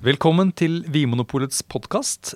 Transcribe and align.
Velkommen 0.00 0.48
til 0.56 0.78
Vinmonopolets 0.88 1.58
podkast. 1.68 2.30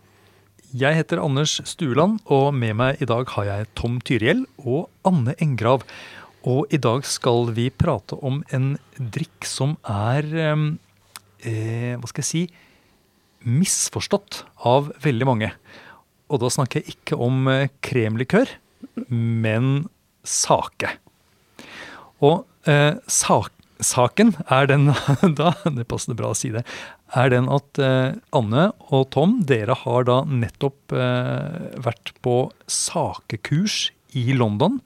Jeg 0.76 0.98
heter 0.98 1.16
Anders 1.22 1.54
Stueland, 1.64 2.18
og 2.29 2.50
med 2.52 2.75
meg 2.76 2.98
i 3.00 3.06
dag 3.08 3.30
har 3.33 3.46
jeg 3.48 3.68
Tom 3.72 3.94
Tyrihjell 4.04 4.42
og 4.60 4.90
Anne 5.08 5.33
Engrav. 5.40 5.80
Og 6.45 6.69
i 6.69 6.77
dag 6.77 7.06
skal 7.08 7.54
vi 7.56 7.71
prate 7.72 8.19
om 8.21 8.42
en 8.53 8.74
drikk 9.00 9.48
som 9.48 9.79
er 9.88 10.29
eh, 10.37 11.95
Hva 11.96 12.11
skal 12.11 12.21
jeg 12.21 12.29
si 12.29 12.42
misforstått 13.49 14.42
av 14.69 14.90
veldig 15.01 15.28
mange. 15.31 15.49
Og 16.28 16.42
da 16.45 16.51
snakker 16.52 16.83
jeg 16.83 16.98
ikke 16.98 17.16
om 17.16 17.48
eh, 17.48 17.73
kremlikør, 17.80 18.52
men 19.09 19.87
sake. 20.20 20.98
Og 22.20 22.45
eh, 22.69 23.01
sak, 23.09 23.56
saken 23.80 24.34
er 24.52 24.69
den 24.69 24.92
da, 25.41 25.55
det 25.65 25.88
passer 25.88 26.12
bra 26.20 26.34
å 26.34 26.38
si 26.38 26.52
det, 26.52 26.66
er 27.15 27.30
den 27.33 27.48
at 27.52 27.80
eh, 27.83 28.16
Anne 28.34 28.69
og 28.91 29.09
Tom, 29.14 29.38
dere 29.46 29.77
har 29.84 30.06
da 30.09 30.20
nettopp 30.28 30.95
eh, 30.96 31.74
vært 31.84 32.14
på 32.24 32.37
sakekurs 32.70 33.88
i 34.18 34.34
London. 34.37 34.80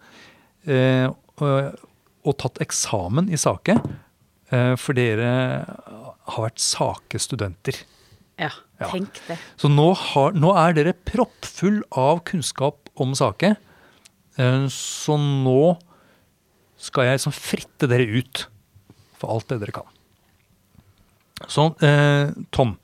Eh, 0.68 1.06
og, 1.09 1.78
og, 2.24 2.32
tatt 2.41 2.60
eksamen 2.64 3.30
i 3.32 3.41
sake. 3.41 3.78
Eh, 4.52 4.74
for 4.80 4.98
dere 4.98 5.30
har 6.28 6.45
vært 6.45 6.62
sakestudenter. 6.62 7.80
Ja, 8.38 8.52
tenk 8.92 9.18
det. 9.26 9.38
Så 9.59 9.70
nå, 9.73 9.90
har, 10.12 10.37
nå, 10.37 10.52
er 10.60 10.76
dere 10.76 10.95
proppfull 10.95 11.82
av 11.98 12.23
kunnskap 12.29 12.92
om 13.01 13.16
sake. 13.18 13.56
Eh, 14.38 14.65
så 14.73 15.18
nå 15.18 15.74
skal 16.79 17.09
jeg 17.09 17.18
liksom 17.18 17.34
fritte 17.34 17.88
dere 17.90 18.06
ut 18.06 18.45
for 19.18 19.34
alt 19.34 19.48
det 19.51 19.62
dere 19.65 19.80
kan. 19.80 19.98
Så 21.47 21.70
eh, 21.84 22.34
Tom, 22.51 22.74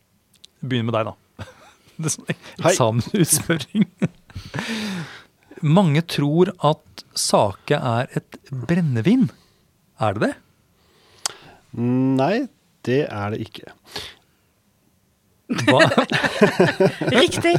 begynner 0.60 0.90
med 0.90 0.96
deg, 0.98 1.10
da. 1.10 1.48
Det 1.98 2.10
er 2.10 2.14
sånn 2.14 2.32
eksamensutspørring. 2.70 3.88
Mange 5.76 6.02
tror 6.10 6.50
at 6.66 7.04
sake 7.16 7.78
er 7.78 8.10
et 8.18 8.38
brennevin. 8.50 9.28
Er 10.02 10.16
det 10.16 10.28
det? 10.28 10.34
Nei, 11.78 12.46
det 12.86 13.04
er 13.08 13.34
det 13.34 13.46
ikke. 13.46 13.72
Hva? 15.64 15.80
Riktig! 17.14 17.54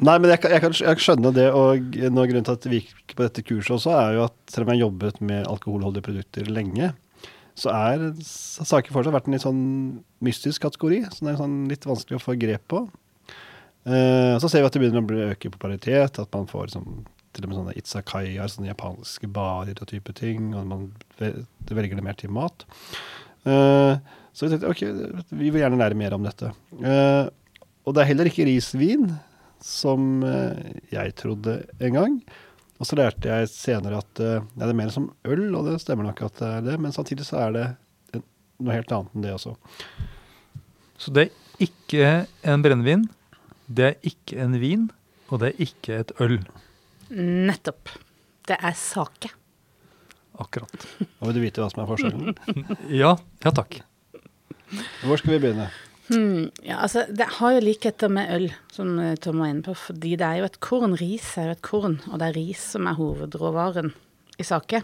Nei, 0.00 0.16
men 0.16 0.30
jeg 0.32 0.40
kan, 0.40 0.52
jeg, 0.54 0.62
kan, 0.62 0.74
jeg 0.74 0.96
kan, 0.96 1.02
skjønne 1.06 1.32
det. 1.36 1.48
Og 1.54 1.98
noe 2.14 2.28
grunnen 2.30 2.46
til 2.46 2.58
at 2.58 2.68
vi 2.70 2.82
gikk 2.82 3.14
på 3.14 3.26
dette 3.26 3.44
kurset 3.46 3.76
også, 3.78 3.94
er 3.98 4.18
jo 4.18 4.26
at 4.26 4.36
selv 4.52 4.66
om 4.66 4.72
jeg 4.72 4.80
har 4.80 4.86
jobbet 4.86 5.20
med 5.24 5.48
alkoholholdige 5.50 6.06
produkter 6.08 6.48
lenge, 6.50 6.92
så 7.54 7.70
er 7.70 8.08
saker 8.18 8.94
fortsatt 8.94 9.14
vært 9.14 9.28
en 9.30 9.36
litt 9.36 9.44
sånn 9.44 9.64
mystisk 10.26 10.64
kategori. 10.64 11.04
som 11.14 11.26
det 11.28 11.34
er 11.34 11.40
sånn 11.40 11.58
litt 11.70 11.86
vanskelig 11.86 12.18
å 12.18 12.24
få 12.24 12.34
grep 12.38 12.64
på. 12.70 12.82
Uh, 13.84 14.34
så 14.42 14.48
ser 14.48 14.64
vi 14.64 14.68
at 14.70 14.74
det 14.74 14.80
begynner 14.82 15.04
å 15.04 15.28
øke 15.30 15.52
popularitet. 15.54 16.18
At 16.18 16.34
man 16.34 16.48
får 16.50 16.72
liksom, 16.72 17.04
til 17.34 17.46
og 17.46 17.52
med 17.52 17.60
sånne 17.60 17.76
itzakaier, 17.78 18.50
sånne 18.50 18.72
japanske 18.72 19.30
barer 19.30 19.78
og 19.78 19.90
type 19.90 20.16
ting. 20.18 20.50
Og 20.50 20.66
man 20.66 20.88
velger 21.20 21.94
det 21.94 22.06
mer 22.06 22.18
til 22.18 22.34
mat. 22.34 22.66
Uh, 23.46 24.02
så 24.34 24.48
vi 24.48 24.54
tenkte 24.56 24.72
ok, 24.72 24.82
vi 25.30 25.52
vil 25.52 25.62
gjerne 25.62 25.78
lære 25.78 25.98
mer 26.00 26.16
om 26.16 26.26
dette. 26.26 26.50
Uh, 26.80 27.30
og 27.86 27.94
det 27.94 28.02
er 28.02 28.10
heller 28.10 28.32
ikke 28.32 28.48
risvin, 28.48 29.12
som 29.64 30.24
jeg 30.92 31.12
trodde 31.20 31.54
en 31.84 31.94
gang. 31.96 32.16
Og 32.80 32.88
så 32.88 32.98
lærte 32.98 33.30
jeg 33.30 33.50
senere 33.52 34.00
at 34.02 34.20
uh, 34.22 34.42
det 34.54 34.66
er 34.66 34.76
mer 34.76 34.90
som 34.94 35.12
øl, 35.24 35.46
og 35.54 35.68
det 35.68 35.78
stemmer 35.82 36.08
nok 36.08 36.24
at 36.26 36.40
det 36.40 36.50
er 36.50 36.64
det. 36.72 36.78
Men 36.82 36.94
samtidig 36.94 37.26
så 37.28 37.38
er 37.44 37.54
det 37.54 37.66
noe 38.62 38.74
helt 38.74 38.92
annet 38.94 39.14
enn 39.14 39.24
det 39.24 39.34
også. 39.34 39.54
Så 41.00 41.14
det 41.14 41.26
er 41.26 41.64
ikke 41.64 42.10
en 42.50 42.64
brennevin, 42.64 43.06
det 43.66 43.86
er 43.90 44.10
ikke 44.10 44.38
en 44.42 44.58
vin, 44.60 44.88
og 45.30 45.40
det 45.42 45.52
er 45.52 45.64
ikke 45.66 46.02
et 46.02 46.12
øl? 46.22 46.38
Nettopp. 47.14 47.92
Det 48.44 48.58
er 48.58 48.76
sake. 48.76 49.30
Akkurat. 50.40 50.86
Og 51.20 51.28
vil 51.28 51.38
du 51.38 51.42
vite 51.44 51.62
hva 51.62 51.70
som 51.72 51.84
er 51.84 51.90
forskjellen? 51.90 52.34
ja, 53.02 53.14
ja 53.44 53.54
takk. 53.54 53.80
Hvor 55.04 55.20
skal 55.20 55.36
vi 55.36 55.42
begynne? 55.46 55.68
Hmm, 56.08 56.50
ja, 56.60 56.82
altså, 56.84 57.06
Det 57.08 57.26
har 57.38 57.54
jo 57.54 57.64
likheter 57.64 58.10
med 58.12 58.32
øl, 58.34 58.50
som 58.72 58.98
eh, 59.00 59.16
Tom 59.16 59.40
var 59.40 59.52
inne 59.52 59.64
på. 59.64 59.74
Fordi 59.74 60.16
det 60.20 60.26
er 60.26 60.42
jo 60.42 60.48
et 60.48 60.60
korn. 60.60 60.96
Ris 61.00 61.30
er 61.40 61.48
jo 61.48 61.56
et 61.56 61.64
korn, 61.64 61.98
og 62.10 62.20
det 62.20 62.28
er 62.28 62.38
ris 62.38 62.64
som 62.74 62.88
er 62.90 62.98
hovedråvaren 62.98 63.94
i 64.38 64.44
sake. 64.46 64.82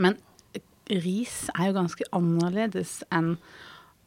Men 0.00 0.16
ris 0.90 1.46
er 1.56 1.70
jo 1.70 1.78
ganske 1.80 2.08
annerledes 2.14 3.00
enn 3.14 3.36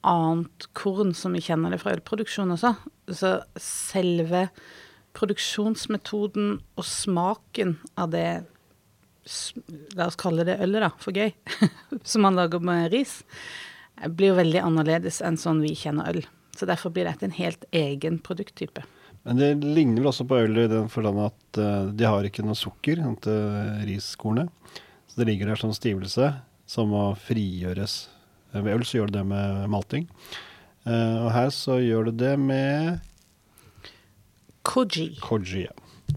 annet 0.07 0.69
korn 0.77 1.11
som 1.17 1.33
vi 1.35 1.43
kjenner 1.43 1.73
det 1.73 1.81
fra 1.81 1.93
ølproduksjon 1.97 2.55
også. 2.55 2.73
Så 3.11 3.33
selve 3.59 4.47
produksjonsmetoden 5.17 6.59
og 6.77 6.87
smaken 6.87 7.77
av 7.99 8.15
det 8.15 8.29
La 9.93 10.07
oss 10.07 10.15
kalle 10.17 10.41
det 10.47 10.55
ølet, 10.63 10.81
da, 10.81 10.87
for 10.97 11.13
gøy, 11.13 11.29
som 12.09 12.23
man 12.25 12.39
lager 12.39 12.63
med 12.65 12.87
ris, 12.89 13.19
blir 14.07 14.31
jo 14.31 14.39
veldig 14.39 14.61
annerledes 14.63 15.19
enn 15.25 15.39
sånn 15.39 15.63
vi 15.63 15.73
kjenner 15.77 16.11
øl. 16.13 16.21
Så 16.55 16.67
derfor 16.69 16.93
blir 16.95 17.07
dette 17.07 17.27
en 17.27 17.35
helt 17.35 17.65
egen 17.75 18.19
produkttype. 18.23 18.83
Men 19.27 19.39
det 19.39 19.49
ligner 19.63 20.01
vel 20.01 20.11
også 20.11 20.25
på 20.27 20.39
øl 20.45 20.61
i 20.63 20.69
den 20.71 20.87
forstand 20.91 21.19
at 21.25 21.59
uh, 21.59 21.89
de 21.91 22.07
har 22.07 22.25
ikke 22.25 22.45
noe 22.47 22.57
sukker 22.57 23.01
til 23.23 23.41
riskornet. 23.89 24.51
Så 25.09 25.19
det 25.19 25.27
ligger 25.31 25.51
der 25.51 25.59
som 25.59 25.73
stivelse 25.75 26.31
som 26.69 26.93
må 26.93 27.03
frigjøres. 27.19 28.05
Ved 28.53 28.71
øl 28.73 28.85
så 28.87 28.99
gjør 28.99 29.11
det 29.11 29.19
det 29.19 29.27
med 29.29 29.67
malting. 29.73 30.05
Og 30.89 31.27
her 31.33 31.49
så 31.53 31.75
gjør 31.81 32.07
det 32.09 32.15
det 32.21 32.33
med 32.41 33.01
Koji. 34.69 35.17
Koji, 35.21 35.65
ja. 35.67 36.15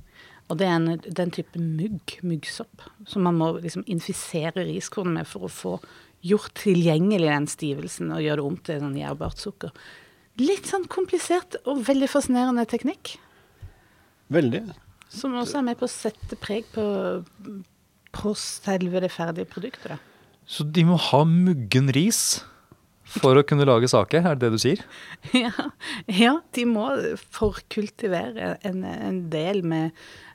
Og 0.52 0.58
det 0.60 0.66
er 0.68 0.74
en, 0.76 1.00
den 1.00 1.30
type 1.32 1.60
mugg, 1.60 2.18
muggsopp, 2.20 2.84
som 3.08 3.24
man 3.24 3.38
må 3.40 3.54
liksom 3.62 3.86
infisere 3.88 4.66
riskornet 4.68 5.14
med 5.22 5.28
for 5.28 5.46
å 5.46 5.52
få 5.52 5.76
gjort 6.22 6.54
tilgjengelig 6.60 7.28
den 7.30 7.48
stivelsen 7.50 8.12
og 8.14 8.22
gjøre 8.22 8.40
det 8.40 8.46
om 8.46 8.60
til 8.62 8.80
sånn 8.82 9.00
gjærbart 9.00 9.42
sukker. 9.42 9.74
Litt 10.40 10.70
sånn 10.70 10.86
komplisert 10.90 11.58
og 11.66 11.82
veldig 11.88 12.08
fascinerende 12.10 12.64
teknikk. 12.70 13.16
Veldig. 14.32 14.62
Som 15.12 15.36
også 15.36 15.60
er 15.60 15.66
med 15.66 15.80
på 15.80 15.88
å 15.88 15.92
sette 15.92 16.38
preg 16.40 16.68
på, 16.72 16.84
på 18.16 18.32
selve 18.38 19.02
det 19.04 19.12
ferdige 19.12 19.50
produktet. 19.50 19.92
Da. 19.92 19.98
Så 20.48 20.64
de 20.64 20.86
må 20.88 20.96
ha 21.10 21.22
muggen 21.28 21.92
ris 21.92 22.40
for 23.12 23.36
å 23.36 23.44
kunne 23.44 23.66
lage 23.68 23.90
sake, 23.90 24.22
er 24.22 24.38
det 24.38 24.46
det 24.46 24.56
du 24.56 24.62
sier? 24.62 24.82
Ja, 25.44 25.68
ja 26.08 26.34
de 26.56 26.64
må 26.68 26.86
forkultivere 27.34 28.56
en, 28.64 28.84
en 28.86 29.24
del 29.32 29.60
med 29.66 29.92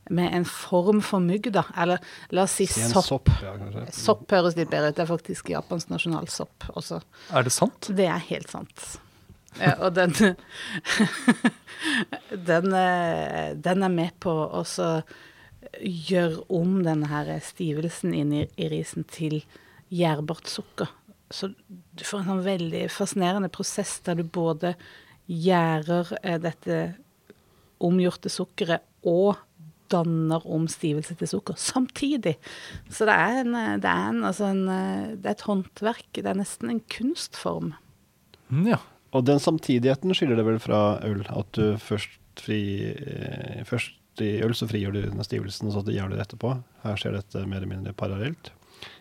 med 0.09 0.34
en 0.34 0.45
form 0.47 1.01
for 1.06 1.23
mugg, 1.23 1.50
da. 1.53 1.66
Eller 1.78 2.01
la 2.35 2.45
oss 2.47 2.57
si 2.59 2.68
sopp. 2.68 3.07
Sopp, 3.07 3.34
ja, 3.44 3.56
sopp 3.94 4.31
høres 4.31 4.57
litt 4.57 4.72
bedre 4.72 4.91
ut. 4.91 4.97
Det 4.97 5.06
er 5.06 5.12
faktisk 5.12 5.51
Japans 5.53 5.90
nasjonalsopp 5.91 6.69
også. 6.75 7.01
Er 7.35 7.47
det 7.47 7.53
sant? 7.56 7.91
Det 7.97 8.09
er 8.09 8.23
helt 8.29 8.53
sant. 8.53 8.88
Ja, 9.57 9.73
og 9.81 9.95
den 9.97 10.13
den, 12.50 12.73
eh, 12.73 13.56
den, 13.56 13.84
er 13.84 13.94
med 13.94 14.13
på 14.22 14.31
å 14.31 14.63
gjøre 15.81 16.44
om 16.53 16.79
denne 16.85 17.09
her 17.09 17.31
stivelsen 17.44 18.13
inn 18.16 18.34
i, 18.35 18.45
i 18.57 18.69
risen 18.72 19.06
til 19.09 19.41
gjærbart 19.94 20.50
sukker. 20.51 20.91
Så 21.34 21.51
du 21.68 22.06
får 22.06 22.22
en 22.22 22.31
sånn 22.31 22.45
veldig 22.45 22.85
fascinerende 22.94 23.51
prosess 23.51 23.97
der 24.06 24.19
du 24.19 24.24
både 24.24 24.75
gjærer 25.28 26.13
eh, 26.22 26.39
dette 26.39 26.78
omgjorte 27.84 28.31
sukkeret 28.31 28.85
og 29.07 29.35
danner 29.93 30.43
om 30.49 30.67
stivelse 30.71 31.15
til 31.19 31.31
sukker 31.31 31.57
samtidig. 31.59 32.37
Så 32.89 33.07
det 33.09 33.15
er, 33.15 33.41
en, 33.43 33.57
det, 33.81 33.89
er 33.89 34.11
en, 34.11 34.23
altså 34.27 34.51
en, 34.51 34.65
det 34.67 35.25
er, 35.25 35.35
et 35.35 35.47
håndverk. 35.47 36.07
Det 36.17 36.27
er 36.27 36.39
nesten 36.39 36.73
en 36.73 36.83
kunstform. 36.93 37.73
Mm, 38.49 38.67
ja. 38.73 38.81
Og 39.15 39.23
den 39.27 39.39
samtidigheten 39.41 40.13
skiller 40.15 40.39
det 40.39 40.45
vel 40.47 40.59
fra 40.62 41.00
øl? 41.07 41.23
At 41.31 41.53
du 41.57 41.77
først, 41.81 42.19
fri, 42.38 42.62
eh, 42.91 43.63
først 43.67 43.95
i 44.23 44.38
øl 44.45 44.53
så 44.57 44.67
frigjør 44.69 44.95
du 44.95 45.01
den 45.06 45.25
stivelsen, 45.25 45.69
og 45.69 45.77
så 45.77 45.94
gjør 45.94 46.12
du 46.12 46.17
det 46.17 46.25
etterpå. 46.25 46.53
Her 46.83 47.00
skjer 47.00 47.17
dette 47.17 47.45
mer 47.45 47.62
eller 47.62 47.71
mindre 47.71 47.95
parallelt. 47.97 48.51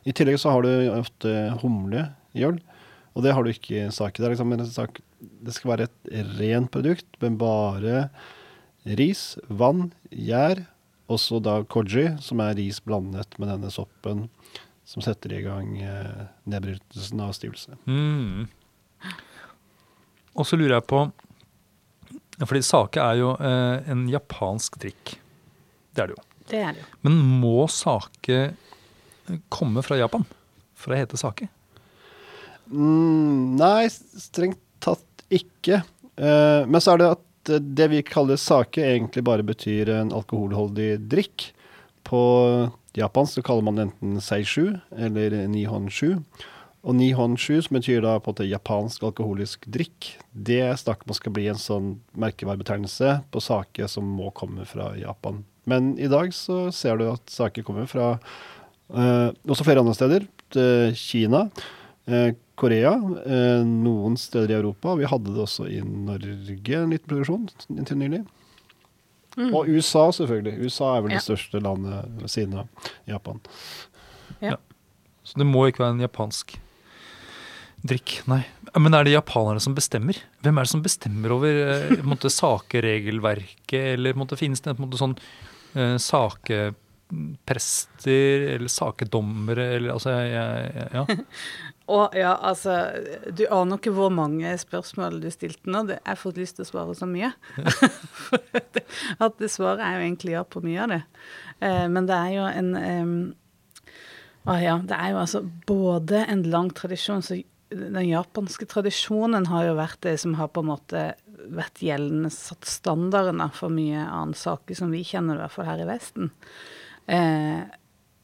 I 0.08 0.14
tillegg 0.16 0.38
så 0.40 0.54
har 0.54 0.64
du 0.64 0.70
ofte 0.92 1.32
humle 1.62 2.08
i 2.36 2.46
øl, 2.46 2.60
og 3.16 3.24
det 3.24 3.32
har 3.34 3.44
du 3.44 3.50
ikke 3.52 3.86
i 3.86 3.92
sake. 3.92 4.22
Det, 4.22 4.32
liksom 4.32 4.54
det 4.56 5.54
skal 5.56 5.72
være 5.72 5.88
et 5.88 6.32
rent 6.38 6.70
produkt 6.72 7.20
men 7.22 7.38
bare 7.40 8.08
ris, 8.98 9.34
vann, 9.48 9.90
gjær 10.12 10.62
også 11.12 11.40
da 11.44 11.60
koji, 11.70 12.08
som 12.22 12.40
er 12.42 12.56
ris 12.58 12.80
blandet 12.84 13.36
med 13.40 13.50
denne 13.52 13.70
soppen, 13.72 14.26
som 14.86 15.02
setter 15.02 15.34
i 15.34 15.42
gang 15.44 15.74
eh, 15.82 16.26
nedbrytelsen 16.46 17.22
av 17.22 17.34
stivelse. 17.36 17.78
Mm. 17.90 18.46
Og 20.36 20.46
så 20.46 20.58
lurer 20.58 20.76
jeg 20.76 20.86
på 20.90 21.06
Fordi 22.42 22.60
sake 22.64 23.00
er 23.00 23.16
jo 23.16 23.32
eh, 23.40 23.86
en 23.90 24.06
japansk 24.12 24.76
drikk. 24.82 25.16
Det 25.96 26.04
er 26.04 26.10
det 26.10 26.18
jo. 26.18 26.24
Det 26.50 26.58
er 26.60 26.74
det 26.76 26.82
jo. 26.82 26.88
Men 27.06 27.20
må 27.40 27.66
sake 27.72 28.40
komme 29.48 29.82
fra 29.82 29.96
Japan 29.98 30.26
for 30.76 30.92
å 30.92 30.98
hete 31.00 31.18
sake? 31.18 31.48
Mm, 32.68 33.56
nei, 33.58 33.88
strengt 33.88 34.60
tatt 34.84 35.24
ikke. 35.32 35.80
Eh, 36.16 36.62
men 36.68 36.82
så 36.82 36.94
er 36.94 37.02
det 37.02 37.10
at 37.16 37.25
eh, 37.52 37.62
det 37.62 37.88
vi 37.92 38.02
kaller 38.06 38.40
sake, 38.40 38.82
egentlig 38.82 39.24
bare 39.26 39.46
betyr 39.46 39.90
en 39.94 40.12
alkoholholdig 40.16 40.96
drikk. 41.10 41.50
På 42.06 42.20
japansk 42.96 43.38
så 43.38 43.46
kaller 43.46 43.66
man 43.66 43.82
enten 43.86 44.20
seishu 44.22 44.76
eller 44.96 45.34
nihonshu. 45.50 46.20
Og 46.86 46.94
nihonshu, 46.94 47.58
som 47.64 47.80
betyr 47.80 48.04
da 48.04 48.14
på 48.20 48.30
en 48.30 48.36
måte 48.36 48.46
japansk 48.46 49.02
alkoholisk 49.08 49.66
drikk, 49.66 50.12
det 50.30 50.62
snakker 50.78 51.10
man 51.10 51.18
skal 51.18 51.34
bli 51.34 51.48
en 51.50 51.58
sånn 51.58 51.88
merkevarebetegnelse 52.14 53.16
på 53.34 53.42
sake 53.42 53.88
som 53.90 54.06
må 54.06 54.30
komme 54.38 54.66
fra 54.70 54.92
Japan. 54.98 55.42
Men 55.66 55.96
i 55.98 56.06
dag 56.06 56.30
så 56.34 56.68
ser 56.70 57.00
du 57.00 57.08
at 57.10 57.26
sake 57.32 57.64
kommer 57.66 57.90
fra 57.90 58.12
uh, 58.94 59.30
også 59.50 59.66
flere 59.66 59.82
andre 59.82 59.96
steder. 59.98 60.28
Eh, 60.54 60.94
Kina, 60.94 61.48
eh, 62.06 62.30
Korea, 62.56 62.94
eh, 63.26 63.64
noen 63.68 64.16
steder 64.20 64.50
i 64.54 64.58
Europa. 64.60 64.94
Vi 64.96 65.04
hadde 65.08 65.32
det 65.34 65.42
også 65.44 65.64
i 65.68 65.80
Norge, 65.84 66.76
en 66.82 66.90
liten 66.94 67.08
produksjon 67.10 67.44
inntil 67.76 67.98
nylig. 68.00 68.22
Og 69.52 69.68
USA, 69.68 70.06
selvfølgelig. 70.16 70.54
USA 70.64 70.86
er 70.96 71.02
vel 71.04 71.12
Ja. 71.12 71.16
det 71.18 71.26
største 71.26 71.56
landet 71.60 71.96
ved 72.22 72.30
siden 72.32 72.54
av 72.62 72.66
Japan. 73.06 73.40
Ja. 74.40 74.56
Så 75.22 75.34
det 75.36 75.46
må 75.46 75.66
ikke 75.68 75.82
være 75.84 75.94
en 75.98 76.06
japansk 76.08 76.56
drikk, 77.86 78.22
nei. 78.26 78.42
Men 78.74 78.94
er 78.96 79.04
det 79.04 79.12
japanerne 79.12 79.60
som 79.60 79.74
bestemmer? 79.76 80.16
Hvem 80.42 80.56
er 80.58 80.62
det 80.64 80.70
som 80.72 80.82
bestemmer 80.82 81.30
over 81.36 81.52
eh, 81.52 82.00
måte, 82.02 82.30
sakeregelverket, 82.32 83.92
eller 83.98 84.14
måte, 84.16 84.36
finnes 84.40 84.60
det 84.64 84.70
en 84.72 84.80
måte 84.86 84.96
sånn 85.00 85.12
eh, 85.76 85.96
sakeprester 86.00 86.72
eller 88.56 88.68
sakedommere, 88.72 89.68
eller 89.76 89.92
altså 89.94 90.08
jeg, 90.16 90.26
jeg, 90.32 90.88
ja. 90.96 91.04
Og 91.88 92.14
ja, 92.18 92.32
altså 92.42 92.72
Du 93.30 93.44
aner 93.54 93.78
ikke 93.78 93.92
hvor 93.94 94.10
mange 94.10 94.50
spørsmål 94.58 95.20
du 95.22 95.28
stilte 95.30 95.70
nå. 95.70 95.84
Det- 95.86 96.00
Jeg 96.00 96.08
har 96.10 96.16
fått 96.18 96.36
lyst 96.40 96.56
til 96.58 96.64
å 96.64 96.70
svare 96.70 96.94
så 96.98 97.06
mye. 97.06 97.32
Det, 98.74 98.82
at 99.24 99.36
det 99.38 99.50
svaret 99.52 99.84
er 99.86 99.98
jo 100.00 100.06
egentlig 100.08 100.32
ja 100.34 100.42
på 100.44 100.62
mye 100.64 100.82
av 100.82 100.88
det. 100.96 101.02
Eh, 101.60 101.86
men 101.88 102.06
det 102.08 102.16
er 102.16 102.32
jo 102.34 102.46
en 102.50 102.72
em, 102.80 103.12
ah, 104.46 104.58
ja, 104.62 104.78
det 104.82 104.96
er 104.98 105.12
jo 105.14 105.20
altså 105.22 105.44
både 105.66 106.24
en 106.26 106.42
lang 106.50 106.70
tradisjon 106.74 107.22
så 107.22 107.38
Den 107.70 107.96
japanske 108.06 108.62
tradisjonen 108.70 109.48
har 109.50 109.64
jo 109.66 109.72
vært 109.74 109.98
det 110.06 110.12
som 110.22 110.34
har 110.38 110.46
på 110.54 110.62
en 110.62 110.68
måte 110.68 111.00
vært 111.50 111.80
gjeldende, 111.82 112.30
satt 112.30 112.62
standarden 112.64 113.42
for 113.52 113.68
mye 113.74 114.04
annen 114.06 114.34
saker 114.38 114.74
som 114.78 114.92
vi 114.94 115.00
kjenner, 115.04 115.34
i 115.34 115.42
hvert 115.42 115.50
fall 115.54 115.66
her 115.66 115.82
i 115.82 115.88
Vesten. 115.90 116.30
Eh, 117.10 117.62
Eh, 117.62 117.62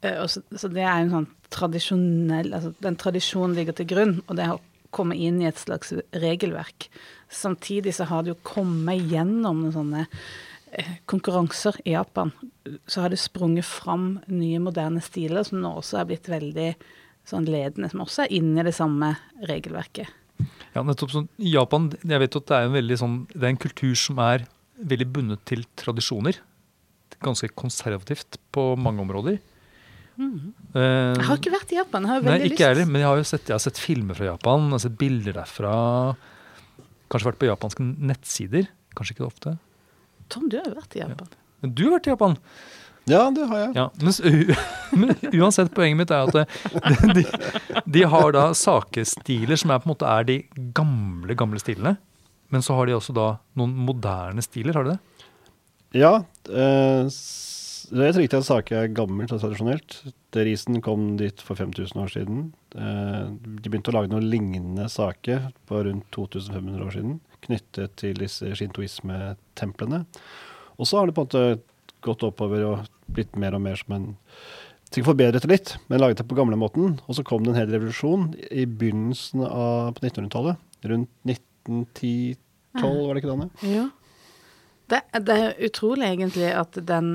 så, 0.02 0.42
så 0.58 0.68
det 0.72 0.82
er 0.82 0.98
en 0.98 1.12
sånn 1.12 1.28
tradisjonell 1.52 2.54
altså 2.56 2.72
Den 2.82 2.96
tradisjonen 2.98 3.56
ligger 3.58 3.76
til 3.76 3.90
grunn, 3.92 4.14
og 4.26 4.38
det 4.38 4.48
har 4.50 4.62
kommet 4.92 5.20
inn 5.22 5.40
i 5.40 5.48
et 5.48 5.60
slags 5.60 5.94
regelverk. 6.20 6.88
Samtidig 7.32 7.94
så 7.96 8.06
har 8.10 8.24
det 8.24 8.34
jo 8.34 8.40
kommet 8.44 9.06
gjennom 9.08 9.62
noen 9.62 9.74
sånne 9.74 10.02
eh, 10.04 10.96
konkurranser 11.08 11.78
i 11.86 11.94
Japan. 11.94 12.32
Så 12.84 13.04
har 13.04 13.12
det 13.12 13.20
sprunget 13.22 13.64
fram 13.68 14.18
nye, 14.28 14.60
moderne 14.60 15.00
stiler 15.04 15.46
som 15.48 15.62
nå 15.62 15.78
også 15.80 16.02
er 16.02 16.10
blitt 16.10 16.28
veldig 16.28 16.72
sånn 17.28 17.46
ledende, 17.48 17.88
som 17.88 18.02
også 18.04 18.26
er 18.26 18.34
inne 18.40 18.60
i 18.60 18.66
det 18.68 18.74
samme 18.76 19.14
regelverket. 19.48 20.10
Ja, 20.74 20.82
nettopp 20.84 21.12
sånn, 21.14 21.30
I 21.40 21.54
Japan 21.54 21.90
jeg 22.00 22.20
vet 22.24 22.36
at 22.36 22.48
det 22.48 22.58
er 22.58 22.68
en 22.68 22.76
veldig 22.76 22.98
sånn, 22.98 23.16
det 23.32 23.44
er 23.46 23.52
en 23.52 23.62
kultur 23.64 23.94
som 23.98 24.20
er 24.24 24.44
veldig 24.82 25.08
bundet 25.14 25.44
til 25.48 25.64
tradisjoner. 25.78 26.40
Ganske 27.22 27.48
konservativt 27.56 28.40
på 28.52 28.72
mange 28.80 29.04
områder. 29.04 29.38
Eh, 30.18 31.14
Jeg 31.16 31.24
har 31.28 31.38
ikke 31.40 31.52
vært 31.54 31.72
i 31.72 31.78
Japan. 31.78 32.02
Jeg 32.04 32.10
har 32.12 32.20
jo 32.20 32.26
Nei, 32.26 32.32
veldig 32.36 32.50
ikke 32.52 32.58
lyst. 32.58 32.68
heller, 32.68 32.86
men 32.92 33.00
jeg 33.02 33.08
har 33.08 33.16
jo 33.22 33.28
sett, 33.30 33.46
jeg 33.48 33.54
har 33.56 33.64
sett 33.64 33.78
filmer 33.80 34.14
fra 34.18 34.28
Japan, 34.28 34.66
jeg 34.68 34.76
har 34.76 34.82
sett 34.86 34.98
bilder 35.00 35.32
derfra. 35.40 35.72
Kanskje 37.12 37.28
vært 37.30 37.40
på 37.42 37.48
japanske 37.50 37.86
nettsider. 38.12 38.68
Kanskje 38.96 39.14
ikke 39.16 39.24
det 39.24 39.30
ofte. 39.32 39.54
Tom, 40.32 40.48
du 40.48 40.56
har 40.60 40.68
jo 40.68 40.76
vært 40.78 40.96
i 40.96 41.02
Japan. 41.02 41.28
Men 41.62 41.74
du 41.76 41.82
har 41.86 41.94
vært 41.98 42.06
i 42.08 42.12
Japan. 42.14 42.36
Ja, 43.10 43.24
det 43.34 43.48
har 43.50 43.58
jeg. 43.64 43.72
Ja, 43.74 43.88
mens, 44.00 44.20
men 45.00 45.16
uansett, 45.42 45.72
poenget 45.74 45.98
mitt 45.98 46.12
er 46.14 46.28
at 46.28 46.36
det, 46.36 47.16
de, 47.18 47.24
de 47.96 48.04
har 48.12 48.30
da 48.36 48.44
sakestiler 48.54 49.58
som 49.58 49.72
er 49.74 49.80
på 49.82 49.88
en 49.88 49.92
måte 49.96 50.06
er 50.06 50.28
de 50.28 50.36
gamle, 50.76 51.34
gamle 51.34 51.58
stilene. 51.60 51.96
Men 52.52 52.62
så 52.62 52.76
har 52.78 52.86
de 52.86 52.94
også 52.94 53.14
da 53.16 53.26
noen 53.58 53.72
moderne 53.88 54.44
stiler, 54.44 54.76
har 54.78 54.86
de 54.86 54.94
det? 54.94 55.26
Ja, 55.98 56.12
eh, 56.52 57.08
det 57.90 58.06
er 58.06 58.16
riktig 58.20 58.38
at 58.38 58.46
sake 58.46 58.76
er 58.76 58.94
gammelt 58.94 59.32
og 59.34 59.40
tradisjonelt. 59.42 59.98
Det 60.34 60.44
Risen 60.46 60.80
kom 60.84 61.16
dit 61.20 61.42
for 61.44 61.58
5000 61.58 62.00
år 62.02 62.12
siden. 62.12 62.44
Eh, 62.76 63.26
de 63.32 63.68
begynte 63.70 63.92
å 63.92 63.96
lage 63.96 64.12
noe 64.12 64.24
lignende 64.24 64.88
sake 64.92 65.38
på 65.68 65.82
rundt 65.86 66.08
2500 66.14 66.86
år 66.86 66.96
siden, 66.96 67.20
knyttet 67.46 67.96
til 68.00 68.18
disse 68.20 68.54
shintoisme-templene. 68.58 70.04
Og 70.78 70.88
så 70.88 70.98
har 71.00 71.08
det 71.08 71.16
på 71.16 71.24
en 71.24 71.30
måte 71.30 72.02
gått 72.02 72.26
oppover 72.26 72.66
og 72.66 72.90
blitt 73.12 73.36
mer 73.38 73.56
og 73.56 73.64
mer 73.64 73.80
som 73.80 73.98
en 73.98 74.12
Sikkert 74.92 75.08
forbedret 75.08 75.44
det 75.46 75.48
litt, 75.48 75.70
men 75.88 76.02
laget 76.02 76.18
det 76.20 76.26
på 76.28 76.36
gamlemåten. 76.36 76.98
Og 77.08 77.16
så 77.16 77.22
kom 77.24 77.46
det 77.46 77.54
en 77.54 77.56
hel 77.56 77.70
revolusjon 77.72 78.26
i 78.52 78.66
begynnelsen 78.68 79.40
av 79.46 79.94
på 79.96 80.04
1900-tallet. 80.04 80.60
Rundt 80.90 81.08
1910-12, 81.24 82.36
var 82.82 83.16
det 83.16 83.22
ikke 83.22 83.30
det? 83.30 83.36
Anne? 83.38 83.48
Ja. 83.64 83.86
Det, 84.92 85.00
det 85.24 85.38
er 85.38 85.64
utrolig 85.64 86.10
egentlig 86.10 86.50
at 86.52 86.76
den, 86.88 87.14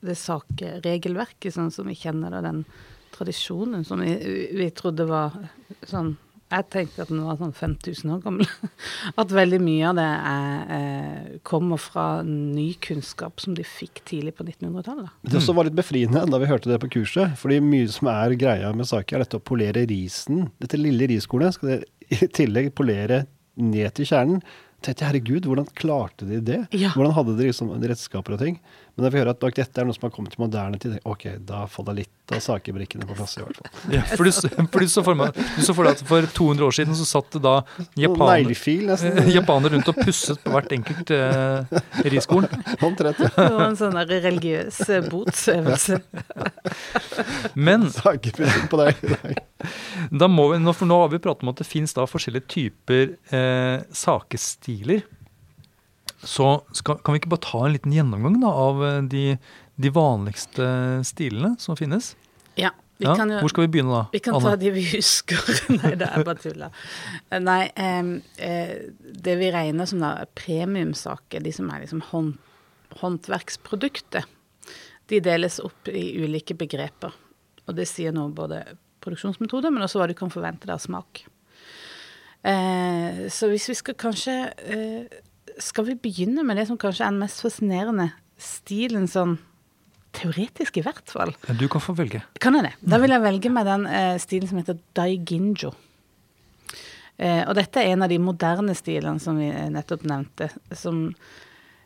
det 0.00 0.16
sakregelverket, 0.16 1.52
sånn 1.52 1.72
som 1.74 1.90
vi 1.90 1.98
kjenner 1.98 2.32
det, 2.32 2.46
den 2.46 2.64
tradisjonen 3.12 3.84
som 3.84 4.00
vi, 4.00 4.14
vi 4.56 4.70
trodde 4.72 5.04
var 5.08 5.36
sånn 5.84 6.14
Jeg 6.50 6.66
tenkte 6.72 7.04
at 7.04 7.10
den 7.12 7.20
var 7.22 7.36
sånn 7.38 7.52
5000 7.54 8.10
år 8.10 8.22
gammel. 8.24 8.48
At 9.20 9.30
veldig 9.30 9.60
mye 9.62 9.90
av 9.92 9.98
det 10.00 10.06
er, 10.30 10.72
eh, 10.76 11.28
kommer 11.46 11.78
fra 11.78 12.06
ny 12.26 12.72
kunnskap 12.82 13.38
som 13.38 13.54
de 13.54 13.62
fikk 13.62 14.00
tidlig 14.08 14.32
på 14.34 14.48
1900-tallet. 14.48 15.12
Det 15.22 15.38
også 15.38 15.54
var 15.54 15.68
litt 15.68 15.76
befriende 15.78 16.24
da 16.26 16.40
vi 16.42 16.48
hørte 16.50 16.72
det 16.72 16.80
på 16.82 16.90
kurset. 16.96 17.36
fordi 17.38 17.60
mye 17.62 17.92
som 17.94 18.10
er 18.10 18.34
greia 18.40 18.72
med 18.74 18.90
saker, 18.90 19.20
er 19.20 19.22
dette 19.22 19.38
å 19.38 19.46
polere 19.52 19.84
risen. 19.86 20.48
Dette 20.58 20.80
lille 20.80 21.06
riskornet 21.12 21.54
skal 21.54 21.76
dere 21.76 22.18
i 22.18 22.32
tillegg 22.40 22.72
polere 22.74 23.22
ned 23.54 23.94
til 23.94 24.10
kjernen. 24.10 24.42
Tenkte 24.80 25.04
jeg, 25.04 25.10
herregud, 25.10 25.46
hvordan 25.48 25.66
klarte 25.76 26.24
de 26.28 26.38
det? 26.44 26.60
Ja. 26.72 26.92
Hvordan 26.96 27.12
hadde 27.12 27.34
de 27.36 27.48
liksom 27.50 27.72
redskaper 27.76 28.36
og 28.36 28.40
ting? 28.40 28.56
Men 29.00 29.06
da 29.06 29.10
vi 29.14 29.20
hører 29.22 29.30
at 29.32 29.38
bak 29.40 29.54
dette 29.56 29.80
er 29.80 29.86
noe 29.88 29.96
som 29.96 30.02
har 30.04 30.10
kommet 30.12 30.34
til 30.34 30.42
moderne 30.42 30.76
tid, 30.76 30.98
ok, 31.08 31.22
da 31.48 31.62
faller 31.72 31.94
litt 32.02 32.34
av 32.36 32.42
sakebrikkene 32.44 33.06
på 33.08 33.14
plass 33.16 33.38
i 33.38 33.40
hvert 33.40 33.56
fall. 33.56 33.94
Ja, 33.94 34.02
for 34.12 34.28
du, 34.28 34.32
for 34.68 34.84
du 34.84 34.90
så 34.92 35.02
for 35.06 35.16
meg 35.16 35.38
du 35.40 35.62
så 35.64 35.72
for 35.74 35.88
deg 35.88 35.96
at 35.96 36.02
for 36.10 36.26
200 36.36 36.66
år 36.66 36.74
siden 36.76 36.98
så 36.98 37.06
satt 37.08 37.30
det 37.32 37.40
da 37.46 37.54
japaner, 37.96 38.52
japaner 39.38 39.72
rundt 39.72 39.88
og 39.88 40.02
pusset 40.04 40.42
på 40.44 40.52
hvert 40.52 40.74
enkelt 40.76 41.14
eh, 41.16 41.80
riskorn. 42.12 42.44
Omtrent. 42.90 43.22
ja. 43.24 43.30
Det 43.38 43.46
var 43.56 43.64
en 43.70 43.78
sånn 43.80 43.96
der 43.96 44.12
religiøs 44.26 44.82
eh, 44.92 45.08
botsøvelse. 45.08 46.02
Men 47.70 47.88
på 48.70 48.82
deg. 48.82 49.00
i 49.00 49.14
dag. 49.14 49.40
da 50.12 50.28
må 50.28 50.50
vi, 50.52 50.60
nå- 50.60 50.76
for 50.76 50.92
nå 50.92 51.00
har 51.06 51.14
vi 51.16 51.22
pratet 51.24 51.48
om 51.48 51.54
at 51.54 51.64
det 51.64 51.68
fins 51.72 51.96
forskjellige 52.12 52.50
typer 52.52 53.16
eh, 53.32 53.80
sakestiler. 53.96 55.06
Så 56.20 56.46
skal, 56.76 56.98
kan 57.00 57.14
vi 57.14 57.20
ikke 57.22 57.30
bare 57.32 57.46
ta 57.46 57.62
en 57.66 57.72
liten 57.74 57.94
gjennomgang 57.96 58.40
da, 58.42 58.50
av 58.52 58.82
eh, 58.84 58.98
de, 59.08 59.24
de 59.80 59.92
vanligste 59.94 60.66
stilene 61.08 61.54
som 61.62 61.78
finnes? 61.80 62.12
Ja, 62.60 62.72
vi 63.00 63.06
Ja, 63.06 63.14
kan 63.16 63.30
jo 63.32 63.38
Hvor 63.40 63.48
skal 63.54 63.64
vi 63.64 63.70
begynne 63.78 63.94
da? 63.96 64.02
Vi 64.12 64.20
kan 64.20 64.36
Anne? 64.36 64.50
ta 64.52 64.58
de 64.60 64.70
vi 64.74 64.82
husker. 64.90 65.40
Nei, 65.78 65.94
det 65.96 66.10
er 66.10 66.26
bare 66.26 66.42
tulla. 66.42 66.68
Nei, 67.40 67.62
eh, 67.72 68.74
det 69.24 69.38
vi 69.40 69.48
regner 69.54 69.88
som 69.88 70.02
da 70.04 70.10
premiumsaker, 70.36 71.40
de 71.40 71.54
som 71.56 71.70
er 71.72 71.86
liksom 71.86 72.02
hånd, 72.10 72.34
håndverksprodukter, 73.00 74.28
de 75.10 75.20
deles 75.24 75.56
opp 75.64 75.88
i 75.88 76.04
ulike 76.20 76.54
begreper. 76.58 77.16
Og 77.64 77.74
det 77.78 77.88
sier 77.88 78.12
noe 78.12 78.28
både 78.34 78.60
produksjonsmetode, 79.00 79.70
men 79.72 79.82
også 79.86 80.02
hva 80.02 80.10
du 80.10 80.14
kan 80.18 80.30
forvente 80.32 80.68
deg 80.68 80.76
av 80.76 80.82
smak. 80.84 81.22
Eh, 82.44 83.26
så 83.32 83.48
hvis 83.50 83.68
vi 83.72 83.76
skal 83.80 83.96
kanskje 84.00 84.36
eh, 84.64 85.18
Skal 85.60 85.86
vi 85.90 85.94
begynne 86.00 86.44
med 86.46 86.56
det 86.56 86.66
som 86.70 86.78
kanskje 86.80 87.04
er 87.06 87.12
den 87.12 87.20
mest 87.22 87.42
fascinerende 87.44 88.10
stilen 88.40 89.06
sånn 89.10 89.36
teoretisk, 90.16 90.80
i 90.80 90.84
hvert 90.84 91.12
fall? 91.12 91.34
Ja, 91.46 91.54
Du 91.54 91.68
kan 91.70 91.82
få 91.84 91.94
velge. 91.98 92.22
Kan 92.42 92.56
jeg 92.58 92.66
det? 92.66 92.72
Da 92.82 92.98
vil 93.02 93.12
jeg 93.14 93.22
velge 93.22 93.52
med 93.52 93.68
den 93.68 93.86
eh, 93.86 94.16
stilen 94.22 94.50
som 94.50 94.58
heter 94.58 94.80
daiginjo. 94.96 95.72
Eh, 97.20 97.44
og 97.44 97.54
dette 97.58 97.82
er 97.82 97.92
en 97.92 98.06
av 98.06 98.10
de 98.10 98.18
moderne 98.22 98.74
stilene 98.74 99.20
som 99.22 99.38
vi 99.38 99.50
eh, 99.52 99.68
nettopp 99.70 100.06
nevnte, 100.08 100.50
som, 100.72 101.08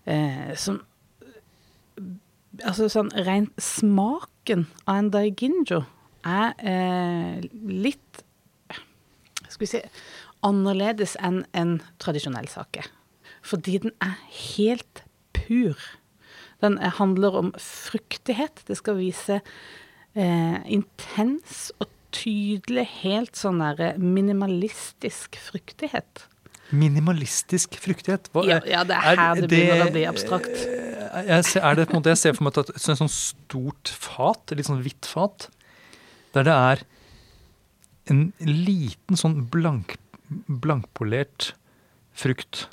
eh, 0.06 0.50
som 0.56 0.80
Altså 2.62 2.86
sånn 2.86 3.08
rent 3.26 3.50
smaken 3.58 4.60
av 4.86 4.98
en 5.00 5.08
daiginjo 5.10 5.80
er 6.22 6.52
eh, 6.62 7.40
litt 7.66 8.20
Skal 9.48 9.64
vi 9.64 9.70
si 9.72 9.80
annerledes 10.46 11.16
enn 11.18 11.40
en 11.56 11.80
tradisjonell 11.98 12.46
sake. 12.52 12.84
Fordi 13.44 13.78
den 13.84 13.92
er 14.02 14.16
helt 14.56 15.04
pur. 15.36 15.80
Den 16.64 16.78
eh, 16.78 16.92
handler 16.98 17.40
om 17.40 17.52
fruktighet. 17.60 18.64
Det 18.68 18.78
skal 18.80 18.98
vise 19.00 19.40
eh, 19.40 20.60
intens 20.64 21.68
og 21.78 21.90
tydelig, 22.14 22.86
helt 23.02 23.36
sånn 23.36 23.60
der 23.60 23.98
minimalistisk 24.00 25.36
fruktighet. 25.50 26.28
Minimalistisk 26.74 27.76
fruktighet. 27.82 28.30
Hva, 28.32 28.46
Ja, 28.48 28.60
ja, 28.66 28.84
det 28.88 28.96
er 28.96 29.20
her 29.20 29.42
det 29.42 29.50
begynner 29.50 29.88
å 29.88 29.94
bli 29.94 30.06
abstrakt. 30.08 30.54
Eh, 30.54 31.42
ser, 31.44 31.60
er 31.60 31.76
det 31.78 31.88
på 31.90 31.96
en 31.96 32.00
måte, 32.00 32.14
jeg 32.14 32.22
ser 32.22 32.38
for 32.38 32.46
meg 32.46 32.62
et, 32.62 32.72
et 32.78 32.86
sånt 32.86 33.12
stort 33.12 33.92
fat, 33.92 34.54
litt 34.56 34.70
sånn 34.70 34.82
hvitt 34.84 35.10
fat, 35.10 35.50
der 36.34 36.48
det 36.48 36.54
er 36.54 36.86
en 38.12 38.24
liten 38.40 39.18
sånn 39.18 39.44
blank, 39.52 39.96
blankpolert 40.48 41.52
frukt. 42.14 42.68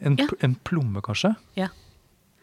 En, 0.00 0.16
Ja. 0.16 0.26
en 0.42 0.54
plomme, 0.64 1.00
kanskje? 1.02 1.34
Ja. 1.56 1.68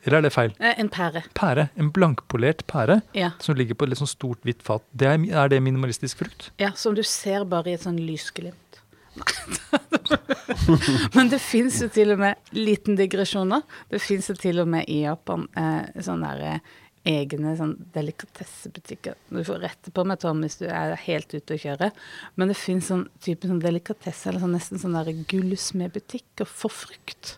Eller 0.05 0.17
er 0.17 0.21
det 0.27 0.33
feil? 0.33 0.51
Eh, 0.59 0.73
En 0.77 0.89
pære. 0.89 1.23
Pære. 1.33 1.69
En 1.77 1.89
blankpolert 1.91 2.65
pære 2.67 3.01
Ja. 3.15 3.31
som 3.39 3.55
ligger 3.55 3.73
på 3.75 3.83
et 3.85 3.89
litt 3.89 3.99
sånn 3.99 4.07
stort, 4.11 4.41
hvitt 4.43 4.61
fat. 4.61 4.81
Det 4.95 5.07
er, 5.07 5.17
er 5.43 5.47
det 5.49 5.61
minimalistisk 5.63 6.17
frukt? 6.17 6.51
ja, 6.59 6.71
som 6.75 6.93
du 6.95 7.03
ser 7.03 7.45
bare 7.45 7.67
i 7.67 7.73
et 7.73 7.81
sånn 7.81 7.97
lysglimt. 7.99 8.57
Men 11.13 11.29
det 11.29 11.39
fins 11.41 11.79
jo 11.81 11.87
til 11.93 12.11
og 12.15 12.19
med 12.23 12.35
liten 12.57 12.95
digresjoner. 12.97 13.61
Det 13.91 14.01
fins 14.01 14.29
jo 14.31 14.35
til 14.39 14.59
og 14.63 14.67
med 14.73 14.85
i 14.89 15.03
Japan 15.03 15.47
eh, 15.55 16.01
sånne 16.01 16.31
der, 16.33 16.55
eh, 16.55 16.59
egne 17.07 17.53
sånn 17.59 17.73
delikatessebutikker. 17.95 19.17
Du 19.27 19.41
får 19.43 19.61
rette 19.63 19.91
på 19.93 20.05
meg, 20.07 20.21
Tom, 20.23 20.41
hvis 20.43 20.59
du 20.61 20.65
er 20.69 20.95
helt 21.03 21.33
ute 21.35 21.55
å 21.55 21.59
kjøre. 21.59 21.91
Men 22.39 22.51
det 22.51 22.57
fins 22.59 22.87
sånn 22.91 23.05
type 23.23 23.49
sånn 23.49 23.61
delikatesse, 23.63 24.29
eller 24.29 24.43
sånn, 24.43 24.55
nesten 24.55 24.81
sånn 24.81 25.25
gullsmedbutikker 25.29 26.47
for 26.49 26.73
frukt. 26.73 27.37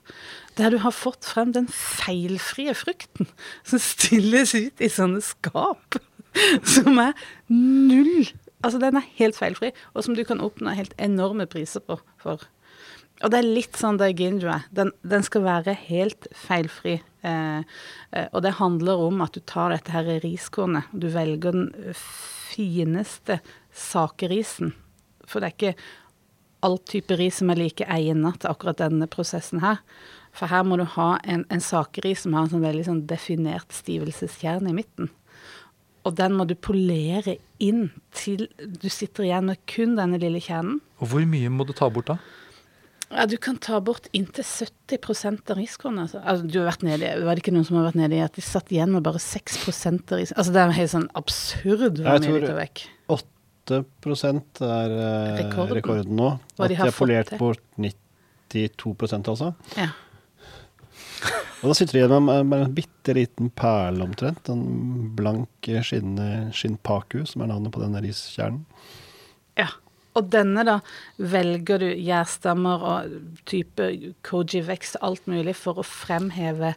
Der 0.60 0.72
du 0.74 0.80
har 0.86 0.96
fått 0.96 1.26
frem 1.28 1.52
den 1.56 1.68
feilfrie 1.72 2.76
frukten 2.78 3.30
som 3.66 3.82
stilles 3.82 4.54
ut 4.56 4.82
i 4.82 4.92
sånne 4.92 5.24
skap. 5.26 6.00
Som 6.68 6.98
er 7.00 7.14
null 7.48 8.26
Altså, 8.66 8.80
den 8.82 8.98
er 8.98 9.06
helt 9.20 9.38
feilfri, 9.38 9.70
og 9.94 10.02
som 10.06 10.16
du 10.18 10.24
kan 10.26 10.40
oppnå 10.42 10.74
helt 10.74 10.96
enorme 10.98 11.46
priser 11.46 11.84
på 11.86 12.00
for. 12.18 12.42
Og 13.24 13.32
det 13.32 13.40
er 13.40 13.48
litt 13.48 13.78
sånn 13.80 13.98
det 14.00 14.12
er. 14.20 14.66
Den, 14.76 14.92
den 15.08 15.24
skal 15.24 15.46
være 15.46 15.76
helt 15.88 16.28
feilfri. 16.36 16.98
Eh, 17.24 17.62
eh, 18.12 18.28
og 18.32 18.42
det 18.44 18.58
handler 18.60 19.06
om 19.08 19.24
at 19.24 19.38
du 19.38 19.40
tar 19.48 19.72
dette 19.72 19.94
her 19.96 20.10
riskornet. 20.24 20.90
Du 20.92 21.08
velger 21.14 21.56
den 21.56 21.94
fineste 21.96 23.40
sakerisen. 23.72 24.74
For 25.26 25.40
det 25.40 25.48
er 25.48 25.56
ikke 25.56 25.78
all 26.66 26.80
type 26.90 27.16
ris 27.20 27.40
som 27.40 27.52
er 27.54 27.62
like 27.62 27.88
egnet 27.92 28.42
til 28.42 28.52
akkurat 28.52 28.82
denne 28.82 29.08
prosessen 29.12 29.64
her. 29.64 29.82
For 30.36 30.52
her 30.52 30.66
må 30.68 30.78
du 30.80 30.86
ha 30.98 31.16
en, 31.24 31.46
en 31.54 31.64
sakeris 31.64 32.26
som 32.26 32.36
har 32.36 32.46
en 32.46 32.56
sånn 32.58 32.66
veldig 32.66 32.88
sånn 32.90 33.04
definert 33.08 33.72
stivelseskjerne 33.76 34.72
i 34.72 34.76
midten. 34.76 35.12
Og 36.06 36.14
den 36.20 36.36
må 36.38 36.46
du 36.46 36.54
polere 36.60 37.38
inn 37.64 37.88
til 38.14 38.46
du 38.60 38.90
sitter 38.94 39.26
igjen 39.26 39.48
med 39.50 39.62
kun 39.70 39.96
denne 39.98 40.20
lille 40.22 40.42
kjernen. 40.44 40.82
Og 41.00 41.14
hvor 41.14 41.24
mye 41.30 41.50
må 41.54 41.66
du 41.66 41.74
ta 41.78 41.90
bort 41.90 42.12
da? 42.12 42.20
Ja, 43.12 43.26
du 43.30 43.36
kan 43.38 43.58
ta 43.62 43.78
bort 43.86 44.08
inntil 44.18 44.44
70% 44.44 45.52
av 45.54 45.60
risikoen. 45.60 46.00
Altså. 46.02 46.20
altså, 46.24 46.48
du 46.50 46.58
har 46.60 46.72
vært 46.72 46.86
nede, 46.88 47.12
var 47.24 47.38
det 47.38 47.44
ikke 47.44 47.54
noen 47.56 47.68
som 47.68 47.78
har 47.80 47.88
vært 47.90 48.00
nede 48.00 48.18
i 48.18 48.24
at 48.26 48.36
de 48.38 48.44
satt 48.44 48.72
igjen 48.74 48.92
med 48.96 49.06
bare 49.06 49.22
6% 49.22 50.14
av 50.16 50.22
risikoen? 50.22 50.40
Altså, 50.42 50.56
det 50.56 50.64
er 50.64 50.74
helt 50.80 50.94
sånn 50.96 51.10
absurd 51.22 52.02
hvor 52.02 52.10
Jeg 52.10 52.26
mye 52.26 52.42
de 52.42 52.50
tar 52.50 52.60
vekk. 52.60 52.86
8 53.16 53.80
er 54.66 54.96
eh, 54.96 55.38
Rekorden. 55.44 55.76
rekorden. 55.78 56.18
nå. 56.18 56.32
Hva 56.58 56.66
At 56.66 56.70
de 56.70 56.74
de 56.76 56.80
har 56.82 56.92
har 56.92 56.98
polert 56.98 57.32
fått 57.34 57.40
bort 57.42 57.64
92 57.82 59.30
altså. 59.32 59.54
Ja. 59.78 59.90
Og 61.64 61.72
da 61.72 61.78
sitter 61.78 61.98
de 61.98 62.04
igjen 62.04 62.26
med 62.28 62.46
med 62.46 62.62
en 62.68 62.76
bitte 62.78 63.16
liten 63.18 63.50
perle 63.50 64.06
omtrent. 64.06 64.50
En 64.54 65.10
blank 65.18 65.70
skinnpaku, 65.82 67.24
som 67.26 67.42
er 67.42 67.50
navnet 67.54 67.74
på 67.74 67.82
denne 67.82 68.02
riskjernen. 68.06 68.66
Og 70.16 70.30
denne, 70.32 70.64
da, 70.64 70.80
velger 71.20 71.82
du 71.82 71.88
gjærstammer 71.92 72.84
og 72.88 73.16
type 73.50 73.90
koji-vekst 74.26 75.00
og 75.02 75.10
alt 75.10 75.28
mulig 75.32 75.56
for 75.60 75.82
å 75.82 75.88
fremheve 75.88 76.74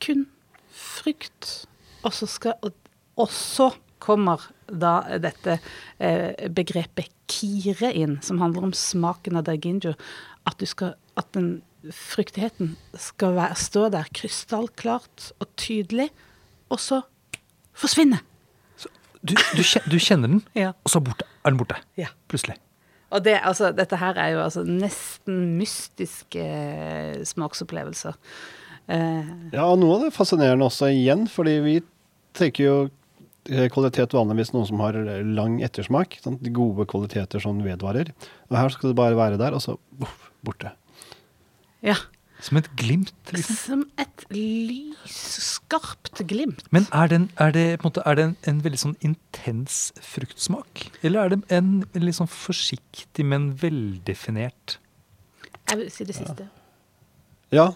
kun 0.00 0.24
frykt. 0.72 1.66
Og 2.04 2.16
så 2.16 2.28
skal 2.30 2.56
Og, 3.20 3.28
så 3.28 3.68
kommer 4.00 4.40
da 4.64 5.18
dette 5.20 5.58
eh, 5.98 6.48
begrepet 6.48 7.10
kire 7.28 7.90
inn, 7.92 8.16
som 8.24 8.40
handler 8.40 8.70
om 8.70 8.72
smaken 8.72 9.36
av 9.36 9.44
daiginjo. 9.44 9.92
At 10.48 10.56
du 10.56 10.66
skal 10.66 10.96
At 11.20 11.34
den 11.36 11.60
fryktigheten 11.92 12.76
skal 12.96 13.34
være, 13.36 13.56
stå 13.56 13.88
der 13.92 14.08
krystallklart 14.14 15.32
og 15.40 15.48
tydelig, 15.60 16.08
og 16.70 16.80
så 16.80 17.02
forsvinne. 17.76 18.22
Du, 19.22 19.34
du, 19.36 19.62
du 19.62 19.96
kjenner 20.00 20.30
den, 20.32 20.42
Ja. 20.58 20.70
og 20.84 20.90
så 20.92 21.00
borte, 21.04 21.26
er 21.44 21.52
den 21.52 21.58
borte. 21.60 21.76
Ja. 22.00 22.08
Plutselig. 22.30 22.56
Og 23.10 23.24
det, 23.26 23.34
altså, 23.42 23.72
dette 23.74 23.98
her 23.98 24.14
er 24.22 24.36
jo 24.36 24.42
altså 24.44 24.62
nesten 24.64 25.56
mystiske 25.58 26.44
eh, 26.44 27.18
smaksopplevelser. 27.26 28.14
Eh, 28.86 29.32
Ja, 29.52 29.64
og 29.66 29.80
noe 29.82 29.96
av 29.98 30.04
det 30.06 30.14
fascinerende 30.14 30.68
også 30.70 30.88
igjen, 30.94 31.26
fordi 31.30 31.56
vi 31.64 31.74
tenker 32.38 32.64
jo 32.68 32.76
eh, 33.50 33.66
kvalitet 33.74 34.14
vanligvis 34.14 34.52
noe 34.54 34.68
som 34.70 34.78
har 34.84 34.96
lang 35.26 35.58
ettersmak. 35.66 36.16
Sant? 36.22 36.38
De 36.46 36.54
gode 36.54 36.86
kvaliteter 36.90 37.42
som 37.42 37.58
vedvarer. 37.66 38.12
Og 38.48 38.56
her 38.60 38.70
skal 38.76 38.92
det 38.94 38.98
bare 39.02 39.18
være 39.18 39.40
der, 39.42 39.58
og 39.58 39.64
så 39.66 39.74
uff, 40.00 40.30
borte. 40.46 40.70
ja. 41.84 41.98
Som 42.40 42.56
et 42.56 42.70
glimt, 42.80 43.10
liksom. 43.36 43.56
Som 43.58 43.80
et 44.00 44.09
lysskarpt 44.32 46.20
glimt. 46.28 46.62
Men 46.74 46.86
er, 46.92 47.06
den, 47.10 47.28
er 47.40 47.50
det, 47.54 47.64
på 47.80 47.86
en, 47.86 47.90
måte, 47.90 48.02
er 48.06 48.14
det 48.18 48.24
en, 48.28 48.36
en 48.52 48.60
veldig 48.64 48.80
sånn 48.82 48.96
intens 49.06 49.78
fruktsmak? 50.04 50.86
Eller 51.02 51.24
er 51.24 51.34
det 51.34 51.40
en, 51.56 51.70
en 51.94 52.04
litt 52.06 52.18
sånn 52.18 52.30
forsiktig, 52.30 53.26
men 53.26 53.50
veldefinert 53.60 54.78
Jeg 55.70 55.78
vil 55.80 55.90
si 55.94 56.06
det 56.08 56.16
siste. 56.18 56.48
Ja, 57.54 57.68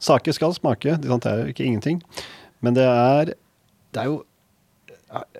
saker 0.00 0.32
skal 0.36 0.54
smake. 0.56 0.96
Det 1.00 1.08
er 1.28 1.44
jo 1.44 1.52
ikke 1.52 1.64
ingenting. 1.68 2.00
Men 2.64 2.76
det 2.76 2.84
er, 2.88 3.34
det 3.94 4.02
er 4.02 4.10
jo 4.10 4.18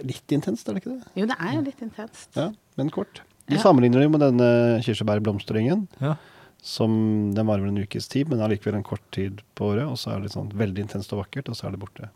litt 0.05 0.33
intenst, 0.35 0.69
er 0.69 0.75
det 0.77 0.83
ikke 0.83 0.97
det? 0.97 1.11
Jo, 1.21 1.27
det 1.31 1.37
er 1.39 1.53
jo 1.59 1.65
litt 1.67 1.83
intenst. 1.85 2.31
Ja, 2.37 2.49
men 2.81 2.91
kort. 2.93 3.23
De 3.51 3.57
Ja. 3.57 3.63
sammenligner 3.63 4.01
det 4.05 4.11
med 4.13 4.21
denne 4.23 4.49
kirsebærblomstringen. 4.85 5.89
Ja. 6.01 6.15
Som 6.61 6.93
den 7.37 7.49
varmer 7.49 7.71
en 7.71 7.81
ukes 7.81 8.09
tid, 8.13 8.29
men 8.29 8.43
allikevel 8.45 8.79
en 8.79 8.87
kort 8.87 9.05
tid 9.15 9.41
på 9.57 9.73
året. 9.73 9.87
Og 9.89 9.97
så 10.01 10.15
er 10.15 10.25
det 10.25 10.35
sånn 10.35 10.53
veldig 10.53 10.87
intenst 10.87 11.13
og 11.15 11.23
vakkert, 11.23 11.49
og 11.49 11.57
så 11.59 11.69
er 11.69 11.75
det 11.75 11.83
borte. 11.83 12.11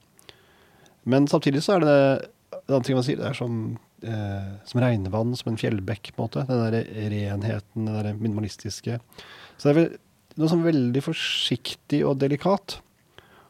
Men 1.09 1.29
samtidig 1.29 1.63
så 1.65 1.77
er 1.77 1.85
det 1.85 1.97
en 2.55 2.77
annen 2.77 2.87
ting 2.87 2.97
man 2.97 3.05
sier, 3.07 3.21
det 3.21 3.27
er 3.29 3.37
som, 3.37 3.59
eh, 4.05 4.53
som 4.69 4.81
regnvann, 4.81 5.35
som 5.37 5.53
en 5.53 5.61
fjellbekk, 5.61 6.15
på 6.15 6.23
en 6.23 6.29
måte. 6.29 6.47
Den 6.49 6.63
der 6.65 6.87
renheten, 7.13 7.89
det 7.89 8.05
der 8.07 8.21
minimalistiske. 8.21 9.01
Så 9.57 9.69
det 9.69 9.73
er 9.73 9.81
vel 9.81 9.91
noe 10.41 10.51
sånn 10.51 10.65
veldig 10.65 11.03
forsiktig 11.05 12.01
og 12.07 12.19
delikat. 12.23 12.79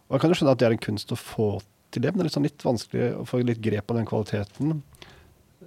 Og 0.09 0.17
jeg 0.17 0.25
kan 0.25 0.33
jo 0.33 0.39
skjønne 0.41 0.57
at 0.57 0.61
det 0.61 0.69
er 0.69 0.77
en 0.77 0.87
kunst 0.89 1.15
å 1.15 1.21
få 1.21 1.49
til 1.95 2.05
det, 2.05 2.11
men 2.13 2.21
det 2.21 2.25
er 2.25 2.29
litt, 2.29 2.37
sånn 2.37 2.49
litt 2.49 2.67
vanskelig 2.67 3.07
å 3.21 3.27
få 3.29 3.41
litt 3.45 3.63
grep 3.65 3.91
av 3.91 4.01
den 4.01 4.09
kvaliteten. 4.09 4.83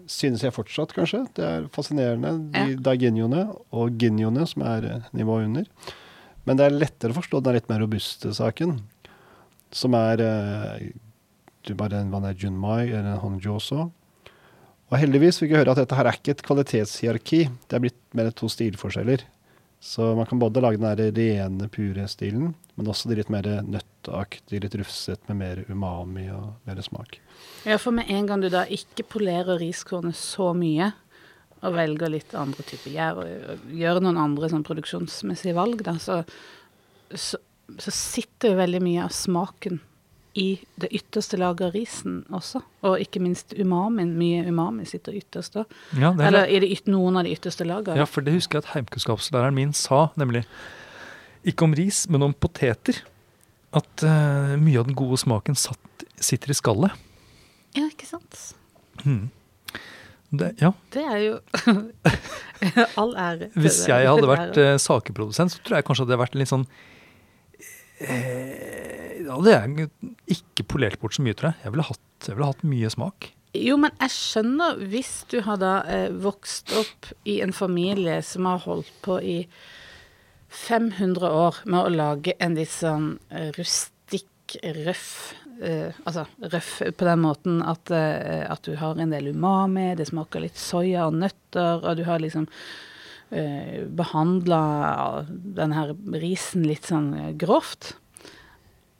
Synes 0.07 0.41
jeg 0.45 0.53
fortsatt, 0.55 0.93
kanskje. 0.95 1.25
Det 1.35 1.43
er 1.45 1.65
fascinerende, 1.73 2.51
de 2.53 2.59
Ja. 2.71 2.75
daginioene 2.79 3.41
og 3.75 3.97
ginioene, 3.99 4.45
som 4.47 4.61
er 4.63 4.85
eh, 4.85 4.99
nivået 5.13 5.45
under. 5.49 5.65
Men 6.45 6.57
det 6.57 6.65
er 6.65 6.77
lettere 6.79 7.11
å 7.11 7.17
forstå 7.19 7.41
den 7.43 7.53
litt 7.57 7.67
mer 7.69 7.79
robuste 7.83 8.31
saken, 8.33 8.77
som 9.71 9.93
er 9.99 10.21
eh, 10.23 10.91
du 11.67 11.73
bare 11.75 11.99
en 11.99 12.11
vann 12.13 12.23
er 12.23 12.33
junmai 12.39 12.87
eller 12.87 13.13
en 13.17 13.19
honjoso. 13.19 13.91
Og 14.87 14.95
heldigvis 14.97 15.41
fikk 15.41 15.51
jeg 15.51 15.59
høre 15.65 15.71
at 15.75 15.81
dette 15.81 15.95
her 15.99 16.07
er 16.07 16.15
ikke 16.15 16.31
et 16.37 16.43
kvalitetshierarki, 16.47 17.41
det 17.67 17.75
er 17.75 17.83
blitt 17.83 17.99
mer 18.15 18.31
to 18.31 18.47
stilforskjeller. 18.47 19.25
Så 19.79 20.15
man 20.15 20.25
kan 20.25 20.39
både 20.39 20.61
lage 20.61 20.79
den 20.81 20.87
der 20.89 21.11
rene, 21.13 21.67
pure 21.69 22.07
stilen, 22.09 22.53
men 22.75 22.89
også 22.89 23.09
de 23.09 23.19
litt 23.19 23.29
mer 23.33 23.45
nøttaktige, 23.65 24.63
litt 24.63 24.77
rufset 24.79 25.21
med 25.29 25.37
mer 25.37 25.63
umami 25.69 26.27
og 26.33 26.55
mer 26.65 26.81
smak. 26.81 27.19
Ja, 27.67 27.77
for 27.77 27.93
med 27.93 28.09
en 28.09 28.29
gang 28.29 28.41
du 28.41 28.49
da 28.53 28.65
ikke 28.65 29.05
polerer 29.17 29.61
riskornet 29.61 30.17
så 30.17 30.49
mye, 30.57 30.91
og 31.61 31.73
velger 31.73 32.11
litt 32.13 32.33
andre 32.37 32.65
typer 32.65 32.93
gjær, 32.93 33.21
og 33.21 33.69
gjør 33.73 34.01
noen 34.05 34.19
andre 34.21 34.49
sånn 34.51 34.65
produksjonsmessige 34.65 35.57
valg, 35.57 35.81
da, 35.85 35.95
så, 36.01 36.19
så, 37.13 37.39
så 37.77 37.93
sitter 37.93 38.53
jo 38.53 38.61
veldig 38.61 38.81
mye 38.85 39.05
av 39.05 39.13
smaken 39.13 39.79
i 40.37 40.47
det 40.77 40.89
ytterste 40.93 41.39
laget 41.39 41.67
av 41.67 41.75
risen 41.75 42.19
også. 42.33 42.61
Og 42.85 43.01
ikke 43.01 43.21
minst 43.23 43.55
umamin. 43.57 44.11
Mye 44.19 44.43
umami 44.45 44.85
sitter 44.89 45.15
ytterst 45.17 45.57
da. 45.57 45.65
Ja, 45.97 46.11
det 46.13 46.23
er, 46.23 46.27
Eller 46.29 46.51
i 46.53 46.59
det 46.61 46.69
yt 46.75 46.91
noen 46.91 47.17
av 47.17 47.25
de 47.25 47.33
ytterste 47.33 47.65
lagene. 47.65 47.97
ja, 47.97 48.05
for 48.05 48.25
det 48.25 48.35
husker 48.35 48.59
jeg 48.59 48.67
at 48.67 48.73
heimkunnskapslæreren 48.75 49.57
min 49.57 49.73
sa, 49.77 50.07
nemlig 50.19 50.43
ikke 51.47 51.65
om 51.65 51.73
ris, 51.77 52.05
men 52.11 52.27
om 52.27 52.35
poteter. 52.37 53.01
At 53.75 54.05
uh, 54.05 54.53
mye 54.61 54.79
av 54.79 54.87
den 54.87 54.97
gode 54.97 55.17
smaken 55.19 55.57
satt, 55.59 56.05
sitter 56.21 56.53
i 56.53 56.57
skallet. 56.57 56.93
Ja, 57.77 57.87
ikke 57.89 58.07
sant? 58.09 58.37
Hmm. 59.03 59.27
Det, 60.29 60.53
ja. 60.59 60.73
Det 60.91 61.03
er 61.07 61.19
jo 61.23 61.35
all 63.01 63.13
ære. 63.15 63.49
til 63.49 63.63
Hvis 63.63 63.81
jeg 63.87 64.07
hadde 64.09 64.29
vært 64.33 64.57
eh, 64.59 64.75
sakeprodusent, 64.81 65.53
så 65.53 65.63
tror 65.63 65.79
jeg 65.79 65.87
kanskje 65.87 66.05
det 66.05 66.13
hadde 66.13 66.23
vært 66.25 66.37
litt 66.39 66.51
sånn 66.51 66.65
eh, 68.03 68.96
hadde 69.31 69.55
jeg 69.55 69.89
ikke 70.37 70.67
polert 70.75 71.01
bort 71.01 71.17
så 71.17 71.25
mye, 71.25 71.35
tror 71.37 71.51
jeg. 71.51 71.63
Jeg 71.65 71.75
ville 71.75 71.87
hatt, 71.87 72.05
jeg 72.25 72.37
ville 72.37 72.51
hatt 72.51 72.63
mye 72.67 72.91
smak. 72.93 73.31
Jo, 73.57 73.77
men 73.81 73.93
jeg 74.01 74.13
skjønner 74.13 74.79
hvis 74.91 75.11
du 75.31 75.39
har 75.45 75.59
da 75.61 75.73
eh, 75.89 76.09
vokst 76.11 76.73
opp 76.77 77.11
i 77.29 77.39
en 77.45 77.55
familie 77.55 78.19
som 78.25 78.47
har 78.49 78.63
holdt 78.67 78.91
på 79.05 79.17
i 79.23 79.37
500 80.53 81.27
år 81.27 81.61
med 81.65 81.79
å 81.79 81.93
lage 81.93 82.35
en 82.43 82.57
litt 82.57 82.73
sånn 82.73 83.15
eh, 83.29 83.49
rustikk, 83.57 84.57
røff 84.85 85.35
eh, 85.59 85.95
Altså 86.07 86.23
røff 86.39 86.69
på 86.95 87.07
den 87.07 87.23
måten 87.23 87.61
at, 87.65 87.91
eh, 87.91 88.45
at 88.47 88.63
du 88.67 88.77
har 88.79 88.99
en 88.99 89.11
del 89.15 89.31
umami, 89.35 89.89
det 89.97 90.07
smaker 90.11 90.45
litt 90.45 90.59
soya 90.59 91.07
og 91.09 91.17
nøtter, 91.19 91.81
og 91.83 91.97
du 91.99 92.05
har 92.07 92.23
liksom 92.23 92.47
eh, 93.31 93.83
behandla 93.87 94.61
den 95.27 95.75
her 95.75 95.95
risen 96.15 96.67
litt 96.67 96.87
sånn 96.87 97.11
eh, 97.17 97.31
grovt. 97.39 97.95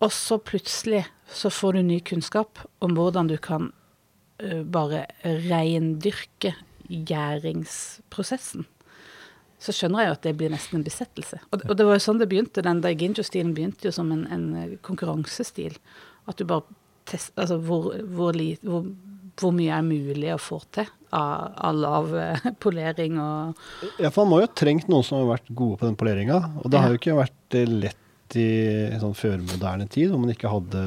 Og 0.03 0.13
så 0.13 0.37
plutselig 0.37 1.05
så 1.27 1.49
får 1.51 1.77
du 1.77 1.81
ny 1.87 1.99
kunnskap 2.05 2.61
om 2.85 2.95
hvordan 2.95 3.29
du 3.31 3.37
kan 3.41 3.71
uh, 4.43 4.63
bare 4.63 5.05
reindyrke 5.23 6.53
gjæringsprosessen. 6.87 8.67
Så 9.57 9.73
skjønner 9.73 10.03
jeg 10.03 10.11
jo 10.11 10.15
at 10.19 10.25
det 10.27 10.35
blir 10.37 10.53
nesten 10.53 10.79
en 10.79 10.85
besettelse. 10.85 11.39
Og, 11.49 11.63
og 11.65 11.77
det 11.79 11.85
var 11.87 11.97
jo 11.97 12.03
sånn 12.05 12.21
det 12.21 12.29
begynte. 12.29 12.63
Den 12.65 12.83
Daiginjo-stilen 12.83 13.55
begynte 13.57 13.89
jo 13.89 13.93
som 13.95 14.11
en, 14.13 14.23
en 14.33 14.45
eh, 14.53 14.75
konkurransestil. 14.85 15.79
At 16.29 16.37
du 16.37 16.45
bare 16.49 16.67
test, 17.09 17.33
Altså 17.39 17.57
hvor, 17.65 17.89
hvor, 18.13 18.37
li, 18.37 18.51
hvor, 18.61 18.85
hvor 19.39 19.55
mye 19.57 19.73
er 19.73 19.85
mulig 19.85 20.29
å 20.35 20.41
få 20.41 20.61
til 20.75 20.85
av, 21.15 21.55
av 21.57 21.79
lav 21.81 22.13
eh, 22.21 22.49
polering 22.63 23.17
og 23.23 23.57
Ja, 23.97 24.11
for 24.11 24.25
man 24.25 24.35
må 24.35 24.41
jo 24.43 24.49
ha 24.49 24.53
trengt 24.61 24.91
noen 24.91 25.07
som 25.07 25.23
har 25.23 25.31
vært 25.33 25.49
gode 25.49 25.81
på 25.81 25.89
den 25.89 25.97
poleringa. 25.97 26.41
Og 26.61 26.69
det 26.69 26.83
har 26.83 26.93
jo 26.93 27.01
ikke 27.01 27.17
vært 27.17 27.57
eh, 27.57 27.97
lett 28.27 28.35
i 28.35 28.99
sånn 28.99 29.15
førmoderne 29.15 29.87
tid, 29.87 30.11
hvor 30.11 30.19
man 30.19 30.31
ikke 30.31 30.51
hadde 30.51 30.81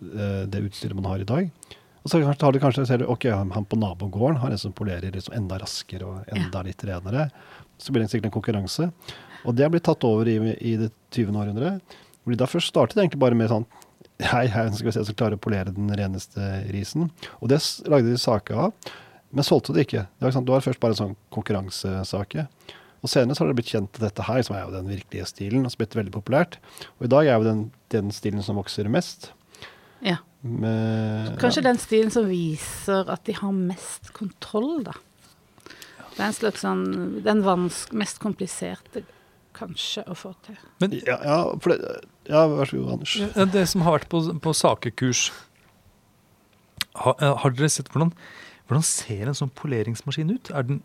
eh, 0.00 0.46
det 0.46 0.62
utstyret 0.64 0.94
man 0.94 1.10
har 1.10 1.20
i 1.20 1.24
dag. 1.24 1.50
Og 2.04 2.10
så 2.10 2.20
har 2.20 2.52
du 2.52 2.60
kanskje, 2.60 2.86
ser 2.86 2.98
du, 2.98 3.06
ok, 3.06 3.30
han 3.32 3.64
på 3.64 3.76
nabogården 3.76 4.38
har 4.42 4.50
en 4.50 4.58
som 4.58 4.72
polerer 4.72 5.10
liksom 5.10 5.34
enda 5.34 5.58
raskere 5.58 6.04
og 6.04 6.24
enda 6.28 6.62
litt 6.62 6.82
renere. 6.84 7.30
Så 7.78 7.92
blir 7.92 8.02
det 8.02 8.10
sikkert 8.10 8.28
en 8.28 8.34
konkurranse. 8.34 8.90
Og 9.44 9.54
det 9.54 9.64
har 9.64 9.70
blitt 9.72 9.84
tatt 9.84 10.04
over 10.04 10.28
i, 10.28 10.36
i 10.60 10.76
det 10.76 10.90
20. 11.16 11.32
århundret. 11.32 11.96
Fordi 12.24 12.36
da 12.36 12.48
først 12.48 12.68
startet 12.68 12.96
det 12.96 13.06
egentlig 13.06 13.24
bare 13.24 13.38
med 13.38 13.50
sånn 13.52 13.66
Hei, 14.22 14.44
hei, 14.46 14.68
skal 14.70 14.86
vi 14.86 14.92
se 14.94 15.00
som 15.08 15.16
klarer 15.18 15.34
å 15.34 15.42
polere 15.42 15.72
den 15.74 15.88
reneste 15.90 16.38
risen. 16.70 17.08
Og 17.42 17.48
det 17.50 17.56
lagde 17.90 18.12
de 18.12 18.20
saker 18.20 18.60
av, 18.68 18.92
men 19.34 19.42
solgte 19.42 19.74
det 19.74 19.88
ikke. 19.88 20.04
Det 20.06 20.28
var, 20.28 20.34
sånn, 20.36 20.44
det 20.46 20.54
var 20.54 20.62
først 20.62 20.78
bare 20.84 20.94
en 20.94 21.00
sånn 21.00 21.16
konkurransesake. 21.34 22.44
Og 23.04 23.10
senere 23.12 23.36
så 23.36 23.44
har 23.44 23.50
det 23.52 23.58
blitt 23.58 23.72
kjent 23.74 23.98
at 23.98 24.06
dette 24.06 24.24
her, 24.24 24.40
som 24.46 24.56
er 24.56 24.62
jo 24.64 24.72
den 24.72 24.86
virkelige 24.88 25.26
stilen, 25.28 25.64
og 25.66 25.74
har 25.74 25.80
blitt 25.82 25.96
veldig 25.98 26.12
populært. 26.14 26.56
Og 26.96 27.04
i 27.04 27.10
dag 27.12 27.28
er 27.28 27.36
jo 27.36 27.48
den, 27.50 27.64
den 27.92 28.12
stilen 28.16 28.44
som 28.46 28.56
vokser 28.56 28.88
mest. 28.92 29.28
Ja. 30.04 30.22
Med, 30.40 31.34
Kanskje 31.40 31.60
ja. 31.60 31.68
den 31.68 31.80
stilen 31.80 32.12
som 32.12 32.28
viser 32.28 33.10
at 33.12 33.26
de 33.28 33.36
har 33.36 33.52
mest 33.56 34.08
kontroll, 34.16 34.86
da. 34.88 34.96
Det 36.14 36.22
er 36.22 36.28
en 36.28 36.36
slags 36.36 36.62
sånn 36.62 36.84
Den 37.24 37.40
vansk, 37.42 37.92
mest 37.96 38.20
kompliserte, 38.22 39.02
kanskje, 39.56 40.04
å 40.08 40.16
få 40.16 40.32
til. 40.46 40.56
Men 40.80 40.96
Ja, 41.04 41.18
ja, 41.26 41.38
for 41.60 41.74
det, 41.74 41.94
ja, 42.30 42.46
vær 42.50 42.70
så 42.70 42.80
god, 42.80 42.92
Anders. 42.96 43.16
Ja, 43.20 43.44
Det 43.44 43.66
som 43.68 43.84
har 43.86 43.98
vært 43.98 44.08
på, 44.12 44.22
på 44.40 44.54
sakekurs, 44.56 45.28
har, 46.94 47.16
eh, 47.20 47.36
har 47.42 47.54
dere 47.54 47.68
sett 47.72 47.90
hvordan, 47.92 48.14
hvordan 48.68 48.86
ser 48.86 49.28
en 49.28 49.36
sånn 49.36 49.52
poleringsmaskin 49.58 50.32
ut? 50.32 50.52
Er 50.54 50.68
den 50.68 50.82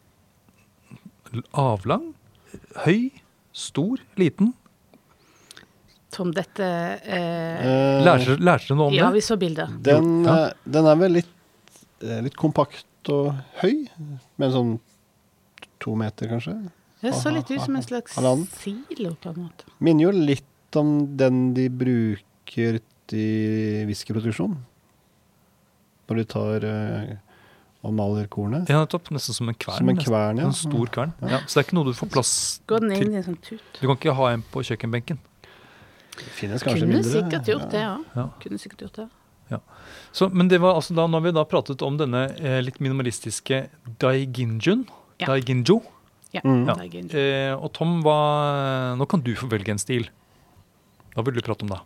avlang, 1.54 2.14
høy, 2.86 3.12
stor, 3.54 4.00
liten? 4.18 4.54
Tom, 6.12 6.32
dette 6.34 6.66
eh, 6.66 7.60
Eh, 7.60 8.04
Lærte 8.04 8.38
dere- 8.40 8.76
noe 8.76 8.88
om 8.90 8.94
Ja, 8.94 9.12
vi 9.14 9.20
så 9.22 9.38
bilder. 9.38 9.68
Den, 9.82 10.24
Ja. 10.26 10.48
eh, 10.48 10.54
den 10.66 10.86
er 10.90 10.96
vel 10.96 11.12
litt, 11.12 11.30
eh, 12.02 12.22
litt 12.22 12.36
kompakt 12.36 12.86
og 13.10 13.36
høy, 13.62 13.88
med 14.38 14.48
en 14.50 14.52
sånn 14.52 14.80
to 15.80 15.96
meter 15.96 16.28
kanskje. 16.28 16.72
Det 17.02 17.14
så 17.14 17.32
litt 17.32 17.50
ut 17.52 17.62
som 17.62 17.76
en 17.76 17.82
slags 17.84 18.16
Halvannen. 18.16 18.48
silo, 18.48 19.16
på 19.22 19.30
en 19.30 19.44
måte. 19.46 19.64
Minner 19.80 20.04
jo 20.04 20.12
litt 20.12 20.76
om 20.76 21.16
den 21.16 21.54
de 21.54 21.70
bruker 21.70 22.82
i 23.14 23.86
whiskyproduksjon. 23.86 24.58
Når 26.10 26.16
de 26.18 26.24
tar 26.26 26.64
eh, 26.66 27.18
og 27.84 27.94
maler 27.96 28.28
kornet. 28.28 28.68
Ja, 28.70 28.82
nettopp. 28.84 29.08
Nesten 29.16 29.34
som 29.38 29.48
en 29.50 29.56
kvern. 29.56 29.78
Som 29.78 29.90
en 29.90 29.98
kvern, 30.02 30.38
ja. 30.42 30.46
En 30.50 30.54
stor 30.58 30.90
kvern. 30.92 31.14
Ja. 31.22 31.40
Så 31.48 31.56
det 31.56 31.62
er 31.64 31.68
ikke 31.70 31.78
noe 31.80 31.86
du 31.88 31.94
får 31.96 32.10
plass 32.12 32.34
Går 32.68 32.80
den 32.84 32.92
inn 32.92 33.04
til. 33.06 33.14
i 33.14 33.20
en 33.22 33.24
sånn 33.30 33.38
tut? 33.42 33.62
Du 33.80 33.86
kan 33.88 33.96
ikke 33.96 34.16
ha 34.18 34.32
en 34.34 34.44
på 34.52 34.64
kjøkkenbenken. 34.68 35.20
Det 36.20 36.34
finnes 36.36 36.62
kanskje 36.66 36.84
Kunne 36.84 36.98
mindre. 37.00 37.12
sikkert 37.14 37.48
gjort 37.48 37.70
det 37.72 37.80
ja. 37.86 37.94
Ja. 38.18 38.26
Kunne 38.44 38.60
sikkert 38.60 38.82
gjort 38.88 39.00
det. 39.04 39.08
Så, 40.14 40.28
men 40.34 40.48
det 40.50 40.60
var 40.62 40.76
altså 40.78 40.94
da, 40.98 41.06
når 41.10 41.22
vi 41.24 41.32
da 41.34 41.44
pratet 41.46 41.82
om 41.86 41.96
denne 41.98 42.26
eh, 42.38 42.60
litt 42.62 42.80
minimalistiske 42.82 43.70
daiginjun, 44.02 44.84
Ja. 45.22 45.28
daiginjo, 45.32 45.80
Ja. 46.34 46.42
Mm. 46.44 46.68
ja. 46.68 46.74
Daiginjo. 46.76 47.16
eh, 47.18 47.54
og 47.56 47.72
Tom, 47.74 48.02
hva, 48.04 48.96
nå 48.98 49.08
kan 49.10 49.22
du 49.22 49.34
få 49.36 49.48
velge 49.50 49.70
en 49.74 49.80
stil. 49.82 50.10
Hva 51.16 51.24
vil 51.26 51.34
du 51.34 51.42
prate 51.42 51.64
om 51.66 51.70
da? 51.70 51.80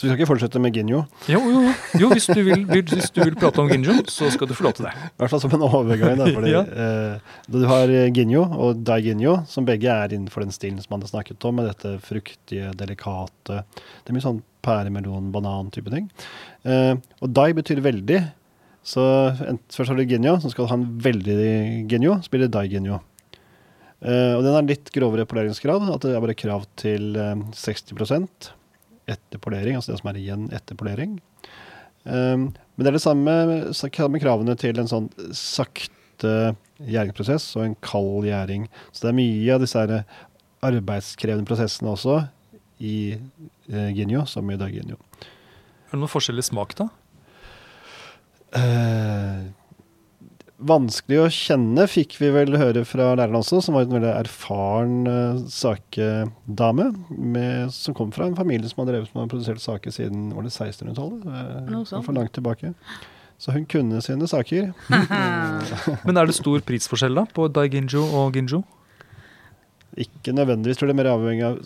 Så 0.00 0.06
vi 0.06 0.08
skal 0.14 0.20
ikke 0.22 0.28
fortsette 0.30 0.60
med 0.64 0.72
Ginjo. 0.72 1.02
Jo, 1.28 1.40
jo, 1.52 1.58
jo. 2.00 2.08
hvis, 2.08 2.24
du 2.32 2.38
vil, 2.46 2.62
hvis 2.64 3.10
du 3.12 3.18
vil 3.20 3.34
prate 3.36 3.60
om 3.60 3.68
ginjo, 3.68 3.98
så 4.08 4.30
skal 4.32 4.48
du 4.48 4.54
få 4.56 4.64
lov 4.64 4.72
til 4.78 4.86
det. 4.86 4.94
I 4.96 5.10
hvert 5.20 5.32
fall 5.34 5.42
som 5.42 5.52
en 5.58 5.64
overgang. 5.66 6.14
Da, 6.16 6.28
fordi, 6.32 6.52
Ja. 6.56 6.62
eh, 6.64 7.34
du 7.52 7.58
har 7.68 7.92
eh, 7.92 8.06
Ginjo 8.16 8.46
og 8.48 8.80
Dai 8.88 8.96
Ginjo, 9.04 9.34
som 9.50 9.66
begge 9.68 9.92
er 9.92 10.14
innenfor 10.16 10.40
den 10.40 10.54
stilen 10.56 10.78
som 10.80 10.94
man 10.94 11.04
har 11.04 11.10
snakket 11.12 11.44
om, 11.44 11.58
med 11.60 11.68
dette 11.68 11.92
fruktige, 12.06 12.70
delikate 12.80 13.58
Det 13.66 14.08
er 14.08 14.16
mye 14.16 14.24
sånn 14.24 14.40
pæremelon, 14.64 15.28
banan-type 15.34 15.92
ting. 15.92 16.06
Eh, 16.64 16.94
og 17.20 17.34
Dai 17.36 17.50
betyr 17.60 17.82
veldig. 17.84 18.22
Så 18.80 19.04
først 19.36 19.92
har 19.92 19.98
du 20.00 20.06
Ginjo, 20.08 20.38
så 20.40 20.48
skal 20.54 20.64
du 20.64 20.72
ha 20.72 20.78
en 20.80 20.86
veldig 21.04 21.36
Ginjo, 21.92 22.16
så 22.24 22.32
blir 22.32 22.46
det 22.46 22.54
Dai 22.56 22.64
Ginjo. 22.72 23.02
Eh, 24.00 24.32
og 24.32 24.40
den 24.48 24.56
har 24.56 24.64
litt 24.64 24.88
grovere 24.96 25.28
poleringsgrad, 25.28 25.84
at 25.92 26.08
det 26.08 26.16
er 26.16 26.24
bare 26.24 26.38
krav 26.40 26.64
til 26.80 27.12
eh, 27.20 27.36
60 27.52 28.56
etter 29.10 29.40
polering, 29.42 29.78
altså 29.78 29.94
det 29.94 30.00
som 30.00 30.10
er 30.12 30.20
igjen 30.20 30.48
etter 30.54 30.78
polering. 30.78 31.18
Um, 32.04 32.50
men 32.50 32.84
det 32.84 32.90
er 32.90 32.96
det 32.96 33.04
samme, 33.04 33.34
samme 33.76 34.20
kravene 34.22 34.56
til 34.58 34.78
en 34.80 34.88
sånn 34.88 35.08
sakte 35.36 36.54
gjæringsprosess 36.80 37.52
og 37.58 37.66
en 37.66 37.78
kald 37.84 38.28
gjæring. 38.28 38.68
Så 38.92 39.04
det 39.04 39.12
er 39.12 39.18
mye 39.20 39.56
av 39.56 39.64
disse 39.64 39.84
arbeidskrevende 40.64 41.48
prosessene 41.48 41.92
også 41.92 42.22
i 42.80 42.96
eh, 43.12 43.90
Ginjo, 43.96 44.24
som 44.28 44.48
i 44.52 44.58
Daginjo. 44.60 44.96
Er 45.20 45.92
det 45.92 46.00
noen 46.00 46.12
forskjell 46.12 46.40
i 46.40 46.44
smak, 46.44 46.76
da? 46.78 46.88
Eh, 48.56 49.42
vanskelig 50.66 51.18
å 51.22 51.28
kjenne, 51.32 51.86
fikk 51.90 52.16
vi 52.20 52.30
vel 52.34 52.56
høre 52.60 52.82
fra 52.88 53.12
læreren 53.14 53.38
også, 53.40 53.60
som 53.64 53.76
var 53.76 53.86
en 53.86 53.94
veldig 53.96 54.10
erfaren 54.12 54.98
uh, 55.08 55.38
sakedame, 55.50 56.90
med, 57.10 57.72
som 57.74 57.96
kom 57.96 58.12
fra 58.14 58.28
en 58.28 58.36
familie 58.38 58.68
som 58.70 58.82
hadde 58.82 58.96
drevet 58.96 59.16
med 59.16 59.30
produsert 59.32 59.62
saker 59.62 59.94
siden 59.94 60.28
var 60.36 60.46
det 60.46 60.52
1600-tallet. 60.52 61.24
Uh, 61.24 62.02
for 62.04 62.16
langt 62.16 62.34
tilbake. 62.36 62.74
Så 63.40 63.54
hun 63.56 63.64
kunne 63.64 64.02
sine 64.04 64.28
saker. 64.28 64.72
Men 66.06 66.20
er 66.20 66.28
det 66.28 66.36
stor 66.36 66.60
prisforskjell 66.68 67.16
da 67.16 67.24
på 67.24 67.48
daiginjo 67.48 68.04
og 68.20 68.36
ginjo? 68.36 68.60
Ikke 70.00 70.34
nødvendigvis, 70.36 70.80
tror 70.80 70.90
det 70.90 70.94
er 70.94 71.00
mer 71.00 71.12
avhengig 71.14 71.46
av, 71.48 71.62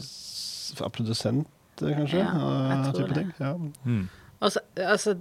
av 0.86 0.92
produsent, 0.94 1.48
eh, 1.82 1.96
kanskje. 1.98 2.22
Ja, 2.22 2.52
jeg 2.70 2.78
tror 2.84 2.94
type 3.00 3.08
det. 3.10 3.16
ting. 3.18 3.32
Ja. 3.42 3.56
Mm. 3.84 4.04
Og 4.38 4.52
altså, 4.76 5.16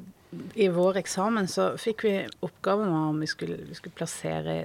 I 0.56 0.68
vår 0.74 0.98
eksamen 1.04 1.48
så 1.52 1.72
fikk 1.82 2.04
vi 2.08 2.14
oppgaven 2.46 2.90
om 2.94 3.20
vi 3.22 3.28
skulle, 3.30 3.58
vi 3.70 3.76
skulle 3.78 3.96
plassere 3.98 4.56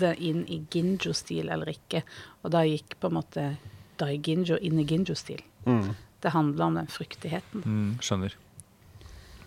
det 0.00 0.14
inn 0.24 0.44
i 0.50 0.60
ginjo-stil 0.72 1.48
eller 1.52 1.70
ikke. 1.72 2.02
Og 2.42 2.52
da 2.54 2.64
gikk 2.66 2.96
på 3.00 3.10
en 3.10 3.18
måte 3.20 3.46
dai-ginjo 4.00 4.58
inn 4.64 4.80
i 4.82 4.86
ginjo-stil. 4.88 5.42
Mm. 5.66 5.90
Det 6.22 6.32
handler 6.34 6.64
om 6.66 6.78
den 6.80 6.90
fryktigheten. 6.90 7.64
Mm, 7.64 7.90
skjønner. 8.02 8.34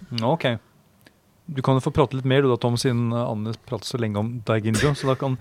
Mm, 0.10 0.28
Ok. 0.34 0.45
Du 1.52 1.60
kan 1.65 1.76
jo 1.76 1.82
få 1.84 1.91
prate 1.91 2.15
litt 2.15 2.28
mer 2.30 2.45
du 2.45 2.47
da, 2.47 2.56
Tom, 2.62 2.78
siden 2.80 3.10
Anne 3.12 3.52
prater 3.67 3.89
så 3.89 3.97
lenge 4.00 4.19
om 4.21 4.30
Dai 4.47 4.62
Ginjo. 4.63 4.93
Så 4.95 5.10
da 5.10 5.17
kan 5.19 5.34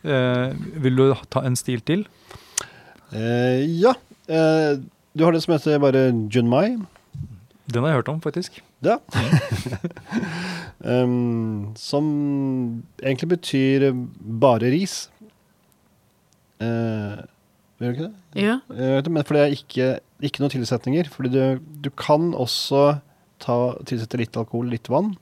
eh, 0.00 0.54
Vil 0.80 0.96
du 0.96 1.10
ta 1.28 1.42
en 1.44 1.58
stil 1.60 1.82
til? 1.84 2.06
Eh, 3.12 3.66
ja. 3.82 3.92
Eh, 4.30 4.78
du 5.12 5.24
har 5.26 5.34
det 5.34 5.42
som 5.44 5.52
heter 5.52 5.82
bare 5.82 6.06
Junmai. 6.32 6.78
Den 7.68 7.84
har 7.84 7.90
jeg 7.92 7.98
hørt 8.00 8.08
om, 8.14 8.22
faktisk. 8.24 8.62
Ja. 8.84 8.98
um, 10.78 11.72
som 11.88 12.10
egentlig 13.02 13.30
betyr 13.36 13.88
bare 14.42 14.70
ris. 14.74 15.06
Uh, 16.62 17.24
Gjør 17.78 17.92
det 17.92 17.94
ikke 17.94 18.08
det? 18.08 18.42
Ja. 18.42 18.58
Vet 18.74 19.10
men 19.14 19.26
for 19.26 19.38
det 19.38 19.42
er 19.44 19.54
ikke, 19.54 19.88
ikke 20.26 20.42
noen 20.42 20.54
tilsetninger. 20.54 21.10
Fordi 21.14 21.30
du, 21.34 21.42
du 21.86 21.90
kan 21.94 22.32
også 22.34 22.98
ta, 23.42 23.58
tilsette 23.86 24.18
litt 24.18 24.38
alkohol, 24.38 24.70
litt 24.72 24.90
vann, 24.90 25.12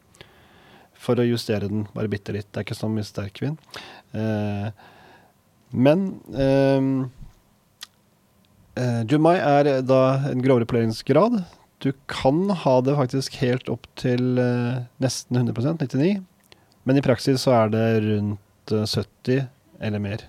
for 0.96 1.20
å 1.20 1.26
justere 1.28 1.68
den 1.68 1.84
bare 1.92 2.10
bitte 2.12 2.32
litt. 2.32 2.48
Det 2.48 2.62
er 2.62 2.68
ikke 2.68 2.78
så 2.78 2.88
mye 2.92 3.04
sterkvin. 3.04 3.58
Uh, 4.16 4.72
men 5.76 6.06
eh, 6.32 6.82
eh, 8.82 9.02
Jumai 9.10 9.36
er 9.40 9.70
da 9.84 10.00
en 10.30 10.42
grovere 10.44 10.68
poleringsgrad. 10.68 11.40
Du 11.84 11.92
kan 12.08 12.50
ha 12.50 12.80
det 12.80 12.94
faktisk 12.96 13.36
helt 13.42 13.68
opp 13.72 13.84
til 14.00 14.38
eh, 14.40 14.86
nesten 15.02 15.36
100% 15.42 15.82
99 15.82 16.22
Men 16.88 16.96
i 16.96 17.02
praksis 17.04 17.42
så 17.44 17.52
er 17.52 17.72
det 17.74 17.84
rundt 18.06 18.72
eh, 18.72 18.86
70 18.86 19.46
eller 19.84 20.00
mer. 20.00 20.24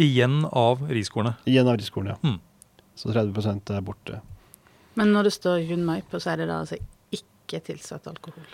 Igjen 0.00 0.46
av 0.46 0.86
riskornet. 0.88 1.42
Igjen 1.44 1.68
av 1.68 1.76
riskornet, 1.76 2.16
ja. 2.24 2.38
Så 2.96 3.12
30% 3.12 3.72
er 3.76 3.84
borte. 3.84 4.20
Men 4.96 5.12
når 5.12 5.28
det 5.28 5.34
står 5.36 5.60
Yun 5.66 5.84
Maipo, 5.84 6.20
så 6.20 6.32
er 6.32 6.42
det 6.42 6.48
da 6.50 6.62
altså 6.62 6.78
ikke 7.12 7.60
tilsatt 7.66 8.08
alkohol. 8.08 8.46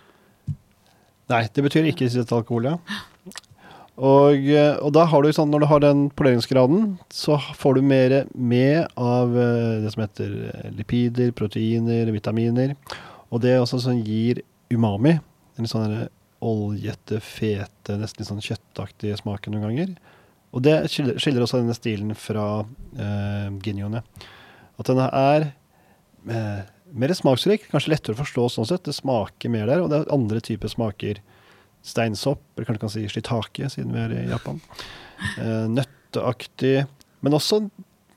Nei, 1.31 1.43
det 1.51 1.63
betyr 1.63 1.87
ikke 1.91 2.07
tilsatt 2.07 2.35
alkohol, 2.35 2.73
ja. 2.73 2.79
Og, 3.97 4.37
eh, 4.53 4.75
og 4.85 4.93
da 4.93 5.07
har 5.09 5.25
du 5.25 5.31
sånn, 5.33 5.49
når 5.53 5.63
du 5.63 5.69
har 5.71 5.81
den 5.81 6.03
poleringsgraden, 6.13 6.99
så 7.09 7.39
får 7.57 7.79
du 7.79 7.87
mer 7.89 8.17
med 8.37 8.91
av 9.01 9.33
eh, 9.33 9.79
det 9.85 9.95
som 9.95 10.05
heter 10.05 10.35
eh, 10.51 10.67
lipider, 10.77 11.33
proteiner, 11.37 12.11
vitaminer. 12.13 12.75
Og 13.33 13.41
det 13.45 13.55
er 13.55 13.63
også 13.63 13.81
som 13.87 14.03
gir 14.05 14.43
umami. 14.73 15.17
En 15.57 15.71
sånn 15.71 16.05
oljete, 16.45 17.23
fete, 17.25 17.97
nesten 17.97 18.29
sånn 18.29 18.45
kjøttaktig 18.45 19.17
smak 19.23 19.49
noen 19.49 19.65
ganger. 19.65 19.95
Og 20.57 20.63
det 20.65 20.77
skiller, 20.93 21.43
også 21.45 21.61
denne 21.61 21.77
stilen 21.77 22.13
fra 22.17 22.65
eh, 23.01 23.49
ginjoene. 23.65 24.03
At 24.77 24.91
denne 24.91 25.09
er 25.09 25.49
eh, 26.29 26.63
mer 26.97 27.17
smaksrik, 27.17 27.67
kanskje 27.73 27.93
lettere 27.93 28.17
å 28.17 28.21
forstå 28.21 28.47
sånn 28.55 28.69
sett. 28.69 28.85
Det 28.87 28.95
smaker 28.97 29.53
mer 29.53 29.69
der, 29.69 29.83
og 29.83 29.91
det 29.93 30.03
er 30.03 30.15
andre 30.15 30.43
typer 30.45 30.73
smaker. 30.73 31.21
Steinsopp, 31.87 32.41
eller 32.57 32.67
kanskje 32.69 32.83
kan 32.83 32.93
si 32.97 33.05
shitake, 33.13 33.69
siden 33.73 33.93
vi 33.95 34.03
er 34.03 34.15
i 34.19 34.25
Japan. 34.33 34.59
Eh, 35.39 35.67
nøtteaktig. 35.71 36.81
Men 37.25 37.37
også 37.39 37.63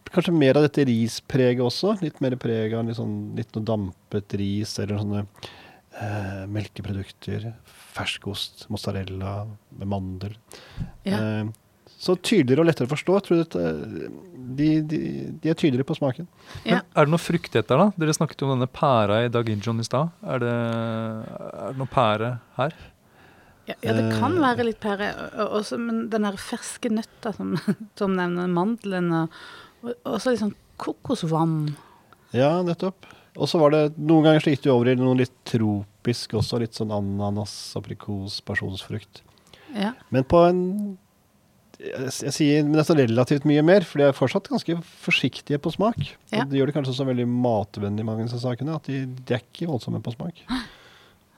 kanskje 0.09 0.33
mer 0.33 0.57
av 0.57 0.65
dette 0.65 0.87
rispreget 0.89 1.61
også. 1.61 1.93
Litt 2.01 2.17
mer 2.25 2.33
preg 2.41 2.73
av 2.73 2.87
litt, 2.89 2.97
sånn, 2.97 3.35
litt 3.37 3.53
noe 3.55 3.67
dampet 3.69 4.33
ris, 4.41 4.73
eller 4.81 4.97
sånne 5.03 5.21
eh, 6.01 6.43
melkeprodukter. 6.49 7.51
Ferskost, 7.93 8.65
mozzarella 8.73 9.43
med 9.77 9.87
mandel. 9.93 10.35
Ja. 11.05 11.19
Eh, 11.21 11.55
så 11.99 12.13
tydeligere 12.15 12.63
og 12.63 12.67
lettere 12.69 12.87
å 12.87 12.93
forstå. 12.93 13.15
Dette, 13.41 13.63
de, 14.55 14.67
de, 14.87 14.99
de 15.43 15.49
er 15.51 15.57
tydeligere 15.59 15.83
på 15.89 15.97
smaken. 15.97 16.29
Ja. 16.63 16.77
Men 16.79 16.85
er 16.95 17.07
det 17.09 17.11
noe 17.13 17.19
frukt 17.21 17.57
da? 17.59 17.89
Dere 17.99 18.15
snakket 18.15 18.39
jo 18.39 18.47
om 18.47 18.53
denne 18.55 18.69
pæra 18.71 19.17
i 19.25 19.31
Daginjon 19.33 19.81
i 19.83 19.87
stad. 19.87 20.13
Er, 20.23 20.39
det- 20.39 20.53
er 21.49 21.73
det 21.73 21.81
noe 21.81 21.91
pære 21.91 22.29
her? 22.55 22.77
Ja, 23.69 23.75
ja, 23.85 23.93
det 23.93 24.05
kan 24.17 24.33
Eh. 24.37 24.41
være 24.41 24.65
litt 24.65 24.79
pære, 24.81 25.11
også, 25.45 25.77
men 25.77 26.07
den 26.09 26.25
der 26.25 26.37
ferske 26.41 26.89
nøtta 26.89 27.35
som 27.35 27.53
Tom 27.99 28.15
nevner, 28.17 28.49
mandelen 28.49 29.11
og, 29.13 29.39
og 29.85 29.93
også 30.17 30.33
litt 30.33 30.41
sånn 30.41 30.55
kokosvann. 30.81 31.75
Ja, 32.33 32.59
nettopp. 32.65 33.05
Og 33.39 33.47
så 33.47 33.59
var 33.61 33.71
det 33.75 33.83
noen 33.97 34.25
ganger 34.25 34.41
så 34.43 34.51
gikk 34.51 34.63
det 34.65 34.71
over 34.73 34.89
i 34.91 34.95
noe 34.99 35.15
litt 35.21 35.35
tropisk 35.47 36.33
også. 36.39 36.59
Litt 36.59 36.73
sånn 36.75 36.91
ananas, 36.91 37.53
aprikos, 37.77 38.39
pasjonsfrukt. 38.47 39.21
Ja. 39.77 39.93
Men 40.09 40.25
på 40.27 40.41
en 40.49 40.63
jeg, 41.79 42.09
jeg 42.25 42.33
sier 42.35 42.65
nesten 42.67 42.97
relativt 42.99 43.45
mye 43.47 43.61
mer, 43.63 43.85
for 43.87 44.01
de 44.01 44.09
er 44.09 44.17
fortsatt 44.17 44.49
ganske 44.51 44.75
forsiktige 45.05 45.61
på 45.63 45.71
smak. 45.71 45.99
Ja. 46.33 46.41
Og 46.43 46.49
Det 46.51 46.59
gjør 46.59 46.71
det 46.71 46.75
kanskje 46.75 46.97
så 46.97 47.05
veldig 47.07 47.27
matvennlig, 47.31 48.03
mange 48.07 48.25
av 48.25 48.31
disse 48.31 48.41
sakene, 48.43 48.75
at 48.75 48.89
de, 48.89 49.05
de 49.07 49.37
er 49.37 49.45
ikke 49.45 49.69
voldsomme 49.69 50.01
på 50.03 50.15
smak. 50.17 50.41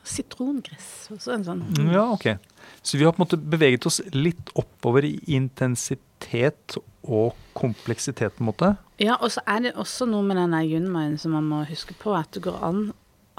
Sitrongress, 0.04 1.10
også 1.14 1.34
en 1.36 1.44
sånn. 1.46 1.62
Ja, 1.92 2.08
ok. 2.16 2.38
Så 2.82 2.98
vi 2.98 3.06
har 3.06 3.14
på 3.14 3.22
en 3.22 3.26
måte 3.28 3.38
beveget 3.38 3.86
oss 3.86 4.00
litt 4.16 4.50
oppover 4.58 5.06
i 5.06 5.14
intensitet 5.36 6.78
og 7.04 7.36
kompleksitet, 7.58 8.36
på 8.38 8.44
en 8.44 8.50
måte. 8.52 8.72
Ja, 9.02 9.16
og 9.22 9.32
så 9.34 9.42
er 9.50 9.62
det 9.68 9.76
også 9.80 10.06
noe 10.10 10.26
med 10.26 10.38
denne 10.38 10.64
yunmaien 10.66 11.18
som 11.22 11.34
man 11.38 11.48
må 11.50 11.64
huske 11.70 11.96
på, 12.02 12.14
at 12.18 12.32
det 12.36 12.44
går 12.46 12.60
an 12.66 12.82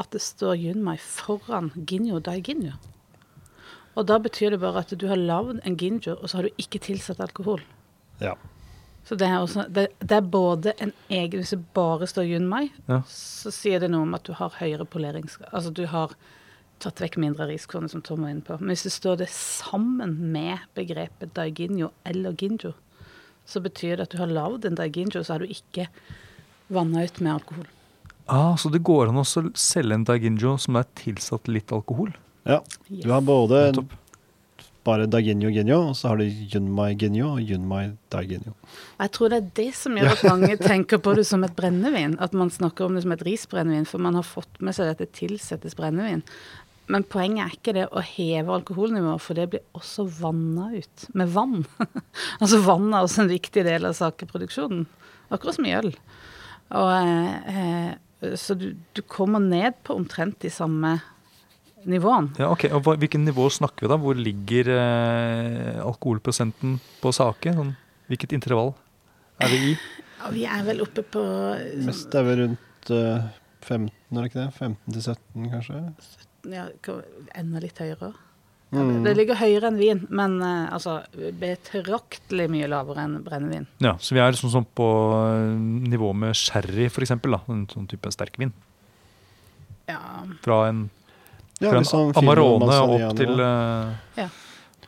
at 0.01 0.11
det 0.15 0.23
står 0.25 0.57
yunmai 0.57 0.97
foran 0.99 1.71
ginjo 1.87 2.19
dai 2.25 2.41
ginjo. 2.43 2.73
Og 3.95 4.07
da 4.09 4.17
betyr 4.23 4.55
det 4.55 4.63
bare 4.63 4.81
at 4.87 4.95
du 4.99 5.05
har 5.11 5.21
lagd 5.21 5.61
en 5.69 5.77
ginjo, 5.79 6.15
og 6.17 6.31
så 6.31 6.39
har 6.41 6.49
du 6.49 6.63
ikke 6.63 6.81
tilsatt 6.83 7.21
alkohol. 7.21 7.61
Ja. 8.23 8.33
Så 9.05 9.17
det 9.19 9.27
er, 9.29 9.41
også, 9.43 9.67
det, 9.69 9.89
det 9.99 10.15
er 10.17 10.23
både 10.31 10.73
en 10.79 10.93
egen 11.11 11.41
Hvis 11.43 11.51
det 11.51 11.65
bare 11.75 12.07
står 12.07 12.29
yunmai, 12.37 12.69
Ja. 12.87 13.01
så 13.11 13.51
sier 13.51 13.81
det 13.83 13.91
noe 13.91 14.07
om 14.07 14.15
at 14.15 14.23
du 14.25 14.33
har 14.39 14.55
høyere 14.61 14.87
poleringsgrad. 14.87 15.51
Altså 15.53 15.73
du 15.75 15.85
har 15.91 16.15
tatt 16.83 17.03
vekk 17.03 17.19
mindre 17.23 17.47
riskorn, 17.51 17.89
som 17.89 18.03
Tom 18.05 18.25
var 18.27 18.35
inne 18.35 18.45
på. 18.47 18.59
Men 18.61 18.75
hvis 18.75 18.87
det 18.89 18.95
står 18.95 19.21
det 19.23 19.31
sammen 19.33 20.17
med 20.35 20.65
begrepet 20.79 21.35
daiginjo 21.37 21.93
eller 22.09 22.35
ginjo, 22.39 22.75
så 23.47 23.63
betyr 23.63 23.97
det 23.97 24.09
at 24.09 24.15
du 24.15 24.21
har 24.23 24.31
lagd 24.31 24.67
en 24.67 24.79
daiginjo, 24.79 25.23
så 25.25 25.37
har 25.37 25.43
du 25.43 25.51
ikke 25.51 25.89
vanna 26.73 27.05
ut 27.05 27.21
med 27.21 27.35
alkohol. 27.37 27.67
Ah, 28.27 28.55
så 28.57 28.71
det 28.71 28.85
går 28.87 29.11
an 29.11 29.19
å 29.21 29.27
selge 29.27 29.97
en 29.97 30.07
daiginjo 30.07 30.55
som 30.63 30.79
er 30.79 30.87
tilsatt 30.99 31.51
litt 31.51 31.73
alkohol? 31.75 32.15
ja. 32.45 32.63
Yes. 32.89 33.05
Du 33.05 33.11
har 33.11 33.21
både 33.21 33.67
Nettopp. 33.67 33.93
bare 34.85 35.07
daiginjo 35.07 35.51
ginjo, 35.51 35.79
og 35.91 35.97
så 35.97 36.11
har 36.11 36.19
du 36.19 36.25
yunmai 36.27 36.93
ginjo 36.99 37.33
og 37.37 37.51
yunmai 37.51 37.93
daiginjo. 38.11 38.55
Jeg 38.99 39.13
tror 39.15 39.31
det 39.31 39.39
er 39.39 39.51
det 39.59 39.69
som 39.79 39.99
gjør 39.99 40.15
at 40.15 40.25
mange 40.27 40.57
tenker 40.73 40.99
på 41.03 41.15
det 41.19 41.27
som 41.29 41.45
et 41.47 41.55
brennevin. 41.57 42.17
At 42.23 42.35
man 42.35 42.51
snakker 42.51 42.87
om 42.87 42.99
det 42.99 43.05
som 43.05 43.15
et 43.15 43.23
risbrennevin, 43.27 43.87
for 43.87 44.03
man 44.03 44.19
har 44.19 44.27
fått 44.27 44.61
med 44.61 44.75
seg 44.79 44.91
at 44.95 45.03
det 45.03 45.13
tilsettes 45.19 45.79
brennevin. 45.79 46.25
Men 46.91 47.05
poenget 47.09 47.45
er 47.45 47.55
ikke 47.57 47.75
det 47.77 47.85
å 47.95 48.03
heve 48.05 48.57
alkoholnivået, 48.57 49.23
for 49.23 49.39
det 49.39 49.49
blir 49.53 49.63
også 49.79 50.07
vanna 50.19 50.71
ut 50.75 51.07
med 51.19 51.31
vann. 51.35 51.63
altså 52.43 52.59
vann 52.65 52.91
er 52.91 53.05
også 53.05 53.25
en 53.25 53.33
viktig 53.33 53.65
del 53.69 53.87
av 53.89 53.97
sakeproduksjonen. 53.99 54.87
Akkurat 55.33 55.57
som 55.57 55.69
i 55.69 55.77
øl. 55.79 55.93
Og, 56.73 56.91
eh, 56.99 57.93
eh, 58.27 58.35
så 58.39 58.57
du, 58.59 58.73
du 58.97 59.03
kommer 59.07 59.43
ned 59.43 59.79
på 59.87 59.97
omtrent 59.97 60.41
de 60.43 60.51
samme 60.53 60.97
nivåene. 61.89 62.35
Ja, 62.41 62.51
ok. 62.53 62.67
Og 62.77 62.91
hvilket 62.97 63.23
nivå 63.23 63.49
snakker 63.53 63.87
vi 63.87 63.93
da? 63.93 63.99
Hvor 64.01 64.19
ligger 64.19 64.73
eh, 64.75 65.79
alkoholprosenten 65.85 66.79
på 67.03 67.15
sake? 67.15 67.55
Sånn, 67.57 67.75
hvilket 68.11 68.35
intervall 68.37 68.75
er 69.43 69.53
vi 69.53 69.63
i? 69.73 69.77
Ja, 70.23 70.35
vi 70.35 70.45
er 70.47 70.67
vel 70.67 70.85
oppe 70.85 71.03
på 71.03 71.23
Mest 71.83 72.15
er 72.15 72.27
vi 72.29 72.37
rundt 72.43 72.93
eh, 72.95 73.31
15, 73.63 73.89
er 73.91 74.21
det 74.21 74.29
ikke 74.31 74.43
det? 74.43 74.51
15 74.59 74.77
til 74.93 75.03
17, 75.03 75.51
kanskje? 75.55 75.81
Ja, 76.51 76.67
enda 77.39 77.63
litt 77.63 77.79
høyere. 77.83 78.13
Mm. 78.73 79.03
Det 79.05 79.13
ligger 79.19 79.37
høyere 79.37 79.69
enn 79.69 79.77
vin, 79.77 79.99
men 80.09 80.39
uh, 80.41 80.71
altså 80.73 81.03
betraktelig 81.37 82.47
mye 82.49 82.69
lavere 82.73 83.05
enn 83.05 83.19
brennevin. 83.25 83.67
Ja, 83.85 83.99
Så 84.01 84.17
vi 84.17 84.23
er 84.25 84.33
sånn 84.39 84.53
som 84.55 84.65
på 84.65 84.87
eh, 85.19 85.51
nivå 85.93 86.15
med 86.17 86.33
sherry, 86.39 86.87
f.eks. 86.89 87.13
En 87.13 87.67
sånn 87.69 87.89
type 87.91 88.13
sterkvin. 88.15 88.55
Ja, 89.91 89.99
Fra 90.41 90.63
en, 90.71 90.87
Ja, 91.61 91.69
fra 91.69 91.83
en 91.83 91.89
sånn 91.89 92.15
Amarone 92.17 92.79
opp 92.87 93.19
til 93.19 93.35
uh, 93.45 93.93
Ja. 94.17 94.31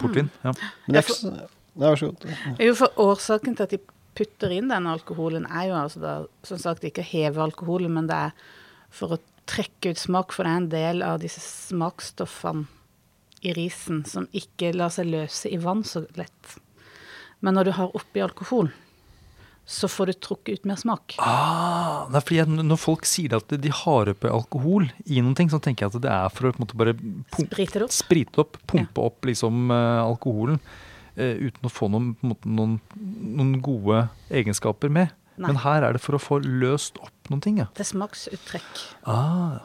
portvin. 0.01 0.33
Ja. 0.47 0.55
Men 0.87 0.97
det 0.97 1.03
er 1.03 1.11
ikke 1.11 1.35
Nei, 1.35 1.91
vær 1.91 2.01
så 2.01 2.09
god. 2.09 2.27
jo 2.65 2.75
for 2.79 3.05
Årsaken 3.05 3.59
til 3.59 3.67
at 3.69 3.77
de 3.77 3.83
putter 4.15 4.53
inn 4.55 4.71
den 4.71 4.87
alkoholen, 4.89 5.45
er 5.51 5.69
jo 5.69 5.77
altså 5.77 6.01
da, 6.01 6.15
som 6.47 6.59
sagt 6.63 6.87
ikke 6.87 7.03
å 7.05 7.11
heve 7.11 7.43
alkoholen, 7.43 7.93
men 7.99 8.09
det 8.09 8.17
er 8.31 8.37
for 8.95 9.17
å 9.17 9.21
trekke 9.51 9.93
ut 9.95 10.01
smak, 10.01 10.33
for 10.35 10.47
det 10.47 10.53
er 10.53 10.63
en 10.63 10.71
del 10.73 11.05
av 11.07 11.21
disse 11.23 11.43
smaksstoffene 11.43 12.67
i 13.45 13.53
risen 13.53 14.05
som 14.09 14.25
ikke 14.33 14.73
lar 14.73 14.93
seg 14.95 15.11
løse 15.13 15.51
i 15.53 15.59
vann 15.61 15.85
så 15.85 16.07
lett. 16.17 16.57
Men 17.45 17.59
når 17.59 17.69
du 17.69 17.73
har 17.77 17.97
oppi 17.99 18.23
alkohol, 18.25 18.71
så 19.65 19.89
får 19.89 20.07
du 20.07 20.13
trukket 20.13 20.61
ut 20.61 20.67
mer 20.69 20.77
smak. 20.81 21.17
Ah, 21.25 22.05
nei, 22.13 22.21
fordi 22.21 22.41
jeg, 22.43 22.65
når 22.69 22.81
folk 22.81 23.09
sier 23.09 23.37
at 23.37 23.53
de 23.53 23.73
har 23.73 24.11
oppi 24.13 24.29
alkohol 24.29 24.89
i 25.05 25.21
noen 25.21 25.37
ting, 25.37 25.53
så 25.53 25.61
tenker 25.61 25.87
jeg 25.87 25.95
at 25.95 26.05
det 26.05 26.13
er 26.13 26.33
for 26.33 26.49
å 26.49 26.53
på 26.53 26.61
en 26.61 26.65
måte 26.67 26.81
bare 26.81 26.97
pump, 26.97 27.53
Sprite 27.53 27.81
det 27.81 27.87
opp. 27.87 27.95
sprite 27.97 28.43
opp, 28.45 28.59
pumpe 28.69 29.07
opp 29.09 29.29
liksom 29.29 29.73
uh, 29.73 30.05
alkoholen. 30.05 30.61
Uh, 31.17 31.49
uten 31.49 31.69
å 31.69 31.73
få 31.73 31.89
noen, 31.93 32.13
måte, 32.25 32.49
noen, 32.49 32.79
noen 32.97 33.55
gode 33.65 34.07
egenskaper 34.33 34.93
med. 34.93 35.13
Nei. 35.37 35.49
Men 35.51 35.61
her 35.65 35.83
er 35.83 35.97
det 35.97 36.03
for 36.05 36.15
å 36.17 36.23
få 36.23 36.39
løst 36.45 36.99
opp 37.03 37.31
noen 37.31 37.43
ting. 37.43 37.59
Ja. 37.59 37.67
Det 37.75 37.83
er 37.87 37.91
smaksuttrekk. 37.91 38.83
Ah, 39.11 39.59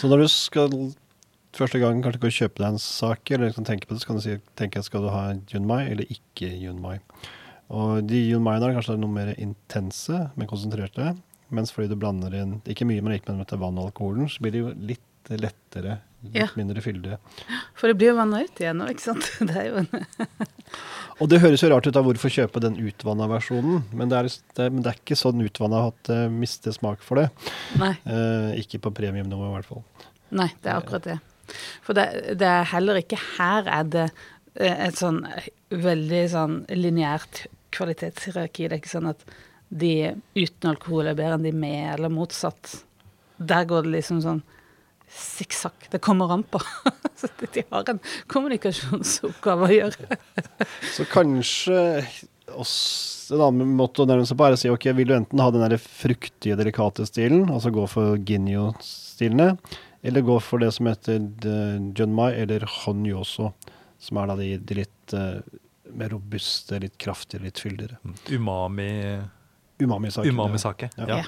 Så 0.00 0.08
når 0.08 0.22
du 0.24 0.28
skal 0.32 0.72
første 1.52 1.80
gang 1.82 2.00
kanskje 2.00 2.22
gå 2.22 2.30
og 2.30 2.36
kjøpe 2.38 2.62
deg 2.62 2.68
en 2.72 2.80
sak, 2.80 3.30
eller 3.30 3.50
liksom 3.50 3.66
tenke 3.68 3.88
på 3.88 3.94
det, 3.96 4.00
så 4.00 4.08
kan 4.08 4.20
du 4.20 4.24
si, 4.24 4.38
tenke 4.56 4.82
skal 4.86 5.04
du 5.04 5.10
ha 5.12 5.26
en 5.34 5.42
Yunmai 5.52 5.82
eller 5.90 6.08
ikke 6.08 6.48
Yunmai. 6.56 7.00
Og 7.70 8.06
de 8.08 8.22
Yunmaiene 8.30 8.70
er 8.70 8.78
kanskje 8.78 8.96
noe 8.98 9.12
mer 9.12 9.34
intense, 9.36 10.22
mer 10.36 10.48
konsentrerte. 10.50 11.12
Mens 11.50 11.72
fordi 11.74 11.90
du 11.90 11.98
blander 11.98 12.34
inn 12.38 12.60
ikke 12.70 12.86
mye, 12.86 13.02
men 13.02 13.16
ikke 13.18 13.34
med 13.34 13.50
vann 13.58 13.78
og 13.78 13.90
alkoholen, 13.90 14.30
så 14.30 14.42
blir 14.42 14.54
det 14.54 14.62
jo 14.62 14.72
litt 14.92 15.04
lettere, 15.28 15.98
litt 16.24 16.34
Ja. 16.36 16.46
mindre 16.56 16.80
fyldige. 16.84 17.18
For 17.74 17.88
det 17.88 17.96
blir 18.00 18.08
jo 18.12 18.16
vanna 18.16 18.42
ut 18.44 18.60
igjen 18.60 18.76
nå, 18.80 18.88
ikke 18.92 19.00
sant? 19.12 19.28
Det 19.48 19.56
er 19.56 19.68
jo 19.70 19.84
Og 21.20 21.28
det 21.28 21.40
høres 21.42 21.60
jo 21.60 21.68
rart 21.68 21.86
ut 21.86 21.96
av 21.96 22.04
hvorfor 22.06 22.32
kjøpe 22.32 22.60
den 22.64 22.76
utvanna 22.80 23.26
versjonen, 23.28 23.82
men 23.92 24.08
det 24.08 24.16
er, 24.18 24.28
det, 24.56 24.66
men 24.72 24.80
det 24.82 24.90
er 24.94 25.00
ikke 25.02 25.18
sånn 25.20 25.42
utvanna 25.44 25.82
at 25.90 25.98
det 26.08 26.20
mister 26.32 26.72
smak 26.72 27.02
for 27.04 27.20
det. 27.20 27.26
Nei. 27.80 27.92
Eh, 28.08 28.54
ikke 28.62 28.80
på 28.80 28.92
premiumnivå 28.96 29.50
i 29.50 29.54
hvert 29.58 29.68
fall. 29.68 29.82
Nei, 30.32 30.48
det 30.62 30.70
er 30.72 30.78
akkurat 30.80 31.04
det. 31.04 31.18
For 31.84 31.92
det, 31.98 32.06
det 32.40 32.46
er 32.48 32.68
heller 32.72 33.00
ikke 33.02 33.18
her 33.36 33.68
er 33.68 33.84
det 33.92 34.06
eh, 34.54 34.86
et 34.86 34.96
sånn 34.96 35.20
veldig 35.70 36.22
sånn 36.32 36.56
lineært 36.72 37.44
kvalitetshierarki. 37.76 38.68
Det 38.70 38.78
er 38.78 38.80
ikke 38.80 38.94
sånn 38.96 39.10
at 39.12 39.20
de 39.70 39.92
uten 40.40 40.72
alkohol 40.72 41.10
er 41.12 41.18
bedre 41.18 41.36
enn 41.36 41.44
de 41.46 41.52
med, 41.52 41.84
eller 41.98 42.10
motsatt. 42.10 42.78
Der 43.36 43.68
går 43.68 43.84
det 43.86 43.92
liksom 43.98 44.22
sånn 44.24 44.40
sikksakk. 45.14 45.88
Det 45.90 46.00
kommer 46.04 46.32
an 46.32 46.42
på. 46.42 46.60
Så 47.20 47.28
de 47.52 47.64
har 47.70 47.88
en 47.90 48.00
kommunikasjonsoppgave 48.30 49.68
å 49.68 49.74
gjøre. 49.74 50.18
Så 50.96 51.06
kanskje 51.10 51.80
også, 52.50 53.36
en 53.36 53.44
annen 53.46 53.74
måte 53.78 54.02
å 54.02 54.08
nærme 54.08 54.26
seg 54.26 54.38
på 54.38 54.46
er 54.46 54.56
å 54.56 54.60
si 54.60 54.70
ok, 54.72 54.88
vil 54.98 55.10
du 55.10 55.16
enten 55.16 55.42
ha 55.42 55.50
den 55.54 55.62
der 55.62 55.78
fruktige, 55.80 56.58
delikate 56.58 57.06
stilen, 57.06 57.46
altså 57.52 57.72
gå 57.74 57.84
for 57.90 58.18
Ginyo-stilene, 58.26 59.52
eller 60.02 60.24
gå 60.26 60.38
for 60.42 60.62
det 60.62 60.72
som 60.74 60.88
heter 60.90 61.20
eh, 61.20 61.76
Junmai 61.96 62.32
eller 62.40 62.64
Honyoso, 62.80 63.52
som 64.00 64.18
er 64.18 64.30
da 64.30 64.38
de, 64.38 64.54
de 64.64 64.78
litt 64.80 65.12
uh, 65.12 65.42
mer 65.92 66.14
robuste, 66.14 66.78
litt 66.80 66.96
kraftige, 67.00 67.44
litt 67.44 67.60
fyldigere. 67.60 67.98
Umami, 68.32 68.88
Umami-saker. 69.80 70.30
umami-sake. 70.30 70.90
Ja. 70.96 71.08
Ja. 71.08 71.24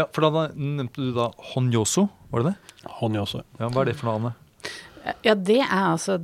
ja, 0.00 0.06
for 0.14 0.26
da 0.26 0.46
nevnte 0.54 1.02
du 1.02 1.12
da 1.16 1.30
honyoso, 1.54 2.08
var 2.30 2.44
det 2.44 2.54
det? 2.54 2.88
Honyoso. 3.00 3.42
Ja, 3.58 3.68
Hva 3.68 3.84
er 3.84 3.90
det 3.92 3.96
for 3.98 4.10
noe, 4.10 4.16
Anne? 4.20 4.34
Ja, 5.22 5.36
det 5.38 5.60
er 5.62 5.92
altså 5.92 6.16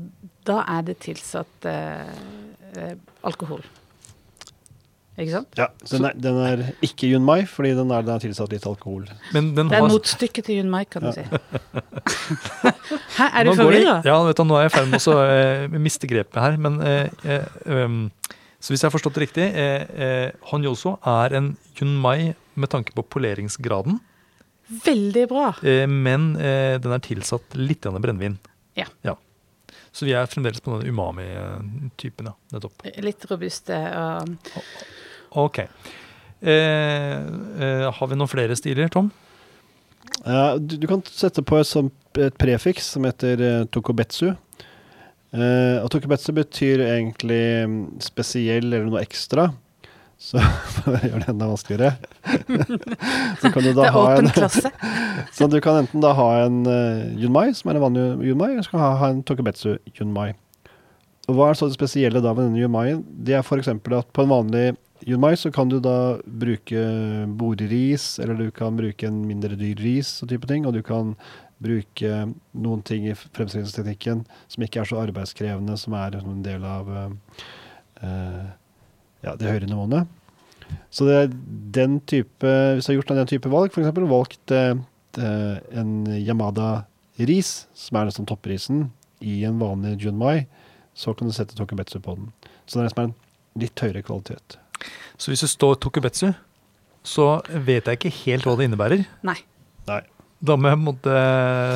Da 0.42 0.64
er 0.66 0.82
det 0.82 0.96
tilsatt 1.04 1.68
eh, 1.70 2.08
eh, 2.74 2.96
alkohol. 3.22 3.62
Ikke 5.12 5.32
sant? 5.34 5.58
Ja, 5.60 5.66
den 5.90 6.06
er, 6.08 6.14
den 6.24 6.38
er 6.40 6.60
ikke 6.80 7.10
Junmai, 7.10 7.42
fordi 7.44 7.74
den 7.76 7.90
er, 7.92 8.04
den 8.06 8.14
er 8.14 8.22
tilsatt 8.22 8.52
litt 8.54 8.64
alkohol. 8.66 9.04
Men 9.34 9.50
den 9.54 9.68
Det 9.68 9.76
er 9.76 9.84
har 9.84 9.92
motstykket 9.92 10.46
til 10.48 10.62
Yun 10.62 10.70
Mai, 10.72 10.86
kan 10.88 11.04
du 11.04 11.12
si. 11.12 11.24
Hæ, 13.18 13.26
er 13.28 13.44
du 13.44 13.52
forvirra? 13.52 13.98
Ja, 14.08 14.16
vet 14.24 14.40
du, 14.40 14.44
nå 14.48 14.56
er 14.56 14.64
jeg 14.64 14.72
i 14.72 14.74
ferd 14.78 14.88
med 14.88 15.08
å 15.12 15.16
eh, 15.26 15.76
miste 15.84 16.08
grepet 16.08 16.40
her. 16.40 16.56
Men 16.64 16.80
eh, 16.80 17.12
eh, 17.28 17.44
um, 17.84 18.06
Så 18.62 18.70
hvis 18.70 18.82
jeg 18.84 18.88
har 18.88 18.94
forstått 18.94 19.16
det 19.18 19.24
riktig, 19.24 19.44
eh, 19.58 19.82
eh, 20.06 20.28
Honyoso 20.52 20.94
er 21.02 21.34
en 21.34 21.48
Yunmai 21.80 22.32
med 22.54 22.70
tanke 22.70 22.94
på 22.94 23.02
poleringsgraden, 23.10 23.98
Veldig 24.84 25.24
bra. 25.28 25.48
eh, 25.66 25.86
men 25.90 26.36
eh, 26.38 26.78
den 26.80 26.94
er 26.94 27.02
tilsatt 27.02 27.56
litt 27.58 27.82
brennevin. 27.82 28.38
Ja. 28.78 28.86
Så 29.92 30.06
vi 30.06 30.14
er 30.16 30.30
fremdeles 30.30 30.62
på 30.64 30.78
den 30.78 30.88
umami-typen, 30.94 32.30
ja. 32.30 32.36
Nettopp. 32.54 32.86
Litt 33.04 33.26
robuste 33.28 33.76
og 33.98 34.38
Ok. 35.42 35.58
Eh, 35.58 36.46
eh, 36.46 37.90
har 37.92 38.06
vi 38.08 38.16
noen 38.16 38.30
flere 38.30 38.56
stiler, 38.56 38.88
Tom? 38.92 39.10
Ja, 40.24 40.56
du, 40.58 40.76
du 40.78 40.86
kan 40.90 41.02
sette 41.08 41.42
på 41.44 41.58
et, 41.60 41.92
et 42.20 42.38
prefiks 42.40 42.88
som 42.94 43.04
heter 43.08 43.40
eh, 43.42 43.64
tokobetsu. 43.72 44.32
Eh, 45.32 45.78
og 45.80 45.88
tokobetsu 45.92 46.32
betyr 46.36 46.82
egentlig 46.84 47.44
mm, 47.64 47.76
spesiell 48.04 48.68
eller 48.68 48.88
noe 48.88 49.00
ekstra. 49.04 49.48
Så 50.22 50.38
for 50.76 50.94
å 50.94 51.00
gjøre 51.00 51.24
det 51.24 51.32
enda 51.32 51.48
vanskeligere 51.50 51.96
Så 53.42 53.50
kan 53.50 53.64
du 53.64 53.72
Det 53.74 53.86
er 53.88 53.96
åpen 53.98 54.28
en 54.28 54.36
klasse. 54.36 54.70
Så 55.34 55.48
du 55.50 55.58
kan 55.64 55.80
enten 55.80 56.04
da 56.04 56.12
ha 56.14 56.28
en 56.44 56.62
uh, 56.68 57.08
yunmai, 57.18 57.48
som 57.58 57.72
er 57.72 57.80
en 57.80 57.86
vanlig 57.88 58.30
yunmai, 58.30 58.52
eller 58.52 58.66
så 58.66 58.74
kan 58.74 58.82
du 58.82 58.84
ha, 58.84 58.92
ha 59.00 59.10
en 59.16 59.24
tokobetsu 59.26 59.74
yunmai. 59.96 60.30
Og 61.30 61.38
hva 61.38 61.50
er 61.50 61.58
så 61.58 61.68
det 61.70 61.78
spesielle 61.78 62.22
da 62.22 62.34
med 62.34 62.48
denne 62.48 62.62
yunmaien? 62.62 63.02
Det 63.02 63.34
er 63.38 63.42
f.eks. 63.42 63.70
at 63.72 64.14
på 64.14 64.24
en 64.24 64.32
vanlig 64.32 64.64
yunmai 65.06 65.32
så 65.38 65.50
kan 65.54 65.70
du 65.70 65.78
da 65.82 66.18
bruke 66.26 66.82
boreris, 67.38 68.18
eller 68.22 68.38
du 68.38 68.50
kan 68.54 68.76
bruke 68.78 69.08
en 69.08 69.22
mindre 69.26 69.58
dyr 69.58 69.80
ris 69.82 70.20
og 70.22 70.30
type 70.30 70.46
ting, 70.50 70.66
og 70.66 70.76
du 70.76 70.82
kan 70.86 71.16
bruke 71.62 72.24
noen 72.52 72.82
ting 72.86 73.06
i 73.08 73.16
fremstillingsteknikken 73.16 74.24
som 74.50 74.64
ikke 74.64 74.82
er 74.82 74.88
så 74.88 75.00
arbeidskrevende, 75.02 75.76
som 75.80 75.96
er 75.98 76.18
en 76.18 76.42
del 76.44 76.64
av 76.66 76.90
eh, 76.92 77.44
eh, 78.06 78.48
ja, 79.26 79.36
de 79.38 79.48
høyere 79.50 79.70
nivåene. 79.70 80.04
Så 80.92 81.06
det 81.08 81.18
er 81.18 81.34
den 81.76 81.98
type, 82.08 82.48
hvis 82.74 82.86
du 82.86 82.92
har 82.92 82.98
gjort 83.00 83.12
den 83.14 83.30
type 83.30 83.52
valg, 83.52 83.72
f.eks. 83.72 83.92
valgt 84.10 84.54
eh, 84.56 84.74
en 85.20 85.92
Yamada-ris, 86.16 87.52
som 87.76 88.00
er 88.00 88.08
nesten 88.08 88.28
topprisen, 88.28 88.86
i 89.22 89.42
en 89.46 89.60
vanlig 89.60 90.00
Junmai, 90.02 90.46
så 90.98 91.14
kan 91.14 91.28
du 91.28 91.34
sette 91.34 91.56
tokubetsu 91.56 92.00
på 92.02 92.16
den. 92.18 92.32
Så 92.66 92.78
det 92.78 92.82
er 92.82 92.88
nesten 92.88 93.10
en 93.10 93.62
litt 93.62 93.84
høyere 93.84 94.02
kvalitet. 94.04 94.58
Så 95.20 95.30
hvis 95.30 95.44
det 95.44 95.52
står 95.52 95.78
tokubetsu, 95.84 96.32
så 97.06 97.28
vet 97.50 97.86
jeg 97.86 97.98
ikke 97.98 98.14
helt 98.22 98.46
hva 98.46 98.56
det 98.58 98.68
innebærer. 98.68 99.04
Nei. 99.26 99.38
Nei. 99.88 100.02
Da 100.42 100.58
må 100.58 100.72
jeg, 100.72 100.80
måtte, 100.82 101.14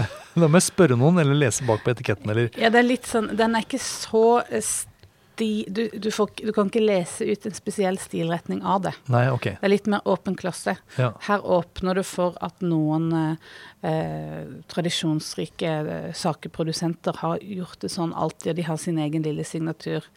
da 0.41 0.49
må 0.51 0.59
jeg 0.59 0.67
spørre 0.67 0.99
noen, 0.99 1.21
eller 1.23 1.39
lese 1.39 1.67
bak 1.67 1.85
på 1.85 1.95
etiketten, 1.95 2.33
eller 2.33 2.51
Ja, 2.59 2.71
det 2.75 2.83
er 2.83 2.89
litt 2.89 3.09
sånn 3.09 3.31
Den 3.39 3.55
er 3.55 3.67
ikke 3.67 3.83
så 3.83 4.43
eh, 4.43 4.65
sti... 4.65 5.51
Du, 5.69 5.85
du, 5.93 6.11
får, 6.11 6.33
du 6.43 6.51
kan 6.57 6.71
ikke 6.73 6.83
lese 6.83 7.29
ut 7.29 7.47
en 7.47 7.55
spesiell 7.55 7.99
stilretning 8.03 8.65
av 8.67 8.83
det. 8.89 8.95
Nei, 9.13 9.27
ok. 9.31 9.53
Det 9.53 9.69
er 9.69 9.75
litt 9.75 9.91
mer 9.93 10.03
åpen 10.09 10.35
klasse. 10.39 10.77
Ja. 10.99 11.13
Her 11.29 11.47
åpner 11.47 12.01
du 12.01 12.03
for 12.07 12.39
at 12.45 12.65
noen 12.65 13.11
eh, 13.15 13.51
eh, 13.87 14.45
tradisjonsrike 14.73 15.75
eh, 15.97 16.13
sakeprodusenter 16.17 17.23
har 17.23 17.43
gjort 17.43 17.85
det 17.85 17.93
sånn 17.95 18.17
alltid, 18.17 18.55
og 18.55 18.59
de 18.59 18.71
har 18.71 18.81
sin 18.83 18.99
egen 19.03 19.27
lille 19.27 19.47
signatur. 19.47 20.09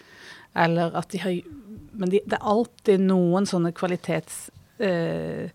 Eller 0.57 0.95
at 0.97 1.11
de 1.13 1.21
har 1.21 1.41
Men 1.99 2.09
de, 2.09 2.21
det 2.25 2.37
er 2.39 2.47
alltid 2.55 3.03
noen 3.03 3.45
sånne 3.49 3.75
kvalitets... 3.77 4.47
Eh, 4.79 5.51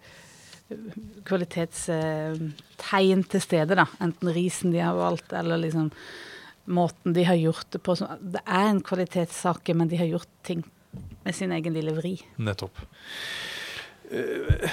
kvalitetstegn 1.29 3.25
til 3.31 3.43
stede, 3.45 3.77
da. 3.79 3.85
Enten 4.05 4.31
risen 4.35 4.73
de 4.75 4.81
har 4.83 4.97
valgt, 4.99 5.33
eller 5.37 5.61
liksom 5.61 5.91
måten 6.73 7.13
de 7.17 7.25
har 7.29 7.37
gjort 7.37 7.67
det 7.75 7.83
på. 7.85 7.97
Det 8.21 8.41
er 8.47 8.71
en 8.71 8.81
kvalitetssake, 8.85 9.75
men 9.77 9.89
de 9.91 9.97
har 10.01 10.09
gjort 10.09 10.31
ting 10.47 10.65
med 11.25 11.35
sin 11.37 11.53
egen 11.53 11.75
lille 11.77 11.93
vri. 11.97 12.15
Nettopp. 12.39 12.79
Eh, 14.11 14.69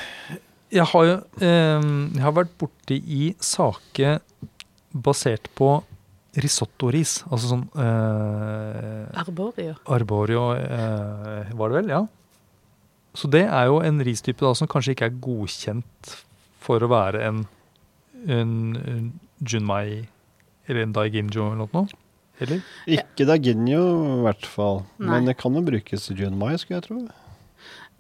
Jeg 0.72 0.86
har 0.88 1.04
jo 1.04 1.16
eh, 1.44 1.82
jeg 2.16 2.24
har 2.24 2.32
vært 2.38 2.54
borti 2.62 2.96
i 3.04 3.36
sake 3.44 4.20
basert 4.96 5.50
på 5.58 5.84
risottoris. 6.40 7.18
Altså 7.28 7.50
sånn 7.52 7.66
eh, 7.76 9.20
Arborio. 9.20 9.74
Arborio 9.92 10.46
eh, 10.56 11.52
var 11.60 11.74
det 11.74 11.82
vel, 11.82 11.90
ja. 11.92 12.02
Så 13.18 13.28
det 13.32 13.44
er 13.44 13.68
jo 13.68 13.82
en 13.84 14.00
ristype 14.06 14.46
da 14.46 14.54
som 14.56 14.70
kanskje 14.72 14.96
ikke 14.96 15.10
er 15.10 15.18
godkjent 15.24 16.14
for 16.62 16.84
å 16.84 16.90
være 16.92 17.24
en, 17.28 17.42
en, 18.28 18.54
en 18.80 19.10
junmai 19.42 20.08
eller 20.70 20.86
en 20.86 20.96
daiginjo 20.96 21.50
eller 21.52 21.74
noe. 21.74 22.00
Eller? 22.42 22.62
Ikke 22.90 23.28
daiginjo 23.30 23.82
i 23.82 24.22
hvert 24.26 24.48
fall. 24.50 24.82
Nei. 24.98 25.12
Men 25.14 25.28
det 25.30 25.36
kan 25.42 25.54
jo 25.58 25.62
brukes 25.66 26.08
Junmai, 26.18 26.56
skulle 26.58 26.80
jeg 26.80 26.88
tro. 26.88 27.02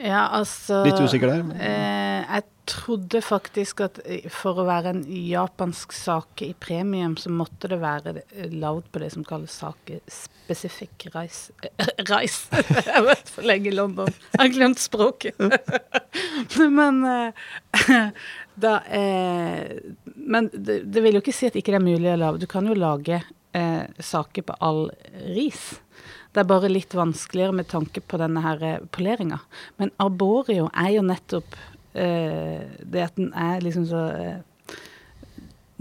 Ja, 0.01 0.23
altså 0.33 0.81
Litt 0.87 0.97
usikker 0.97 1.29
der. 1.29 1.43
Men. 1.45 1.59
Eh, 1.61 2.23
jeg 2.25 2.47
trodde 2.71 3.21
faktisk 3.23 3.83
at 3.85 3.99
eh, 4.05 4.27
for 4.31 4.61
å 4.61 4.67
være 4.67 4.93
en 4.93 5.01
japansk 5.05 5.93
sake 5.95 6.47
i 6.51 6.55
premium, 6.57 7.17
så 7.19 7.31
måtte 7.33 7.69
det 7.71 7.81
være 7.81 8.15
eh, 8.21 8.53
lagd 8.53 8.87
på 8.91 9.01
det 9.03 9.11
som 9.15 9.25
kalles 9.27 9.55
sake 9.61 9.99
specific 10.07 11.07
rice. 11.15 11.51
Eh, 11.61 11.91
rice. 12.09 12.47
jeg 12.77 12.87
har 12.87 13.05
vært 13.07 13.33
for 13.33 13.47
lenge 13.47 13.71
i 13.71 13.75
London. 13.75 14.11
Jeg 14.31 14.43
har 14.43 14.53
glemt 14.55 14.81
språket. 14.81 15.37
men 16.79 17.03
da 18.65 18.73
Men 20.15 20.49
det, 20.53 20.99
vil 21.01 21.17
jo 21.17 21.21
ikke 21.23 21.35
si 21.35 21.51
at 21.51 21.59
ikke 21.59 21.75
det 21.75 21.81
er 21.81 21.87
mulig 21.91 22.11
å 22.13 22.19
lage. 22.19 22.43
Du 22.43 22.49
kan 22.51 22.67
jo 22.67 22.77
lage 22.77 23.21
eh, 23.53 23.83
sake 23.99 24.41
på 24.41 24.55
all 24.59 24.89
ris. 25.35 25.79
Det 26.31 26.43
er 26.43 26.47
bare 26.47 26.71
litt 26.71 26.93
vanskeligere 26.95 27.55
med 27.55 27.67
tanke 27.71 28.01
på 28.01 28.19
denne 28.21 28.43
her 28.43 28.85
poleringa. 28.95 29.41
Men 29.81 29.91
arborio 29.99 30.69
er 30.71 30.93
jo 30.95 31.03
nettopp 31.03 31.57
det 31.93 33.03
at 33.03 33.17
den 33.19 33.33
er 33.35 33.63
liksom 33.63 33.85
så 33.89 34.05
eh, 34.15 34.77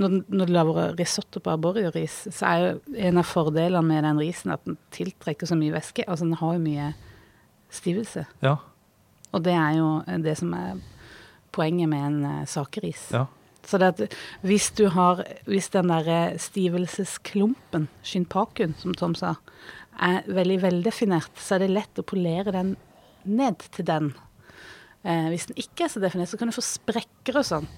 når, 0.00 0.16
når 0.28 0.48
du 0.48 0.54
lager 0.54 0.94
risotto 0.98 1.42
på 1.44 1.52
arborio-ris, 1.52 2.22
så 2.32 2.48
er 2.48 2.62
jo 2.62 3.00
en 3.08 3.20
av 3.20 3.28
fordelene 3.28 3.84
med 3.86 4.06
den 4.06 4.20
risen 4.22 4.54
at 4.54 4.64
den 4.66 4.78
tiltrekker 4.94 5.50
så 5.50 5.58
mye 5.60 5.74
væske. 5.74 6.06
Altså 6.08 6.26
den 6.26 6.38
har 6.40 6.56
jo 6.56 6.62
mye 6.64 6.92
stivelse. 7.74 8.24
Ja. 8.44 8.56
Og 9.30 9.44
det 9.44 9.54
er 9.54 9.76
jo 9.78 9.90
eh, 10.06 10.22
det 10.24 10.38
som 10.40 10.54
er 10.56 10.80
poenget 11.54 11.90
med 11.92 12.06
en 12.06 12.24
eh, 12.30 12.48
sakeris. 12.48 13.10
ja. 13.14 13.26
Så 13.68 13.76
det 13.78 13.88
at 13.92 14.14
hvis 14.40 14.70
du 14.72 14.88
har 14.88 15.20
Hvis 15.44 15.68
den 15.68 15.90
derre 15.92 16.38
stivelsesklumpen, 16.38 17.88
shinpakun, 18.02 18.74
som 18.78 18.94
Tom 18.94 19.14
sa, 19.14 19.34
er 20.00 20.24
veldig 20.26 20.62
veldefinert, 20.62 21.30
så 21.36 21.54
er 21.54 21.66
det 21.66 21.74
lett 21.74 22.00
å 22.00 22.06
polere 22.06 22.54
den 22.56 22.76
ned 23.24 23.60
til 23.76 23.84
den. 23.84 24.14
Eh, 25.06 25.26
hvis 25.32 25.48
den 25.48 25.58
ikke 25.60 25.86
er 25.86 25.92
så 25.92 26.02
definert, 26.02 26.30
så 26.30 26.38
kan 26.40 26.50
du 26.50 26.56
få 26.56 26.64
sprekker 26.64 27.40
og 27.40 27.46
sånn. 27.46 27.68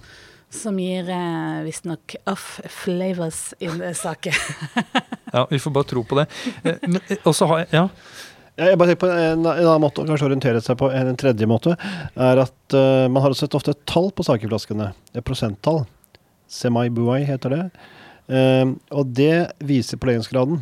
Som 0.52 0.76
gir 0.82 1.08
eh, 1.08 1.62
visstnok 1.64 2.16
off 2.28 2.58
flavors 2.82 3.52
i 3.62 3.70
saken. 3.70 3.94
sake. 3.96 4.34
ja, 5.36 5.46
vi 5.50 5.60
får 5.62 5.74
bare 5.78 5.88
tro 5.88 6.04
på 6.04 6.18
det. 6.18 6.26
Eh, 6.64 6.76
eh, 6.82 7.16
og 7.22 7.34
så 7.36 7.48
har 7.50 7.64
jeg 7.64 7.74
Ja. 7.78 7.88
Jeg 8.60 8.76
bare 8.76 8.92
tenker 8.92 9.06
på 9.06 9.08
en, 9.08 9.46
en 9.48 9.48
annen 9.48 9.80
måte 9.80 10.02
å 10.02 10.04
kanskje 10.04 10.26
orientere 10.26 10.60
seg 10.60 10.76
på, 10.76 10.90
en, 10.92 11.08
en 11.08 11.16
tredje 11.16 11.46
måte, 11.48 11.72
er 12.20 12.40
at 12.42 12.74
uh, 12.76 13.08
man 13.08 13.24
har 13.24 13.32
sett 13.32 13.56
ofte 13.56 13.72
et 13.72 13.80
tall 13.88 14.10
på 14.12 14.26
sakeflaskene. 14.28 14.90
Et 15.16 15.24
prosenttall. 15.24 15.86
Semai 16.52 16.90
buai 16.92 17.22
heter 17.24 17.54
det. 17.54 17.62
Uh, 18.28 18.74
og 18.92 19.08
det 19.16 19.56
viser 19.64 19.96
poleringsgraden. 19.96 20.60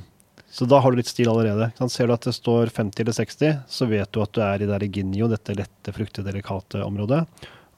Så 0.50 0.66
da 0.66 0.80
har 0.82 0.90
du 0.90 0.98
litt 0.98 1.06
stil 1.10 1.28
allerede. 1.30 1.70
Ser 1.90 2.10
du 2.10 2.14
at 2.16 2.26
det 2.26 2.34
står 2.34 2.72
50 2.74 3.04
eller 3.04 3.14
60, 3.14 3.56
så 3.70 3.86
vet 3.86 4.10
du 4.12 4.20
at 4.22 4.32
du 4.34 4.40
er 4.42 4.56
i 4.62 4.66
det 4.66 4.72
der 4.74 4.86
ginio, 4.90 5.28
dette 5.30 5.54
lette, 5.54 5.94
fruktige, 5.94 6.26
delikate 6.26 6.82
området. 6.82 7.22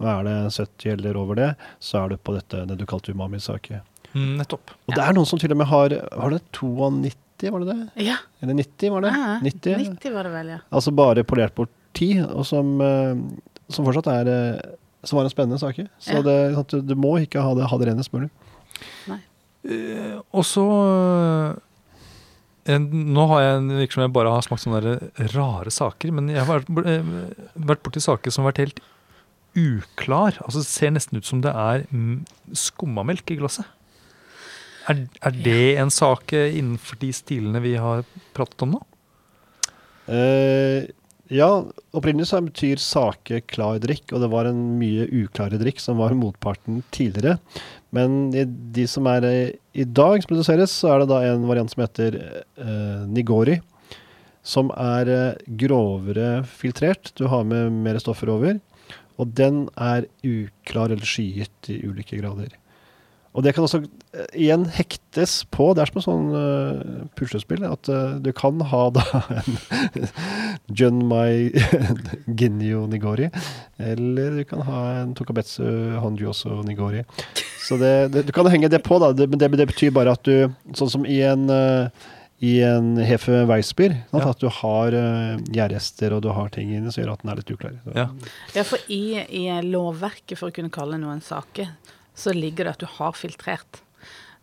Og 0.00 0.08
er 0.08 0.24
det 0.26 0.36
70 0.56 0.94
eller 0.96 1.18
over 1.20 1.38
det, 1.38 1.50
så 1.82 2.00
er 2.02 2.12
du 2.14 2.16
på 2.16 2.34
dette 2.36 2.64
det 2.70 2.78
du 2.80 2.86
kalte 2.88 3.12
umami-sake. 3.12 3.82
Mm, 4.12 4.38
nettopp. 4.40 4.72
Og 4.88 4.96
det 4.96 5.04
er 5.04 5.16
noen 5.16 5.28
som 5.28 5.40
til 5.40 5.52
og 5.54 5.60
med 5.62 5.68
har 5.70 5.94
Var 5.96 6.34
det 6.34 6.42
92, 6.52 7.52
var 7.52 7.62
det 7.62 7.72
det? 7.72 8.04
ja. 8.08 8.18
Eller 8.42 8.58
90, 8.60 8.90
var 8.92 9.04
det? 9.06 9.12
ja. 9.16 9.30
90? 9.46 9.76
90 9.96 10.14
var 10.16 10.28
det 10.28 10.32
vel, 10.34 10.50
ja. 10.56 10.58
Altså 10.72 10.92
bare 10.96 11.24
polert 11.24 11.54
bort 11.56 11.72
10, 11.96 12.10
og 12.28 12.44
som, 12.48 12.74
eh, 12.80 13.14
som 13.72 13.88
fortsatt 13.88 14.08
er 14.12 14.32
eh, 14.32 14.60
Som 15.04 15.18
var 15.18 15.24
en 15.26 15.32
spennende 15.32 15.58
sak. 15.58 15.80
Så 15.98 16.18
Ja. 16.18 16.22
det, 16.22 16.54
sant, 16.54 16.68
du, 16.68 16.80
du 16.80 16.94
må 16.94 17.16
ikke 17.18 17.42
ha 17.42 17.54
det, 17.58 17.66
ha 17.66 17.78
det 17.78 17.88
rene 17.88 18.04
mulig. 18.12 18.30
Uh, 19.62 20.18
og 20.34 20.42
så 20.42 20.62
Nå 22.62 23.26
har 23.32 23.42
jeg 23.42 23.62
virker 23.72 23.96
som 23.96 24.04
jeg 24.04 24.14
bare 24.14 24.32
har 24.36 24.44
smakt 24.46 24.62
sånne 24.62 24.96
rare 25.32 25.72
saker, 25.74 26.12
men 26.14 26.30
jeg 26.30 26.44
har 26.46 26.62
vært, 26.62 26.86
eh, 26.86 27.08
borti 27.58 28.02
saker 28.02 28.30
som 28.30 28.44
har 28.44 28.52
vært 28.52 28.62
helt 28.62 28.82
uklar. 29.58 30.38
Altså 30.44 30.62
Det 30.62 30.68
ser 30.68 30.94
nesten 30.94 31.18
ut 31.18 31.26
som 31.26 31.42
det 31.42 31.50
er 31.50 31.86
mm, 31.90 32.24
skummamelk 32.54 33.34
i 33.34 33.38
glasset. 33.40 33.66
Er, 34.90 35.06
er 35.22 35.36
det 35.44 35.76
en 35.78 35.90
sak 35.90 36.32
eh, 36.32 36.54
innenfor 36.58 36.98
de 37.02 37.12
stilene 37.14 37.62
vi 37.62 37.76
har 37.78 38.04
pratet 38.34 38.64
om 38.66 38.76
nå? 38.76 38.82
Uh, 40.10 40.90
ja, 41.32 41.48
opprinnelig 41.94 42.28
så 42.28 42.40
betyr 42.42 42.80
sake 42.82 43.44
klar 43.48 43.78
drikk, 43.82 44.10
og 44.12 44.24
det 44.24 44.30
var 44.32 44.48
en 44.50 44.58
mye 44.80 45.06
uklare 45.22 45.60
drikk 45.60 45.80
som 45.80 46.00
var 46.02 46.14
motparten 46.18 46.82
tidligere. 46.94 47.38
Men 47.94 48.34
i 48.34 48.44
de 48.44 48.86
som 48.90 49.06
er 49.08 49.26
i 49.72 49.84
dag 49.88 50.22
som 50.22 50.32
produseres, 50.32 50.72
så 50.74 50.92
er 50.92 51.02
det 51.02 51.10
da 51.12 51.20
en 51.26 51.46
variant 51.48 51.70
som 51.72 51.82
heter 51.84 52.18
eh, 52.20 53.04
Nigori. 53.08 53.58
Som 54.44 54.72
er 54.74 55.08
eh, 55.08 55.52
grovere 55.62 56.42
filtrert. 56.48 57.12
Du 57.16 57.28
har 57.32 57.46
med 57.48 57.72
mer 57.84 58.00
stoffer 58.02 58.32
over. 58.32 58.58
Og 59.20 59.32
den 59.38 59.66
er 59.76 60.08
uklar 60.24 60.92
eller 60.92 61.08
skyet 61.08 61.70
i 61.72 61.80
ulike 61.86 62.18
grader. 62.20 62.52
Og 63.32 63.44
det 63.44 63.54
kan 63.56 63.64
også 63.64 63.80
eh, 64.12 64.26
igjen 64.44 64.66
hektes 64.76 65.38
på. 65.54 65.70
Det 65.72 65.82
er 65.82 65.90
som 65.90 66.00
et 66.00 66.06
sånn 66.06 66.26
uh, 66.36 67.04
puslespill. 67.16 67.64
At 67.64 67.88
uh, 67.88 68.18
du 68.20 68.28
kan 68.36 68.60
ha 68.72 68.82
da 68.96 69.04
en 69.38 69.56
John 70.68 71.00
Mai 71.08 71.48
Ginyo 72.38 72.84
Nigori. 72.92 73.30
Eller 73.80 74.36
du 74.36 74.44
kan 74.48 74.64
ha 74.68 74.82
en 75.00 75.14
Tokabetsu 75.16 75.64
Honjoso 76.02 76.60
Nigori. 76.66 77.06
Så 77.62 77.78
det, 77.80 77.94
det, 78.12 78.26
du 78.28 78.34
kan 78.36 78.50
henge 78.52 78.68
det 78.68 78.82
på, 78.84 79.00
da. 79.00 79.12
Det, 79.16 79.30
men 79.32 79.40
det, 79.40 79.48
det 79.56 79.70
betyr 79.70 79.94
bare 79.94 80.12
at 80.16 80.26
du 80.26 80.50
Sånn 80.76 80.90
som 80.90 81.06
i 81.08 81.22
en 81.24 81.48
uh, 81.48 82.10
i 82.42 82.56
en 82.66 82.96
Hefe 82.98 83.44
Weissbier. 83.46 83.94
Ja. 84.10 84.24
At 84.32 84.40
du 84.42 84.48
har 84.50 84.92
uh, 84.92 85.38
gjærrester 85.54 86.12
og 86.16 86.24
du 86.24 86.32
har 86.34 86.50
ting 86.50 86.72
inni 86.74 86.90
som 86.90 87.04
gjør 87.04 87.12
at 87.14 87.22
den 87.22 87.30
er 87.30 87.38
litt 87.38 87.52
uklar. 87.54 87.76
Ja. 87.94 88.08
Ja, 88.56 88.64
for 88.66 88.82
i, 88.90 89.22
i 89.22 89.46
lovverket 89.62 90.40
for 90.40 90.50
å 90.50 90.56
kunne 90.56 90.72
kalle 90.74 90.98
noe 90.98 91.14
en 91.14 91.22
sake, 91.22 91.68
så 92.14 92.34
ligger 92.36 92.66
det 92.66 92.76
at 92.76 92.84
du 92.84 92.88
har 92.98 93.16
filtrert. 93.16 93.82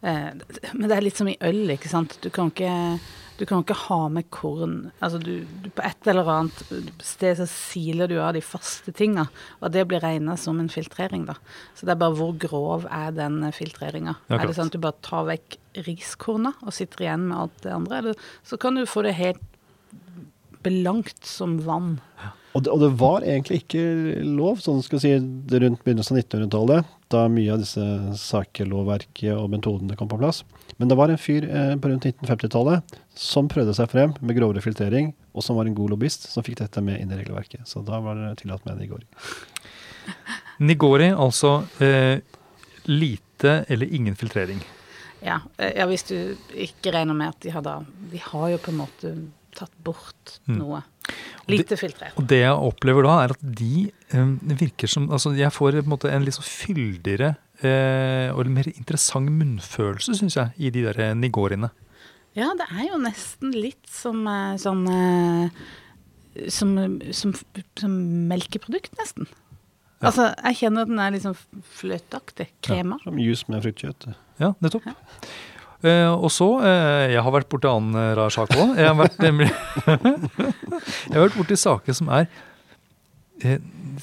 Eh, 0.01 0.31
men 0.73 0.87
det 0.87 0.95
er 0.95 1.03
litt 1.03 1.19
som 1.19 1.29
i 1.29 1.37
øl, 1.43 1.65
ikke 1.73 1.91
sant. 1.91 2.15
Du 2.23 2.29
kan 2.33 2.51
ikke, 2.53 2.99
du 3.39 3.45
kan 3.47 3.63
ikke 3.63 3.77
ha 3.85 3.99
med 4.11 4.29
korn 4.33 4.77
Altså 5.03 5.19
du, 5.21 5.43
du 5.63 5.69
På 5.75 5.83
et 5.87 6.07
eller 6.11 6.27
annet 6.31 7.03
sted 7.03 7.37
så 7.39 7.47
siler 7.51 8.11
du 8.11 8.17
av 8.19 8.33
de 8.37 8.43
faste 8.43 8.93
tinga, 8.95 9.27
og 9.59 9.73
det 9.75 9.85
blir 9.91 10.03
regna 10.03 10.37
som 10.39 10.61
en 10.61 10.71
filtrering, 10.71 11.27
da. 11.29 11.37
Så 11.75 11.87
det 11.87 11.95
er 11.95 12.01
bare 12.01 12.17
hvor 12.19 12.33
grov 12.39 12.87
er 12.87 13.13
den 13.15 13.41
filtreringa. 13.55 14.17
Ja, 14.27 14.39
er 14.39 14.47
det 14.47 14.57
sånn 14.57 14.71
at 14.71 14.77
du 14.77 14.83
bare 14.83 14.99
tar 15.05 15.27
vekk 15.29 15.59
riskorna 15.87 16.55
og 16.63 16.75
sitter 16.75 17.05
igjen 17.05 17.29
med 17.29 17.39
alt 17.43 17.63
det 17.65 17.75
andre, 17.75 18.03
eller 18.03 18.27
så 18.47 18.59
kan 18.59 18.79
du 18.79 18.87
få 18.89 19.05
det 19.05 19.17
helt 19.19 19.43
belangt 20.63 21.23
som 21.23 21.59
vann. 21.63 21.99
Og 22.57 22.63
det, 22.65 22.71
og 22.73 22.79
det 22.81 22.89
var 22.97 23.21
egentlig 23.21 23.59
ikke 23.63 23.81
lov, 24.25 24.57
sånn 24.63 24.79
skal 24.81 25.01
si, 25.03 25.11
rundt 25.13 25.83
begynnelsen 25.85 26.17
av 26.17 26.23
1900-tallet, 26.23 26.87
da 27.13 27.27
mye 27.29 27.51
av 27.53 27.61
disse 27.61 27.83
sakelovverket 28.17 29.35
og 29.35 29.51
metodene 29.53 29.97
kom 29.99 30.09
på 30.09 30.17
plass. 30.17 30.41
Men 30.79 30.89
det 30.89 30.97
var 30.97 31.11
en 31.13 31.19
fyr 31.21 31.45
eh, 31.45 31.75
på 31.77 31.91
rundt 31.91 32.07
1950-tallet 32.09 32.95
som 33.19 33.49
prøvde 33.51 33.75
seg 33.77 33.89
frem 33.91 34.15
med 34.21 34.37
grovere 34.37 34.63
filtrering, 34.65 35.11
og 35.35 35.45
som 35.45 35.59
var 35.59 35.69
en 35.69 35.75
god 35.77 35.93
lobbyist, 35.93 36.25
som 36.31 36.45
fikk 36.45 36.57
dette 36.63 36.81
med 36.81 36.97
inn 37.03 37.13
i 37.13 37.19
regelverket. 37.19 37.67
Så 37.69 37.83
da 37.85 37.99
var 38.01 38.17
det 38.17 38.33
tillatt 38.41 38.65
med 38.65 38.81
Nigori. 38.81 39.05
Nigori, 40.59 41.09
altså 41.13 41.63
eh, 41.83 42.19
lite 42.89 43.65
eller 43.69 43.93
ingen 43.93 44.15
filtrering. 44.15 44.61
Ja, 45.21 45.39
eh, 45.57 45.73
ja, 45.77 45.85
hvis 45.89 46.03
du 46.09 46.15
ikke 46.55 46.93
regner 46.95 47.13
med 47.17 47.33
at 47.35 47.41
de 47.43 47.51
har 47.53 47.63
da 47.65 47.77
De 48.11 48.21
har 48.23 48.49
jo 48.53 48.59
på 48.63 48.71
en 48.73 48.81
måte 48.81 49.13
tatt 49.55 49.73
bort 49.83 50.39
Mm. 50.49 50.57
noe. 50.61 50.79
Lite 51.49 51.79
filtrert. 51.79 52.17
Og 52.19 52.27
det 52.29 52.43
jeg 52.43 52.53
opplever 52.69 53.07
da, 53.07 53.15
er 53.23 53.33
at 53.33 53.41
de 53.41 53.89
eh, 53.89 54.33
virker 54.59 54.91
som 54.91 55.07
Altså, 55.09 55.33
jeg 55.37 55.49
får 55.55 55.79
på 55.79 55.85
en 55.87 55.93
måte 55.95 56.11
en 56.13 56.25
litt 56.27 56.37
så 56.37 56.45
fyldigere 56.45 57.33
eh, 57.65 58.29
og 58.29 58.49
mer 58.53 58.69
interessant 58.75 59.31
munnfølelse, 59.33 60.17
syns 60.19 60.37
jeg, 60.37 60.53
i 60.61 60.71
de 60.73 60.85
der 60.85 61.15
nigoriene. 61.17 61.71
Ja, 62.37 62.51
det 62.57 62.69
er 62.69 62.91
jo 62.91 63.01
nesten 63.01 63.53
litt 63.57 63.89
som 63.89 64.21
eh, 64.29 64.55
sånn 64.61 64.85
eh, 64.93 65.61
som, 66.53 66.75
som, 67.11 67.33
som 67.79 67.95
melkeprodukt, 68.29 68.93
nesten. 68.99 69.27
Ja. 69.99 70.11
Altså, 70.11 70.29
jeg 70.37 70.59
kjenner 70.61 70.85
at 70.85 70.91
den 70.91 71.01
er 71.03 71.11
litt 71.11 71.25
sånn 71.25 71.63
fløteaktig. 71.81 72.47
Krema. 72.63 72.99
Som 73.03 73.19
juice 73.19 73.49
med 73.51 73.65
fruktkjøtt. 73.65 74.11
Ja, 74.39 74.53
nettopp. 74.63 74.87
Eh, 75.79 76.11
og 76.11 76.27
så 76.27 76.47
uh, 76.59 77.07
Jeg 77.07 77.21
har 77.23 77.31
vært 77.31 77.47
borti 77.51 77.69
annen 77.69 77.95
eh, 77.95 78.11
rar 78.17 78.33
sak 78.33 78.51
òg. 78.51 78.75
Jeg 78.75 78.89
har 78.89 78.97
vært 78.99 79.19
nemlig 79.23 79.47
Jeg 81.07 81.13
har 81.15 81.23
vært 81.23 81.37
borti 81.39 81.55
saker 81.59 81.95
som 81.95 82.11
er 82.11 82.27
uh, 83.45 83.55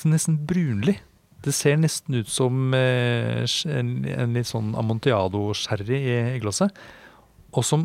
nesten 0.08 0.38
brunlig. 0.48 0.96
Det 1.44 1.52
ser 1.54 1.76
nesten 1.78 2.16
ut 2.16 2.30
som 2.32 2.72
en, 2.74 3.90
en 4.10 4.32
litt 4.34 4.48
sånn 4.48 4.72
amontillado-sherry 4.80 5.98
i, 6.00 6.16
i 6.34 6.40
glasset. 6.42 6.74
Og 7.54 7.62
som 7.62 7.84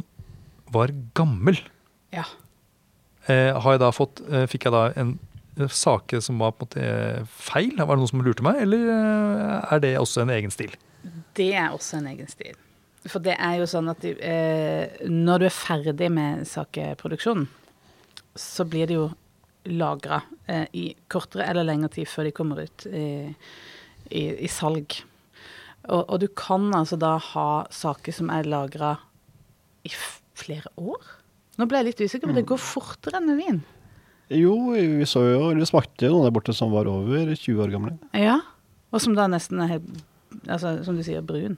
var 0.74 0.90
gammel. 1.14 1.60
Ja. 2.16 2.24
Har 3.28 3.76
jeg 3.76 3.84
da 3.84 3.92
fått, 3.94 4.24
fikk 4.50 4.66
jeg 4.66 4.74
da 4.74 4.88
en 4.98 5.14
sake 5.70 6.24
som 6.26 6.42
var 6.42 6.56
på 6.58 6.66
en 6.66 6.72
måte 6.72 7.30
feil? 7.52 7.76
Var 7.78 7.94
det 7.94 8.02
noen 8.02 8.10
som 8.16 8.26
lurte 8.26 8.48
meg, 8.48 8.64
eller 8.66 8.90
er 9.62 9.86
det 9.86 9.94
også 10.02 10.26
en 10.26 10.34
egen 10.34 10.58
stil? 10.58 10.74
Det 11.38 11.52
er 11.54 11.70
også 11.70 12.02
en 12.02 12.10
egen 12.16 12.34
stil. 12.34 12.58
For 13.10 13.24
det 13.24 13.34
er 13.42 13.58
jo 13.62 13.68
sånn 13.70 13.90
at 13.90 14.04
eh, 14.06 15.02
når 15.10 15.42
du 15.42 15.48
er 15.48 15.56
ferdig 15.56 16.10
med 16.14 16.46
sakeproduksjonen, 16.50 17.48
så 18.38 18.66
blir 18.70 18.90
det 18.90 18.98
jo 19.00 19.08
lagra 19.72 20.22
eh, 20.50 20.68
i 20.78 20.84
kortere 21.12 21.48
eller 21.50 21.66
lengre 21.68 21.90
tid 21.96 22.10
før 22.10 22.30
de 22.30 22.34
kommer 22.36 22.62
ut 22.66 22.86
i, 22.88 23.08
i, 24.10 24.24
i 24.46 24.50
salg. 24.52 25.00
Og, 25.90 26.04
og 26.06 26.20
du 26.22 26.28
kan 26.38 26.70
altså 26.78 26.98
da 27.02 27.16
ha 27.32 27.50
saker 27.74 28.14
som 28.14 28.30
er 28.34 28.50
lagra 28.50 28.96
i 29.88 29.92
flere 30.38 30.70
år. 30.78 31.02
Nå 31.58 31.68
ble 31.70 31.82
jeg 31.82 31.90
litt 31.90 32.04
usikker, 32.06 32.30
men 32.30 32.38
det 32.38 32.48
går 32.50 32.62
fortere 32.62 33.18
enn 33.18 33.30
med 33.32 33.42
vin. 33.42 33.62
Jo, 34.32 34.54
vi 34.72 35.06
så 35.10 35.26
jo, 35.28 35.50
eller 35.52 35.68
smakte 35.68 36.08
jo 36.08 36.14
noen 36.14 36.30
der 36.30 36.36
borte 36.38 36.54
som 36.56 36.72
var 36.72 36.88
over 36.88 37.34
20 37.34 37.66
år 37.66 37.74
gamle. 37.74 37.98
Ja, 38.16 38.40
Og 38.92 39.02
som 39.04 39.16
da 39.16 39.28
nesten 39.32 39.60
er 39.64 39.78
helt 39.78 39.92
Altså, 40.48 40.78
som 40.88 40.96
du 40.96 41.04
sier, 41.04 41.20
brun. 41.28 41.58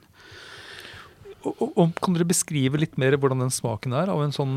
Og, 1.44 1.52
og, 1.60 1.74
og 1.76 1.98
Kan 2.02 2.16
dere 2.16 2.26
beskrive 2.28 2.80
litt 2.80 2.96
mer 3.00 3.16
hvordan 3.20 3.44
den 3.44 3.52
smaken 3.52 3.94
er 3.96 4.12
av 4.12 4.22
en 4.24 4.32
sånn 4.34 4.54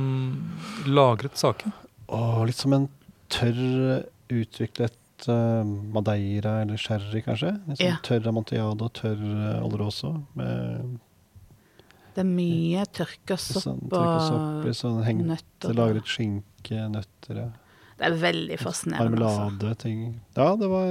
lagret 0.87 1.37
sake? 1.39 1.71
Åh, 2.07 2.39
litt 2.47 2.59
som 2.59 2.75
en 2.77 2.87
tørr, 3.33 4.05
utviklet 4.31 5.27
uh, 5.27 5.67
madeira 5.95 6.61
eller 6.63 6.79
sherry, 6.79 7.21
kanskje. 7.25 7.53
Litt 7.67 7.81
sånn 7.81 7.89
Ja. 7.89 7.99
Tørr 8.07 8.31
amontillado, 8.31 8.87
tørr 8.95 9.19
uh, 9.19 9.65
oloroso. 9.67 10.13
Med 10.39 10.97
Det 12.15 12.23
er 12.23 12.29
mye 12.31 12.85
tørka 12.95 13.35
sånn, 13.37 13.61
sopp 13.61 13.91
tørka 13.91 14.67
og 14.71 14.75
sånn 14.79 15.01
hengt, 15.05 15.27
nøtter. 15.35 15.75
lagret 15.77 16.07
skinke, 16.09 16.87
nøtter, 16.93 17.43
ja. 17.43 17.49
Det 17.97 18.05
er 18.05 18.13
veldig 18.21 18.57
fascinerende. 18.61 19.17
Altså. 19.25 19.39
marmelade, 19.49 19.75
ting. 19.81 20.01
Ja, 20.37 20.51
det 20.55 20.67
var, 20.69 20.89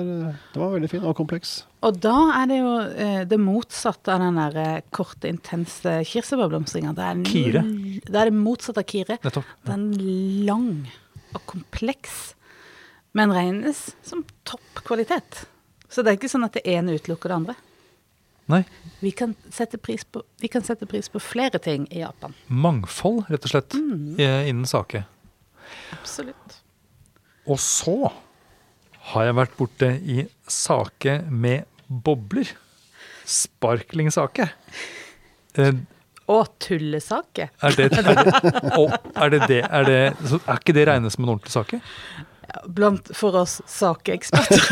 det 0.52 0.58
var 0.58 0.72
veldig 0.74 0.88
fint 0.90 1.04
og 1.06 1.14
kompleks. 1.20 1.52
Og 1.86 2.00
da 2.02 2.14
er 2.40 2.48
det 2.50 2.56
jo 2.58 2.72
eh, 2.82 3.20
det 3.30 3.38
motsatte 3.38 4.10
av 4.16 4.24
den 4.24 4.40
der 4.40 4.56
eh, 4.58 4.80
korte, 4.90 5.28
intense 5.30 5.92
kirsebærblomstringa. 6.10 6.94
Det 6.98 7.04
er 7.06 7.20
Kire. 7.30 7.62
Det 8.08 8.10
er 8.18 8.32
det 8.32 8.34
motsatte 8.34 8.82
av 8.82 8.88
kire. 8.90 9.18
Nettopp. 9.22 9.52
Den 9.70 9.86
lang 10.48 10.66
og 11.36 11.44
kompleks, 11.46 12.34
men 13.14 13.30
regnes 13.30 13.84
som 14.02 14.24
topp 14.48 14.82
kvalitet. 14.88 15.44
Så 15.88 16.02
det 16.02 16.10
er 16.10 16.18
ikke 16.18 16.32
sånn 16.34 16.44
at 16.48 16.58
det 16.58 16.66
ene 16.66 16.98
utelukker 16.98 17.30
det 17.30 17.38
andre. 17.38 17.54
Nei, 18.50 18.64
Vi 19.02 19.10
kan 19.14 19.32
sette 19.50 19.78
pris 19.78 20.02
på, 20.04 20.22
vi 20.42 20.48
kan 20.50 20.62
sette 20.62 20.86
pris 20.90 21.08
på 21.10 21.18
flere 21.22 21.58
ting 21.62 21.86
i 21.90 22.02
Japan. 22.02 22.34
mangfold, 22.48 23.24
rett 23.30 23.44
og 23.46 23.50
slett, 23.50 23.74
Mm. 23.74 24.18
eh, 24.18 24.48
innen 24.50 24.66
sake. 24.66 25.04
Absolutt. 25.92 26.60
Og 27.46 27.58
så 27.62 27.96
har 29.12 29.28
jeg 29.28 29.36
vært 29.38 29.56
borte 29.58 29.90
i 30.02 30.24
sake 30.50 31.20
med 31.30 31.66
bobler. 31.86 32.48
Sparklingsake. 33.26 34.48
Eh, 35.58 35.76
Og 36.26 36.48
tullesake. 36.62 37.48
Er 37.62 37.76
det, 37.78 37.90
er 37.94 38.02
det, 38.02 38.32
og 38.78 38.90
er 39.14 39.30
det, 39.30 39.40
det, 39.46 39.60
er 39.62 39.84
det 39.86 40.00
så 40.26 40.40
Er 40.42 40.58
ikke 40.58 40.74
det 40.74 40.88
regnet 40.88 41.14
som 41.14 41.22
en 41.26 41.36
ordentlig 41.36 41.54
sake? 41.54 41.78
Blant 42.72 43.10
for 43.14 43.34
oss 43.36 43.58
sakeeksperter. 43.68 44.62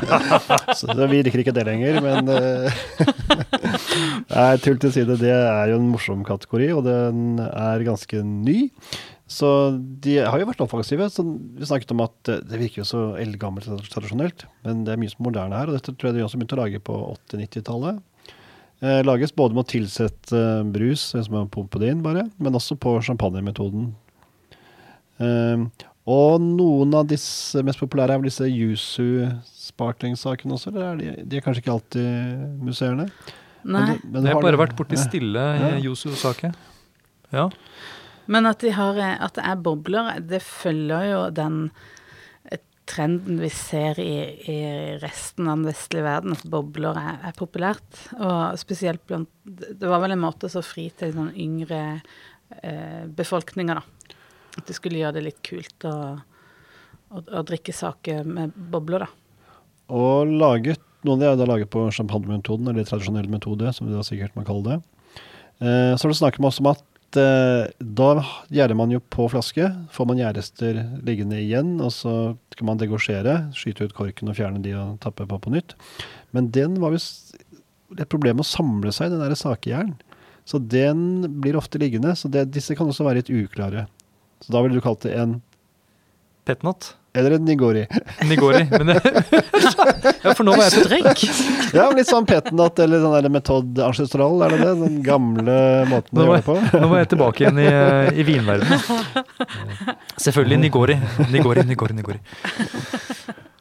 Så 0.78 0.92
vi 1.10 1.22
liker 1.24 1.40
ikke 1.42 1.54
det 1.56 1.64
lenger, 1.66 1.96
men 2.04 2.28
eh, 2.30 2.76
Nei, 4.30 4.50
tull 4.62 4.78
til 4.80 4.92
side, 4.94 5.16
det 5.20 5.32
er 5.32 5.72
jo 5.72 5.78
en 5.80 5.88
morsom 5.90 6.22
kategori, 6.28 6.68
og 6.76 6.84
den 6.86 7.40
er 7.42 7.82
ganske 7.88 8.20
ny. 8.22 8.58
Så 9.26 9.48
de 10.04 10.18
har 10.22 10.38
jo 10.38 10.46
vært 10.46 10.60
offensive. 10.62 11.08
Så 11.10 11.24
vi 11.26 11.66
snakket 11.66 11.90
om 11.96 12.04
at 12.04 12.14
det, 12.28 12.36
det 12.46 12.60
virker 12.60 12.82
jo 12.84 12.86
så 12.86 13.00
eldgammelt 13.18 13.66
og 13.74 13.82
tradisjonelt, 13.90 14.44
men 14.66 14.84
det 14.86 14.94
er 14.94 15.00
mye 15.02 15.10
som 15.10 15.24
er 15.24 15.28
moderne 15.30 15.58
her. 15.58 15.72
Og 15.72 15.78
dette 15.78 15.94
tror 15.96 16.12
jeg 16.12 16.18
de 16.20 16.26
også 16.26 16.38
begynte 16.38 16.58
å 16.58 16.62
lage 16.62 16.82
på 16.86 16.98
80-90-tallet. 17.32 17.98
Eh, 18.84 19.00
lages 19.08 19.32
både 19.34 19.56
med 19.56 19.64
å 19.64 19.70
tilsette 19.72 20.36
eh, 20.36 20.62
brus, 20.68 21.08
som 21.16 21.38
er 21.40 21.50
pumpe 21.50 21.80
det 21.82 21.90
inn 21.94 22.04
bare, 22.04 22.26
men 22.38 22.58
også 22.58 22.76
på 22.78 22.92
champagnemetoden. 23.06 23.88
Eh, 25.18 25.64
og 26.06 26.36
noen 26.44 26.92
av 26.94 27.08
disse 27.10 27.62
mest 27.66 27.80
populære 27.82 28.14
er 28.14 28.20
vel 28.22 28.28
disse 28.28 28.46
Yuzu 28.46 29.26
sparkling-sakene 29.66 30.54
også, 30.54 30.70
eller 30.70 30.84
er 30.92 31.00
de, 31.00 31.24
de 31.26 31.40
er 31.40 31.42
kanskje 31.42 31.64
ikke 31.64 31.74
alltid 31.74 32.60
museerne? 32.62 33.08
Nei. 33.66 33.96
Men, 33.96 34.04
men 34.12 34.22
det 34.22 34.30
har 34.30 34.38
bare 34.44 34.54
det- 34.54 34.62
vært 34.62 34.76
borti 34.78 35.00
stille 35.00 35.42
Ja. 35.58 35.96
Sake. 35.96 36.52
Ja. 37.34 37.48
Men 38.32 38.48
at, 38.48 38.62
de 38.62 38.72
har, 38.74 38.98
eh, 39.00 39.18
at 39.22 39.36
det 39.38 39.44
er 39.46 39.62
bobler, 39.62 40.10
det 40.20 40.42
følger 40.44 41.10
jo 41.10 41.20
den 41.34 41.58
eh, 42.50 42.60
trenden 42.88 43.40
vi 43.42 43.50
ser 43.54 44.00
i, 44.02 44.14
i 44.50 44.60
resten 45.02 45.48
av 45.48 45.60
den 45.60 45.68
vestlige 45.70 46.06
verden, 46.06 46.36
at 46.36 46.46
bobler 46.50 46.98
er, 47.00 47.20
er 47.30 47.36
populært. 47.38 48.00
Og 48.18 48.58
spesielt 48.60 49.04
blant 49.08 49.30
Det 49.46 49.86
var 49.86 50.02
vel 50.02 50.16
en 50.16 50.24
måte 50.24 50.50
så 50.52 50.62
fri 50.64 50.88
til 50.98 51.14
sånn 51.14 51.34
yngre 51.34 51.82
eh, 52.62 53.04
befolkninger, 53.06 53.78
da. 53.78 54.16
At 54.56 54.66
de 54.70 54.74
skulle 54.74 55.02
gjøre 55.02 55.18
det 55.18 55.26
litt 55.26 55.40
kult 55.44 55.84
å, 55.84 55.94
å, 57.12 57.20
å 57.20 57.46
drikke 57.46 57.74
saker 57.76 58.26
med 58.26 58.56
bobler, 58.56 59.06
da. 59.06 59.12
Og 59.94 60.26
laget, 60.26 60.82
noen 61.06 61.20
av 61.20 61.22
de 61.22 61.28
er 61.30 61.38
da 61.38 61.46
laget 61.46 61.70
på 61.70 61.84
champagnemetoden, 61.94 62.72
eller 62.72 62.86
tradisjonell 62.88 63.28
metode, 63.30 63.70
som 63.76 63.86
da 63.90 64.02
sikkert 64.06 64.34
må 64.34 64.42
kalle 64.48 64.66
det. 64.66 64.78
Eh, 65.62 65.92
så 65.94 66.06
er 66.06 66.12
det 66.12 66.18
snakk 66.18 66.40
om 66.40 66.48
også 66.50 66.64
om 66.64 66.72
at 66.72 66.82
eh, 67.20 67.68
da 67.80 68.08
gjærer 68.52 68.76
man 68.78 68.92
jo 68.94 69.00
på 69.12 69.26
flaske, 69.32 69.68
får 69.92 70.08
man 70.08 70.20
gjærrester 70.20 70.78
liggende 71.06 71.38
igjen, 71.42 71.76
og 71.82 71.92
så 71.94 72.12
kan 72.56 72.68
man 72.70 72.80
degosjere, 72.80 73.38
skyte 73.56 73.88
ut 73.88 73.96
korken 73.96 74.32
og 74.32 74.38
fjerne 74.38 74.62
de 74.64 74.74
og 74.78 74.98
tappe 75.04 75.26
på 75.28 75.38
på 75.42 75.52
nytt. 75.54 75.76
Men 76.36 76.50
den 76.54 76.78
var 76.82 76.94
visst 76.94 77.34
et 77.96 78.08
problem 78.12 78.42
å 78.42 78.46
samle 78.46 78.92
seg, 78.94 79.12
den 79.12 79.22
der 79.22 79.36
sakejern. 79.38 79.94
Så 80.46 80.60
den 80.62 81.26
blir 81.42 81.58
ofte 81.58 81.80
liggende, 81.82 82.14
så 82.18 82.30
det, 82.30 82.48
disse 82.54 82.76
kan 82.78 82.86
også 82.86 83.06
være 83.06 83.22
litt 83.22 83.32
uklare. 83.34 83.88
Så 84.44 84.52
da 84.54 84.62
ville 84.62 84.78
du 84.78 84.84
kalt 84.84 85.02
det 85.06 85.16
en, 85.18 85.40
Petnat. 86.46 86.92
Eller 87.16 87.36
en 87.36 87.44
nigori. 87.48 87.84
Nigori. 88.28 88.62
Men 88.70 88.92
det, 88.92 88.96
ja, 90.24 90.34
for 90.34 90.44
nå 90.46 90.54
var 90.56 90.66
jeg 90.66 90.76
på 90.76 90.84
drink. 90.90 91.24
Ja, 91.76 91.88
litt 91.96 92.10
sånn 92.10 92.28
petnat 92.28 92.80
eller 92.84 93.02
sånn 93.04 93.16
der 93.16 93.30
metode 93.32 93.84
ancestral, 93.86 94.38
er 94.46 94.54
det 94.54 94.60
det? 94.62 94.74
Den 94.84 94.98
gamle 95.06 95.58
måten 95.90 96.22
å 96.22 96.26
gjøre 96.28 96.40
det 96.40 96.46
på? 96.46 96.56
nå 96.82 96.90
var 96.92 97.02
jeg 97.02 97.12
tilbake 97.14 97.44
igjen 97.44 97.62
i, 97.64 97.68
i 98.22 98.26
vinverdenen. 98.28 99.94
Selvfølgelig 100.28 100.62
Nigori. 100.66 100.98
Nigori, 101.32 101.66
Nigori, 101.68 101.98
Nigori. 102.00 102.20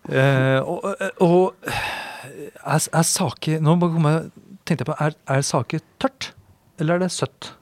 Uh, 0.05 0.59
og 0.61 0.83
og 1.25 1.55
er, 1.65 2.77
er 2.77 3.05
sake 3.09 3.55
Nå 3.63 3.73
jeg, 3.81 4.19
tenkte 4.61 4.83
jeg 4.83 4.89
på, 4.89 4.97
er, 5.01 5.15
er 5.33 5.45
sake 5.45 5.79
tørt? 6.01 6.31
Eller 6.81 6.97
er 6.97 7.05
det 7.05 7.13
søtt? 7.15 7.53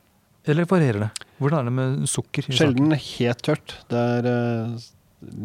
Eller 0.50 0.68
varierer 0.68 1.06
det? 1.06 1.28
Hvordan 1.40 1.62
er 1.62 1.70
det 1.70 1.76
med 1.78 2.10
sukker? 2.10 2.48
Sjelden 2.52 2.96
helt 2.96 3.44
tørt. 3.46 3.76
Det 3.92 4.00
er 4.00 4.28
uh, 4.28 4.88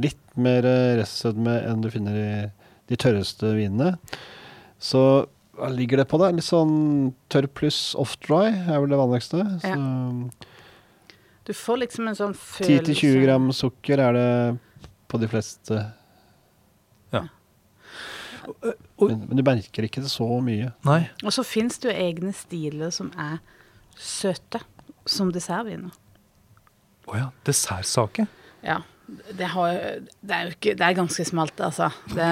litt 0.05 0.21
mer 0.43 0.67
eh, 0.69 0.97
restsødme 1.01 1.57
enn 1.69 1.83
du 1.85 1.91
finner 1.93 2.17
i 2.19 2.31
de 2.89 2.99
tørreste 3.01 3.53
vinene. 3.57 3.97
Så 4.81 5.03
hva 5.59 5.69
ligger 5.75 6.03
det 6.03 6.07
på, 6.11 6.21
det? 6.23 6.31
Litt 6.37 6.47
sånn 6.47 7.11
tørr 7.33 7.49
pluss 7.51 7.93
off-dry 7.99 8.53
er 8.55 8.79
vel 8.79 8.93
det 8.93 9.01
vanligste. 9.01 9.43
Så 9.65 9.75
Du 11.49 11.55
får 11.57 11.81
liksom 11.83 12.11
en 12.11 12.19
sånn 12.19 12.35
følelse 12.37 12.95
10-20 12.95 13.23
gram 13.25 13.49
sukker 13.57 14.03
er 14.05 14.15
det 14.15 14.29
på 15.11 15.19
de 15.19 15.31
fleste. 15.33 15.81
Ja. 17.15 17.25
Men, 19.01 19.25
men 19.27 19.41
du 19.41 19.45
merker 19.45 19.89
ikke 19.89 20.05
det 20.05 20.13
så 20.13 20.29
mye. 20.45 20.71
Nei. 20.87 21.01
Og 21.25 21.35
så 21.35 21.45
fins 21.47 21.81
det 21.83 21.91
jo 21.91 21.97
egne 22.07 22.35
stiler 22.37 22.93
som 22.95 23.11
er 23.19 23.41
søte, 23.99 24.63
som 25.09 25.33
dessertviner. 25.35 25.91
Å 27.09 27.17
ja. 27.17 27.27
Dessertsake? 27.49 28.29
Ja. 28.63 28.83
Det, 29.09 29.47
har, 29.55 29.79
det 30.21 30.35
er 30.37 30.43
jo 30.45 30.53
ikke 30.53 30.75
Det 30.77 30.85
er 30.85 30.97
ganske 30.99 31.25
smalt, 31.25 31.61
altså. 31.65 31.89
Det, 32.13 32.29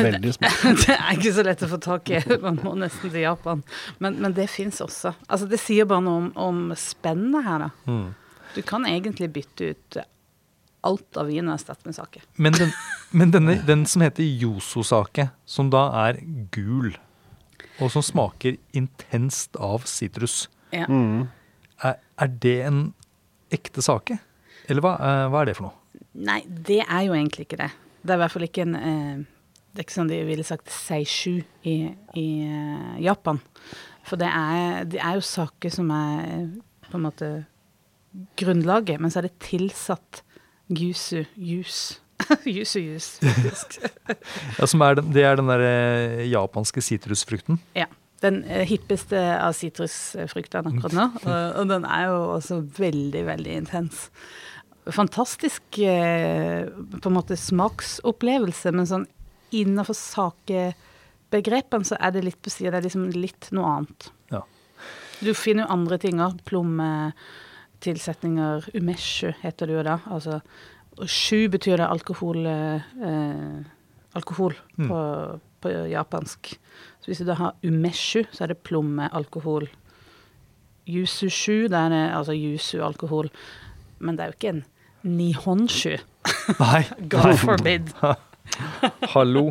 Veldig 0.00 0.32
smalt. 0.34 0.64
det 0.82 0.96
er 0.96 1.12
ikke 1.14 1.32
så 1.36 1.44
lett 1.46 1.62
å 1.62 1.68
få 1.70 1.78
tak 1.84 2.10
i. 2.10 2.20
Man 2.42 2.58
må 2.64 2.74
nesten 2.80 3.12
til 3.12 3.22
Japan. 3.22 3.62
Men, 4.02 4.18
men 4.24 4.34
det 4.34 4.48
fins 4.50 4.80
også. 4.82 5.14
Altså, 5.28 5.46
det 5.50 5.60
sier 5.62 5.86
bare 5.86 6.02
noe 6.02 6.24
om, 6.24 6.28
om 6.48 6.60
spennet 6.80 7.46
her, 7.46 7.66
da. 7.68 7.70
Mm. 7.86 8.08
Du 8.56 8.60
kan 8.66 8.88
egentlig 8.88 9.30
bytte 9.36 9.70
ut 9.70 9.98
alt 10.86 11.18
av 11.18 11.30
vin 11.30 11.46
og 11.48 11.56
erstatte 11.56 11.86
med 11.88 11.96
sake. 11.96 12.22
Men, 12.42 12.54
den, 12.58 12.74
men 13.14 13.32
denne, 13.34 13.56
den 13.66 13.86
som 13.90 14.04
heter 14.04 14.26
Yoso-sake, 14.26 15.28
som 15.46 15.70
da 15.74 15.86
er 16.06 16.20
gul, 16.54 16.92
og 17.76 17.90
som 17.92 18.04
smaker 18.04 18.58
intenst 18.76 19.58
av 19.62 19.86
sitrus, 19.90 20.46
Ja. 20.74 20.86
Mm. 20.90 21.28
er, 21.86 21.98
er 22.18 22.30
det 22.42 22.56
en 22.66 22.80
ekte 23.54 23.82
sake? 23.84 24.18
Eller 24.66 24.82
hva, 24.82 24.96
eh, 24.98 25.26
hva 25.30 25.42
er 25.42 25.50
det 25.50 25.56
for 25.58 25.68
noe? 25.68 25.76
Nei, 26.16 26.40
det 26.46 26.82
er 26.84 27.06
jo 27.06 27.16
egentlig 27.16 27.46
ikke 27.46 27.60
det. 27.60 27.72
Det 28.02 28.14
er 28.14 28.20
i 28.20 28.22
hvert 28.22 28.32
fall 28.32 28.46
ikke 28.46 28.64
en 28.64 28.76
eh, 28.78 29.24
Det 29.72 29.82
er 29.82 29.86
ikke 29.86 29.96
sånn 29.98 30.12
de 30.12 30.22
ville 30.24 30.46
sagt 30.46 30.70
seishu 30.72 31.42
i, 31.68 31.76
i 32.16 32.28
eh, 32.46 32.94
Japan. 33.04 33.42
For 34.06 34.20
det 34.20 34.30
er, 34.30 34.86
det 34.88 35.02
er 35.02 35.18
jo 35.18 35.26
saker 35.26 35.74
som 35.74 35.90
er 35.92 36.24
eh, 36.24 36.48
på 36.86 36.96
en 36.96 37.06
måte 37.08 37.30
grunnlaget, 38.40 39.00
men 39.02 39.12
så 39.12 39.20
er 39.20 39.28
det 39.28 39.36
tilsatt 39.44 40.22
gusu 40.72 41.26
jus. 41.36 41.98
yuzu 42.56 42.80
jus, 42.80 43.10
faktisk. 43.20 43.78
Ja, 44.58 44.66
som 44.66 44.80
er 44.86 44.96
den, 44.98 45.12
det 45.14 45.26
er 45.26 45.36
den 45.36 45.50
der 45.50 45.64
eh, 45.66 46.24
japanske 46.30 46.84
sitrusfrukten. 46.84 47.60
ja. 47.76 47.90
Den 48.24 48.38
eh, 48.48 48.62
hippeste 48.64 49.18
av 49.36 49.52
sitrusfruktene 49.52 50.70
akkurat 50.72 50.94
nå. 50.96 51.02
Og, 51.28 51.58
og 51.60 51.66
den 51.68 51.84
er 51.84 52.06
jo 52.08 52.14
også 52.38 52.62
veldig, 52.78 53.26
veldig 53.26 53.58
intens. 53.60 54.06
Fantastisk 54.94 55.78
eh, 55.82 56.68
på 57.02 57.08
en 57.10 57.16
måte 57.16 57.34
smaksopplevelse, 57.40 58.70
men 58.72 58.86
sånn 58.86 59.06
innenfor 59.56 59.94
sakebegrepene 59.98 61.84
så 61.88 61.96
er 61.98 62.10
det 62.14 62.22
litt 62.26 62.38
på 62.42 62.50
sida. 62.52 62.70
Det 62.74 62.78
er 62.78 62.86
liksom 62.88 63.08
litt 63.14 63.48
noe 63.56 63.66
annet. 63.78 64.00
Ja. 64.30 64.42
Du 65.22 65.32
finner 65.34 65.62
jo 65.66 65.72
andre 65.74 65.96
ting 66.02 66.16
òg. 66.22 66.34
Plommetilsetninger. 66.46 68.68
Umeshu 68.76 69.30
heter 69.42 69.64
det 69.70 69.74
jo 69.78 69.82
da. 69.86 69.96
Altså, 70.12 70.34
sju 71.06 71.48
betyr 71.52 71.76
det 71.82 71.88
alkohol 71.90 72.40
eh, 72.46 72.80
Alkohol 74.16 74.54
Mm. 74.78 74.88
på, 74.88 74.98
på 75.60 75.68
japansk. 75.90 76.40
Så 77.00 77.06
hvis 77.10 77.18
du 77.20 77.24
da 77.28 77.34
har 77.36 77.52
umeshu, 77.64 78.22
så 78.32 78.44
er 78.44 78.48
det 78.54 78.62
plommealkohol. 78.64 79.66
Yusu 80.88 81.28
sju, 81.28 81.68
da 81.68 81.76
er 81.86 81.90
det 81.92 82.04
altså 82.16 82.32
yusu-alkohol. 82.36 83.28
Men 83.98 84.16
det 84.16 84.22
er 84.24 84.28
jo 84.30 84.36
ikke 84.38 84.52
en 84.54 84.64
nihonshu. 85.02 85.96
Nei, 86.60 86.86
God 87.12 87.36
forbid. 87.40 87.92
hallo. 89.14 89.50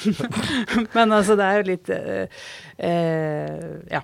Men 0.94 1.12
altså, 1.12 1.36
det 1.36 1.46
er 1.46 1.58
jo 1.58 1.66
litt 1.68 1.90
uh, 1.92 2.40
uh, 2.80 3.66
Ja. 3.90 4.02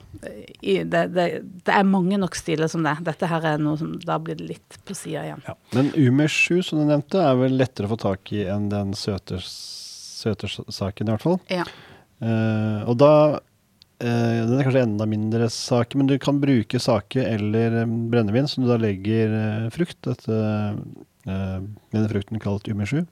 I, 0.61 0.83
det, 0.85 1.03
det, 1.15 1.27
det 1.67 1.75
er 1.75 1.89
mange 1.89 2.19
nok 2.21 2.37
stiler 2.39 2.71
som 2.71 2.85
det. 2.87 2.97
Dette 3.07 3.31
her 3.31 3.49
er 3.55 3.63
noe 3.63 3.79
som 3.81 3.95
Da 4.03 4.19
blir 4.23 4.39
det 4.39 4.51
litt 4.53 4.79
på 4.87 4.97
sida 4.97 5.25
igjen. 5.27 5.43
Men 5.77 5.91
umeshu, 5.97 6.61
som 6.67 6.83
du 6.83 6.87
nevnte, 6.89 7.23
er 7.23 7.41
vel 7.41 7.59
lettere 7.61 7.89
å 7.89 7.95
få 7.95 8.01
tak 8.05 8.33
i 8.37 8.45
enn 8.51 8.71
den 8.73 8.95
søte, 8.97 9.41
saken, 9.41 11.07
i 11.07 11.13
hvert 11.13 11.27
fall. 11.27 11.41
Ja. 11.53 11.67
Uh, 12.23 12.87
og 12.89 12.97
da 13.01 13.13
Den 14.03 14.59
er 14.59 14.67
kanskje 14.67 14.83
enda 14.85 15.07
mindre 15.09 15.47
sake, 15.53 15.97
men 15.97 16.09
du 16.11 16.19
kan 16.21 16.41
bruke 16.43 16.81
sake 16.83 17.23
eller 17.25 17.79
eh, 17.81 17.95
brennevin 18.13 18.49
som 18.51 18.65
du 18.65 18.69
da 18.69 18.77
legger 18.83 19.33
eh, 19.39 19.69
frukt. 19.73 19.99
Dette, 20.05 20.41
eh, 21.25 21.59
denne 21.95 22.11
frukten 22.13 22.43
kalt 22.43 22.69
umeshu, 22.69 23.07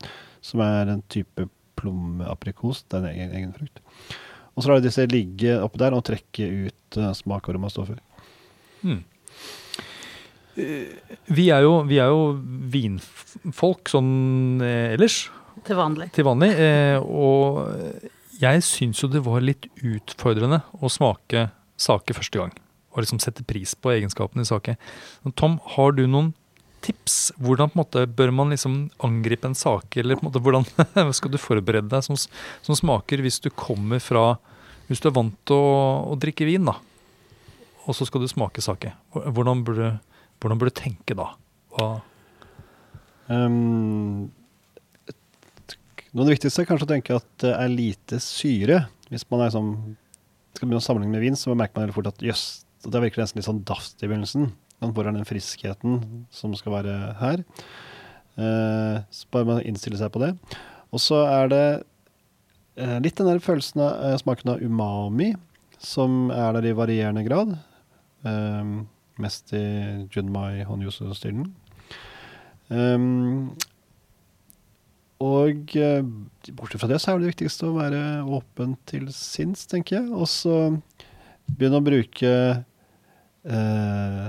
som 0.45 0.61
er 0.65 0.93
en 0.93 1.01
type 1.13 1.49
plommeaprikos. 1.81 2.85
Det 2.89 2.99
er 2.99 3.03
en 3.05 3.11
egen, 3.15 3.35
egen 3.41 3.55
frukt. 3.57 3.81
Og 4.55 4.63
så 4.63 4.71
lar 4.71 4.81
du 4.81 4.87
disse 4.87 5.07
ligge 5.11 5.57
oppi 5.65 5.81
der 5.83 5.97
og 5.97 6.05
trekke 6.07 6.47
ut 6.69 6.99
uh, 7.01 7.11
smak 7.17 7.49
og 7.51 7.65
stoffer. 7.73 7.99
Hmm. 8.85 9.01
Eh, 10.55 10.93
Vi 11.35 11.49
er 11.51 11.65
jo, 11.67 11.81
vi 11.89 11.99
er 11.99 12.13
jo 12.13 12.35
vinfolk 12.71 13.91
sånn 13.91 14.63
eh, 14.63 14.95
ellers, 14.95 15.25
Til 15.67 15.79
vanlig. 15.79 16.11
til 16.15 16.27
vanlig. 16.29 16.53
Eh, 16.55 16.99
og 17.03 17.65
jeg 18.41 18.63
syns 18.67 19.03
jo 19.03 19.11
det 19.11 19.25
var 19.25 19.45
litt 19.45 19.69
utfordrende 19.83 20.63
å 20.81 20.91
smake 20.93 21.49
sake 21.81 22.17
første 22.17 22.41
gang. 22.41 22.55
Og 22.95 23.03
liksom 23.03 23.21
sette 23.23 23.45
pris 23.47 23.75
på 23.75 23.93
egenskapene 23.95 24.45
i 24.45 24.49
sake. 24.49 24.77
Tom, 25.39 25.59
har 25.75 25.95
du 25.97 26.05
noen 26.07 26.33
tips? 26.85 27.33
Hvordan 27.43 27.73
på 27.73 27.79
en 27.79 27.83
måte 27.83 28.05
bør 28.07 28.33
man 28.35 28.55
liksom 28.55 28.79
angripe 29.07 29.49
en 29.51 29.59
sake? 29.59 30.03
Eller 30.03 30.19
på 30.19 30.27
en 30.27 30.31
måte 30.31 30.43
hvordan 30.45 31.13
skal 31.19 31.35
du 31.35 31.41
forberede 31.41 31.91
deg 31.91 32.07
som, 32.07 32.19
som 32.19 32.79
smaker 32.79 33.25
hvis 33.25 33.41
du 33.43 33.51
kommer 33.51 34.03
fra 34.03 34.35
Hvis 34.85 35.01
du 35.01 35.07
er 35.09 35.17
vant 35.17 35.37
til 35.49 35.57
å, 35.57 35.77
å 36.13 36.17
drikke 36.21 36.45
vin, 36.45 36.67
da. 36.69 36.75
Og 37.89 37.97
så 37.97 38.05
skal 38.05 38.21
du 38.21 38.29
smake 38.29 38.61
sake. 38.61 38.91
Hvordan 39.15 39.63
burde, 39.65 39.95
hvordan 40.37 40.61
burde 40.61 40.75
du 40.75 40.81
tenke 40.83 41.17
da? 41.17 41.31
Hva 41.73 41.95
Um, 43.25 44.29
noe 46.15 46.23
av 46.23 46.29
det 46.29 46.37
viktigste 46.37 46.63
er 46.63 46.69
kanskje 46.69 46.87
å 46.87 46.93
tenke 46.93 47.17
at 47.19 47.31
det 47.43 47.53
er 47.59 47.73
lite 47.73 48.21
syre. 48.23 48.85
Hvis 49.11 49.27
man 49.33 49.43
sånn, 49.51 49.73
skal 50.55 50.69
begynne 50.69 50.83
å 50.83 50.85
sammenligne 50.85 51.17
med 51.17 51.25
vin, 51.27 51.39
så 51.39 51.57
merker 51.59 51.75
man 51.75 51.89
veldig 51.89 51.97
fort 51.97 52.13
at 52.13 52.23
jøss, 52.23 52.45
det 52.87 53.01
virker 53.03 53.23
nesten 53.23 53.41
litt 53.41 53.49
sånn 53.49 53.65
daft 53.67 54.03
i 54.03 54.07
begynnelsen. 54.07 54.53
Hvor 54.85 55.09
er 55.09 55.17
den 55.17 55.27
friskheten 55.27 55.99
som 56.35 56.55
skal 56.59 56.77
være 56.77 56.95
her? 57.19 57.43
Uh, 58.35 59.03
så 59.15 59.31
bare 59.35 59.49
man 59.49 59.67
innstiller 59.67 59.99
seg 60.01 60.13
på 60.15 60.23
det. 60.23 60.33
Og 60.95 61.03
så 61.03 61.21
er 61.27 61.51
det 61.51 61.67
uh, 62.79 62.99
litt 63.03 63.19
den 63.19 63.31
der 63.31 63.43
følelsen 63.43 63.83
av 63.83 63.99
uh, 64.03 64.17
smaken 64.21 64.55
av 64.55 64.63
umami, 64.63 65.33
som 65.83 66.29
er 66.35 66.55
der 66.57 66.71
i 66.71 66.77
varierende 66.77 67.27
grad. 67.27 67.59
mest 69.21 69.53
i 69.53 69.67
Junmai 70.15 70.65
Honjusu-stilen. 70.65 71.51
Um, 72.73 73.53
og 75.25 75.75
uh, 75.81 76.01
bortsett 76.53 76.83
fra 76.83 76.91
det, 76.91 77.01
så 77.03 77.13
er 77.13 77.23
det 77.23 77.33
viktigste 77.33 77.69
å 77.69 77.77
være 77.79 78.01
åpen 78.37 78.77
til 78.91 79.09
sinns, 79.15 79.65
tenker 79.71 80.01
jeg. 80.01 80.09
Og 80.13 80.29
så 80.31 80.57
begynne 81.45 81.81
å 81.81 81.85
bruke 81.85 82.31
eh, 83.45 84.27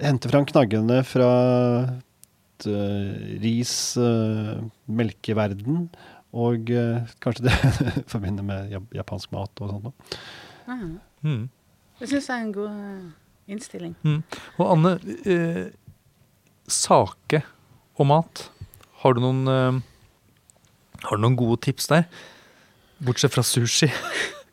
Hente 0.00 0.30
fram 0.32 0.46
knaggene 0.48 1.02
fra 1.04 1.28
et, 1.92 2.64
uh, 2.64 3.10
ris, 3.42 3.74
melkeverden, 4.88 5.82
og 6.36 6.72
kanskje 7.20 7.44
det 7.50 7.58
forbinder 8.12 8.46
med 8.48 8.72
japansk 8.96 9.36
mat 9.36 9.60
og 9.60 9.74
sånt 9.74 9.90
noe. 9.90 10.16
Mm. 10.66 10.96
Mm. 11.20 11.44
Det 12.00 12.08
syns 12.08 12.30
jeg 12.30 12.34
er 12.38 12.46
en 12.46 12.56
god 12.56 13.12
innstilling. 13.46 13.94
Mm. 14.02 14.22
Og 14.58 14.66
Anne, 14.72 14.92
eh, 15.24 15.64
sake 16.68 17.42
og 17.96 18.08
mat. 18.10 18.46
Har 19.02 19.16
du 19.16 19.20
noen, 19.24 19.44
uh, 19.48 19.74
har 21.04 21.16
du 21.16 21.22
noen 21.22 21.38
gode 21.38 21.60
tips 21.66 21.90
der? 21.92 22.06
Bortsett 23.04 23.34
fra 23.34 23.44
sushi. 23.44 23.90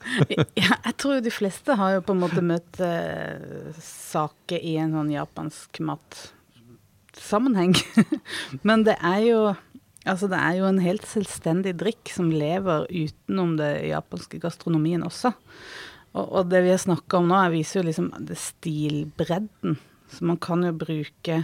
ja, 0.59 0.75
jeg 0.75 0.95
tror 0.99 1.21
de 1.23 1.31
fleste 1.33 1.77
har 1.79 1.95
jo 1.95 2.05
på 2.05 2.13
en 2.15 2.23
måte 2.25 2.43
møtt 2.45 2.81
uh, 2.83 3.71
sake 3.79 4.59
i 4.59 4.75
en 4.81 4.93
sånn 4.97 5.11
japansk 5.13 5.79
matsammenheng. 5.87 7.75
Men 8.67 8.83
det 8.87 8.97
er 8.99 9.21
jo 9.29 9.39
Altså, 10.03 10.27
det 10.27 10.35
er 10.35 10.57
jo 10.57 10.65
en 10.67 10.81
helt 10.83 11.05
selvstendig 11.07 11.77
drikk 11.79 12.09
som 12.11 12.27
lever 12.27 12.89
utenom 12.91 13.53
det 13.55 13.87
japanske 13.87 14.35
gastronomien 14.43 14.99
også. 15.07 15.31
Og, 16.11 16.25
og 16.27 16.49
det 16.51 16.59
vi 16.65 16.73
har 16.73 16.81
snakka 16.81 17.21
om 17.21 17.29
nå, 17.29 17.37
jeg 17.45 17.53
viser 17.53 17.79
jo 17.79 17.85
liksom 17.87 18.09
det 18.27 18.35
stilbredden. 18.35 19.77
Så 20.11 20.27
man 20.27 20.41
kan 20.43 20.65
jo 20.67 20.73
bruke 20.75 21.37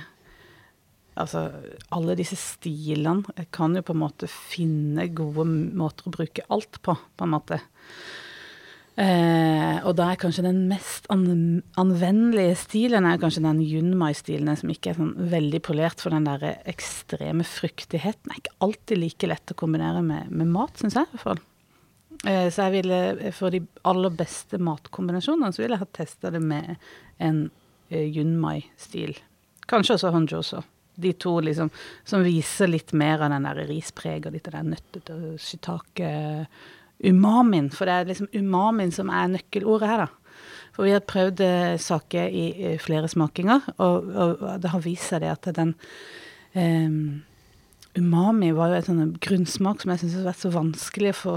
Altså, 1.19 1.49
alle 1.95 2.15
disse 2.19 2.37
stilene 2.39 3.45
kan 3.55 3.75
jo 3.75 3.83
på 3.85 3.95
en 3.95 4.03
måte 4.05 4.29
finne 4.31 5.09
gode 5.15 5.45
måter 5.49 6.07
å 6.07 6.15
bruke 6.15 6.45
alt 6.53 6.79
på, 6.85 6.95
på 6.95 7.27
en 7.27 7.33
måte. 7.33 7.59
Eh, 8.99 9.77
og 9.87 9.93
da 9.95 10.09
er 10.11 10.19
kanskje 10.19 10.43
den 10.43 10.65
mest 10.67 11.05
an 11.13 11.61
anvendelige 11.79 12.57
stilen 12.59 13.05
er 13.07 13.19
kanskje 13.21 13.45
den 13.45 13.61
Yunmai-stilen, 13.63 14.51
som 14.59 14.71
ikke 14.73 14.91
er 14.91 14.97
sånn 14.97 15.13
veldig 15.31 15.61
polert 15.63 16.03
for 16.03 16.11
den 16.11 16.27
der 16.27 16.57
ekstreme 16.67 17.45
fruktigheten. 17.47 18.33
Er 18.33 18.41
ikke 18.41 18.57
alltid 18.65 18.99
like 18.99 19.29
lett 19.31 19.53
å 19.53 19.59
kombinere 19.59 20.03
med, 20.03 20.33
med 20.33 20.51
mat, 20.51 20.75
syns 20.81 20.97
jeg 20.99 21.07
i 21.07 21.13
hvert 21.13 21.27
fall. 21.29 21.43
Eh, 22.27 22.47
så 22.51 22.67
jeg 22.67 22.79
ville, 22.81 23.31
for 23.37 23.55
de 23.55 23.63
aller 23.87 24.19
beste 24.19 24.59
matkombinasjonene, 24.59 25.53
så 25.55 25.63
ville 25.63 25.77
jeg 25.77 25.85
ha 25.85 25.93
testa 25.95 26.33
det 26.35 26.43
med 26.43 26.75
en 27.23 27.45
eh, 27.87 28.03
Yunmai-stil. 28.03 29.15
Kanskje 29.69 29.95
også 29.95 30.11
Honjo 30.11 30.43
også 30.43 30.65
de 31.01 31.11
to 31.19 31.39
liksom, 31.45 31.69
som 32.07 32.25
viser 32.25 32.67
litt 32.71 32.91
mer 32.97 33.17
av 33.23 33.29
den 33.33 33.47
der 33.47 33.57
rispreget 33.69 34.27
og 34.29 34.35
litt 34.35 34.49
av 34.51 34.55
den 34.59 34.71
nøttete 34.75 35.13
shitake-umamien. 35.43 37.67
For 37.75 37.83
det 37.87 37.93
er 37.95 38.09
liksom 38.11 38.33
umamien 38.35 38.91
som 38.95 39.07
er 39.13 39.33
nøkkelordet 39.35 39.89
her, 39.91 39.99
da. 40.05 40.09
For 40.75 40.81
vi 40.87 40.95
har 40.95 41.03
prøvd 41.03 41.37
eh, 41.43 41.81
saker 41.81 42.23
i, 42.31 42.45
i 42.55 42.57
flere 42.79 43.07
smakinger, 43.11 43.59
og, 43.83 43.95
og, 44.13 44.31
det 44.63 44.69
har 44.71 44.85
vist 44.85 45.07
seg 45.11 45.19
det 45.25 45.31
at 45.33 45.45
den 45.57 45.71
um, 46.55 47.23
Umami 47.97 48.51
var 48.55 48.67
jo 48.69 48.75
en 48.77 48.85
sånn 48.85 49.15
grunnsmak 49.19 49.81
som 49.81 49.91
jeg 49.91 49.99
syns 50.03 50.17
har 50.19 50.29
vært 50.29 50.43
så 50.43 50.51
vanskelig 50.53 51.11
å 51.11 51.19
få 51.19 51.35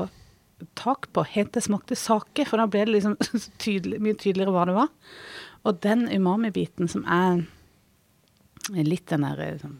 tak 0.78 1.08
på. 1.12 1.20
Helt 1.32 1.50
til 1.52 1.60
jeg 1.62 1.68
smakte 1.70 1.96
sake, 1.98 2.42
for 2.46 2.56
da 2.60 2.66
ble 2.70 2.82
det 2.86 2.94
liksom 2.98 3.14
tydelig, 3.64 3.98
mye 4.04 4.16
tydeligere 4.20 4.54
hva 4.54 4.64
det 4.68 4.76
var. 4.76 4.90
Og 5.66 5.72
den 5.82 6.06
umami-biten 6.10 6.90
som 6.90 7.04
er 7.06 7.44
litt 8.70 9.08
den 9.10 9.26
der 9.26 9.42
eh, 9.42 9.58
sånn, 9.62 9.78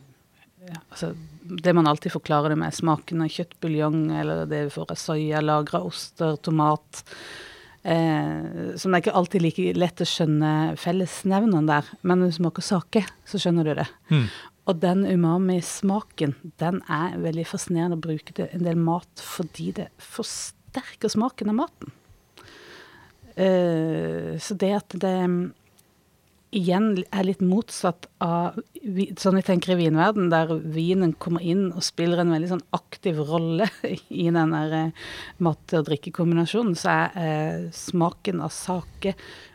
ja, 0.69 0.79
altså, 0.89 1.13
Det 1.43 1.73
man 1.75 1.89
alltid 1.91 2.13
forklarer 2.15 2.53
det 2.53 2.59
med, 2.61 2.75
smaken 2.75 3.25
av 3.25 3.33
kjøttbuljong, 3.35 4.05
eller 4.15 4.45
det 4.47 4.67
vi 4.69 4.75
får 4.75 4.93
av 4.95 5.01
soya, 5.01 5.41
lagra 5.43 5.83
oster, 5.83 6.37
tomat. 6.39 7.03
Eh, 7.83 8.77
som 8.79 8.93
det 8.93 9.01
er 9.01 9.03
ikke 9.03 9.17
alltid 9.19 9.43
like 9.43 9.73
lett 9.75 10.05
å 10.05 10.07
skjønne 10.07 10.53
fellesnevneren 10.79 11.67
der, 11.67 11.89
men 12.07 12.23
når 12.23 12.31
du 12.31 12.37
smaker 12.39 12.67
sake, 12.67 13.03
så 13.27 13.43
skjønner 13.43 13.67
du 13.67 13.75
det. 13.81 13.89
Mm. 14.13 14.29
Og 14.71 14.79
den 14.79 15.03
umami-smaken, 15.09 16.37
den 16.63 16.79
er 16.87 17.19
veldig 17.19 17.49
fascinerende 17.51 17.99
å 17.99 18.05
bruke 18.05 18.37
til 18.37 18.47
en 18.55 18.63
del 18.69 18.79
mat 18.79 19.25
fordi 19.27 19.73
det 19.81 19.89
forsterker 19.99 21.11
smaken 21.11 21.51
av 21.51 21.59
maten. 21.65 21.91
Eh, 23.35 24.39
så 24.39 24.55
det 24.61 24.71
at 24.77 24.95
det 25.03 25.17
igjen 26.53 26.89
er 27.09 27.25
litt 27.25 27.41
motsatt 27.45 28.07
av 28.23 28.59
sånn 29.21 29.39
jeg 29.39 29.47
tenker 29.47 29.73
i 29.73 29.79
vinverden, 29.81 30.29
der 30.33 30.51
vinen 30.75 31.15
kommer 31.23 31.45
inn 31.45 31.71
og 31.73 31.85
spiller 31.87 32.21
en 32.21 32.33
veldig 32.35 32.51
sånn 32.51 32.65
aktiv 32.77 33.21
rolle 33.29 33.69
i 34.23 34.29
den 34.29 34.53
der 34.55 34.77
eh, 34.77 35.07
mat- 35.43 35.77
og 35.79 35.87
drikkekombinasjonen, 35.89 36.77
så 36.79 36.93
er 36.93 37.17
eh, 37.23 37.65
smaken 37.77 38.45
av 38.45 38.53
sake 38.55 39.15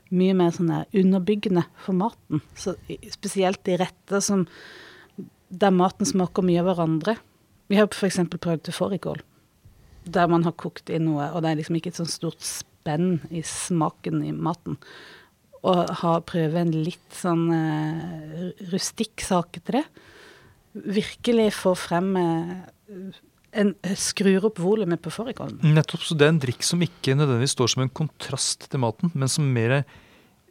mye 0.09 0.35
mer 0.39 0.53
sånn 0.55 0.71
underbyggende 0.95 1.65
for 1.83 1.97
maten. 1.99 2.41
Så 2.55 2.77
spesielt 3.11 3.67
i 3.67 3.77
retter 3.79 4.23
som 4.23 4.45
der 5.49 5.73
maten 5.75 6.07
smaker 6.07 6.45
mye 6.47 6.63
av 6.63 6.71
hverandre. 6.71 7.17
Vi 7.67 7.77
har 7.77 7.91
f.eks. 7.91 8.21
prøvd 8.31 8.65
til 8.65 8.75
fårikål, 8.75 9.21
der 10.07 10.31
man 10.31 10.47
har 10.47 10.55
kokt 10.57 10.89
inn 10.89 11.09
noe, 11.09 11.29
og 11.33 11.43
det 11.43 11.51
er 11.51 11.61
liksom 11.61 11.77
ikke 11.77 11.91
et 11.91 11.99
sånn 11.99 12.09
stort 12.09 12.41
spenn 12.47 13.19
i 13.29 13.43
smaken 13.45 14.23
i 14.23 14.33
maten 14.33 14.79
å 15.65 15.73
ha, 16.01 16.13
prøve 16.25 16.61
en 16.61 16.73
litt 16.73 17.15
sånn 17.15 17.47
uh, 17.51 18.49
rustikk 18.71 19.23
sak 19.25 19.59
til 19.61 19.79
det. 19.79 19.85
Virkelig 20.97 21.49
få 21.57 21.73
frem 21.77 22.11
uh, 22.17 23.13
en, 23.57 23.73
Skrur 23.97 24.49
opp 24.49 24.61
volumet 24.61 25.01
på 25.03 25.13
fårikålen. 25.13 25.59
Nettopp. 25.75 26.03
Så 26.05 26.17
det 26.17 26.27
er 26.27 26.35
en 26.35 26.43
drikk 26.43 26.65
som 26.65 26.83
ikke 26.83 27.15
nødvendigvis 27.17 27.55
står 27.57 27.73
som 27.73 27.85
en 27.85 27.93
kontrast 28.01 28.67
til 28.71 28.83
maten, 28.83 29.13
men 29.17 29.31
som 29.31 29.47
mer 29.53 29.79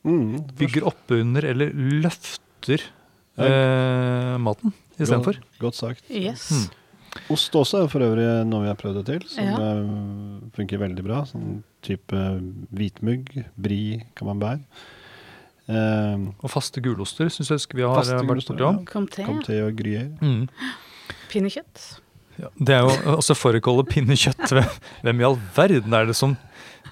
mm, 0.07 0.57
bygger 0.59 0.89
oppunder 0.91 1.47
eller 1.53 1.71
løfter 1.75 2.89
uh, 3.39 4.35
maten 4.43 4.75
istedenfor. 4.97 5.39
Godt, 5.39 5.63
godt 5.63 5.81
sagt. 5.83 6.11
Yes. 6.11 6.51
Mm. 6.51 6.83
Ost 7.33 7.55
også 7.57 7.85
er 7.85 7.89
for 7.89 8.05
øvrig 8.05 8.27
noe 8.49 8.67
vi 8.67 8.69
har 8.69 8.77
prøvd 8.79 8.99
det 9.01 9.07
til, 9.09 9.23
som 9.33 9.47
ja. 9.49 9.71
funker 10.57 10.83
veldig 10.83 11.05
bra. 11.05 11.23
Sånn 11.29 11.63
type 11.87 12.27
hvitmugg, 12.77 13.31
brie, 13.57 14.03
camembert. 14.19 14.61
Um, 15.67 16.29
og 16.39 16.53
faste 16.53 16.79
guloster 16.83 17.31
syns 17.33 17.51
jeg 17.51 17.75
vi 17.75 17.83
har 17.83 17.99
vært 17.99 18.27
borti 18.29 18.55
om. 18.63 18.83
Comté. 18.87 19.25
Comté 19.27 19.59
og 19.65 19.75
gruyère. 19.79 20.13
Mm. 20.23 20.47
Pinnekjøtt. 21.33 21.87
Ja, 22.37 22.53
det 22.61 22.77
er 22.77 22.85
jo 22.85 23.17
også 23.17 23.35
fårikål 23.35 23.83
pinnekjøtt. 23.91 24.53
Hvem 25.05 25.21
i 25.21 25.27
all 25.27 25.39
verden 25.57 25.97
er 25.97 26.09
det 26.09 26.17
som 26.19 26.37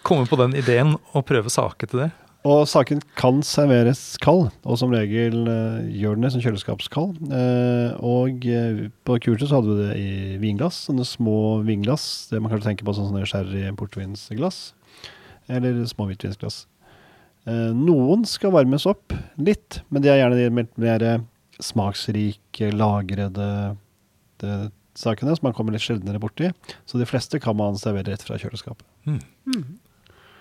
kommer 0.05 0.29
på 0.29 0.39
den 0.41 0.57
ideen 0.59 0.97
å 1.15 1.23
prøve 1.25 1.53
sake 1.53 1.89
til 1.91 2.07
det? 2.07 2.11
Og 2.45 2.67
saken 2.69 3.01
kan 3.17 3.39
serveres 3.47 4.19
kald, 4.21 4.51
og 4.69 4.77
som 4.77 4.93
regel 4.93 5.47
uh, 5.49 5.81
gjør 5.89 6.19
den 6.19 6.27
det 6.27 6.33
som 6.35 6.43
kjøleskapskald. 6.45 7.23
Uh, 7.31 7.95
og 8.05 8.45
uh, 8.45 8.83
på 9.09 9.17
kurset 9.25 9.49
så 9.49 9.63
hadde 9.63 9.71
vi 9.71 9.79
det 9.81 9.95
i 9.97 10.11
vinglass, 10.43 10.83
sånne 10.91 11.07
små 11.09 11.39
vinglass. 11.65 12.27
Det 12.29 12.43
man 12.43 12.53
kanskje 12.53 12.69
tenker 12.69 12.89
på 12.89 12.97
som 12.99 13.09
sånne 13.09 13.25
sherry 13.31 13.65
portvinsglass. 13.81 14.67
Eller 15.49 15.81
små 15.89 16.11
hvitvinsglass. 16.11 16.65
Eh, 17.45 17.71
noen 17.77 18.25
skal 18.29 18.55
varmes 18.55 18.87
opp 18.89 19.13
litt, 19.37 19.83
men 19.93 20.05
de 20.05 20.13
er 20.13 20.23
gjerne 20.23 20.39
de 20.39 20.51
mer, 20.61 20.69
mer 20.81 21.07
smaksrike, 21.63 22.71
lagrede 22.75 23.49
de, 24.43 24.55
sakene 24.99 25.35
som 25.35 25.49
man 25.49 25.57
kommer 25.57 25.75
litt 25.75 25.85
sjeldnere 25.85 26.21
borti. 26.23 26.51
Så 26.89 27.01
de 27.01 27.09
fleste 27.09 27.41
kan 27.43 27.57
man 27.59 27.79
servere 27.81 28.15
rett 28.15 28.25
fra 28.25 28.39
kjøleskapet. 28.41 28.87
Mm. 29.09 29.21
Mm. 29.51 29.67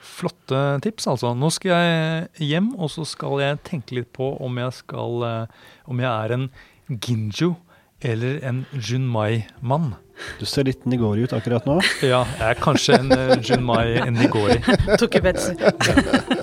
Flotte 0.04 0.62
tips, 0.84 1.08
altså. 1.10 1.34
Nå 1.36 1.50
skal 1.54 1.74
jeg 1.74 2.48
hjem, 2.52 2.74
og 2.78 2.92
så 2.94 3.06
skal 3.08 3.40
jeg 3.42 3.62
tenke 3.68 4.00
litt 4.00 4.12
på 4.16 4.34
om 4.44 4.60
jeg, 4.62 4.78
skal, 4.84 5.28
eh, 5.28 5.68
om 5.90 6.04
jeg 6.04 6.12
er 6.12 6.38
en 6.38 6.50
ginjo 6.88 7.56
eller 8.04 8.40
en 8.44 8.66
Junmai-mann. 8.76 9.94
Du 10.40 10.46
ser 10.46 10.68
litt 10.68 10.84
nigori 10.86 11.24
ut 11.24 11.34
akkurat 11.36 11.66
nå. 11.68 11.80
Ja, 12.04 12.22
jeg 12.38 12.50
er 12.52 12.60
kanskje 12.62 13.00
en 13.00 13.14
uh, 13.16 13.34
Junmai 13.40 14.12
nigori. 14.14 14.60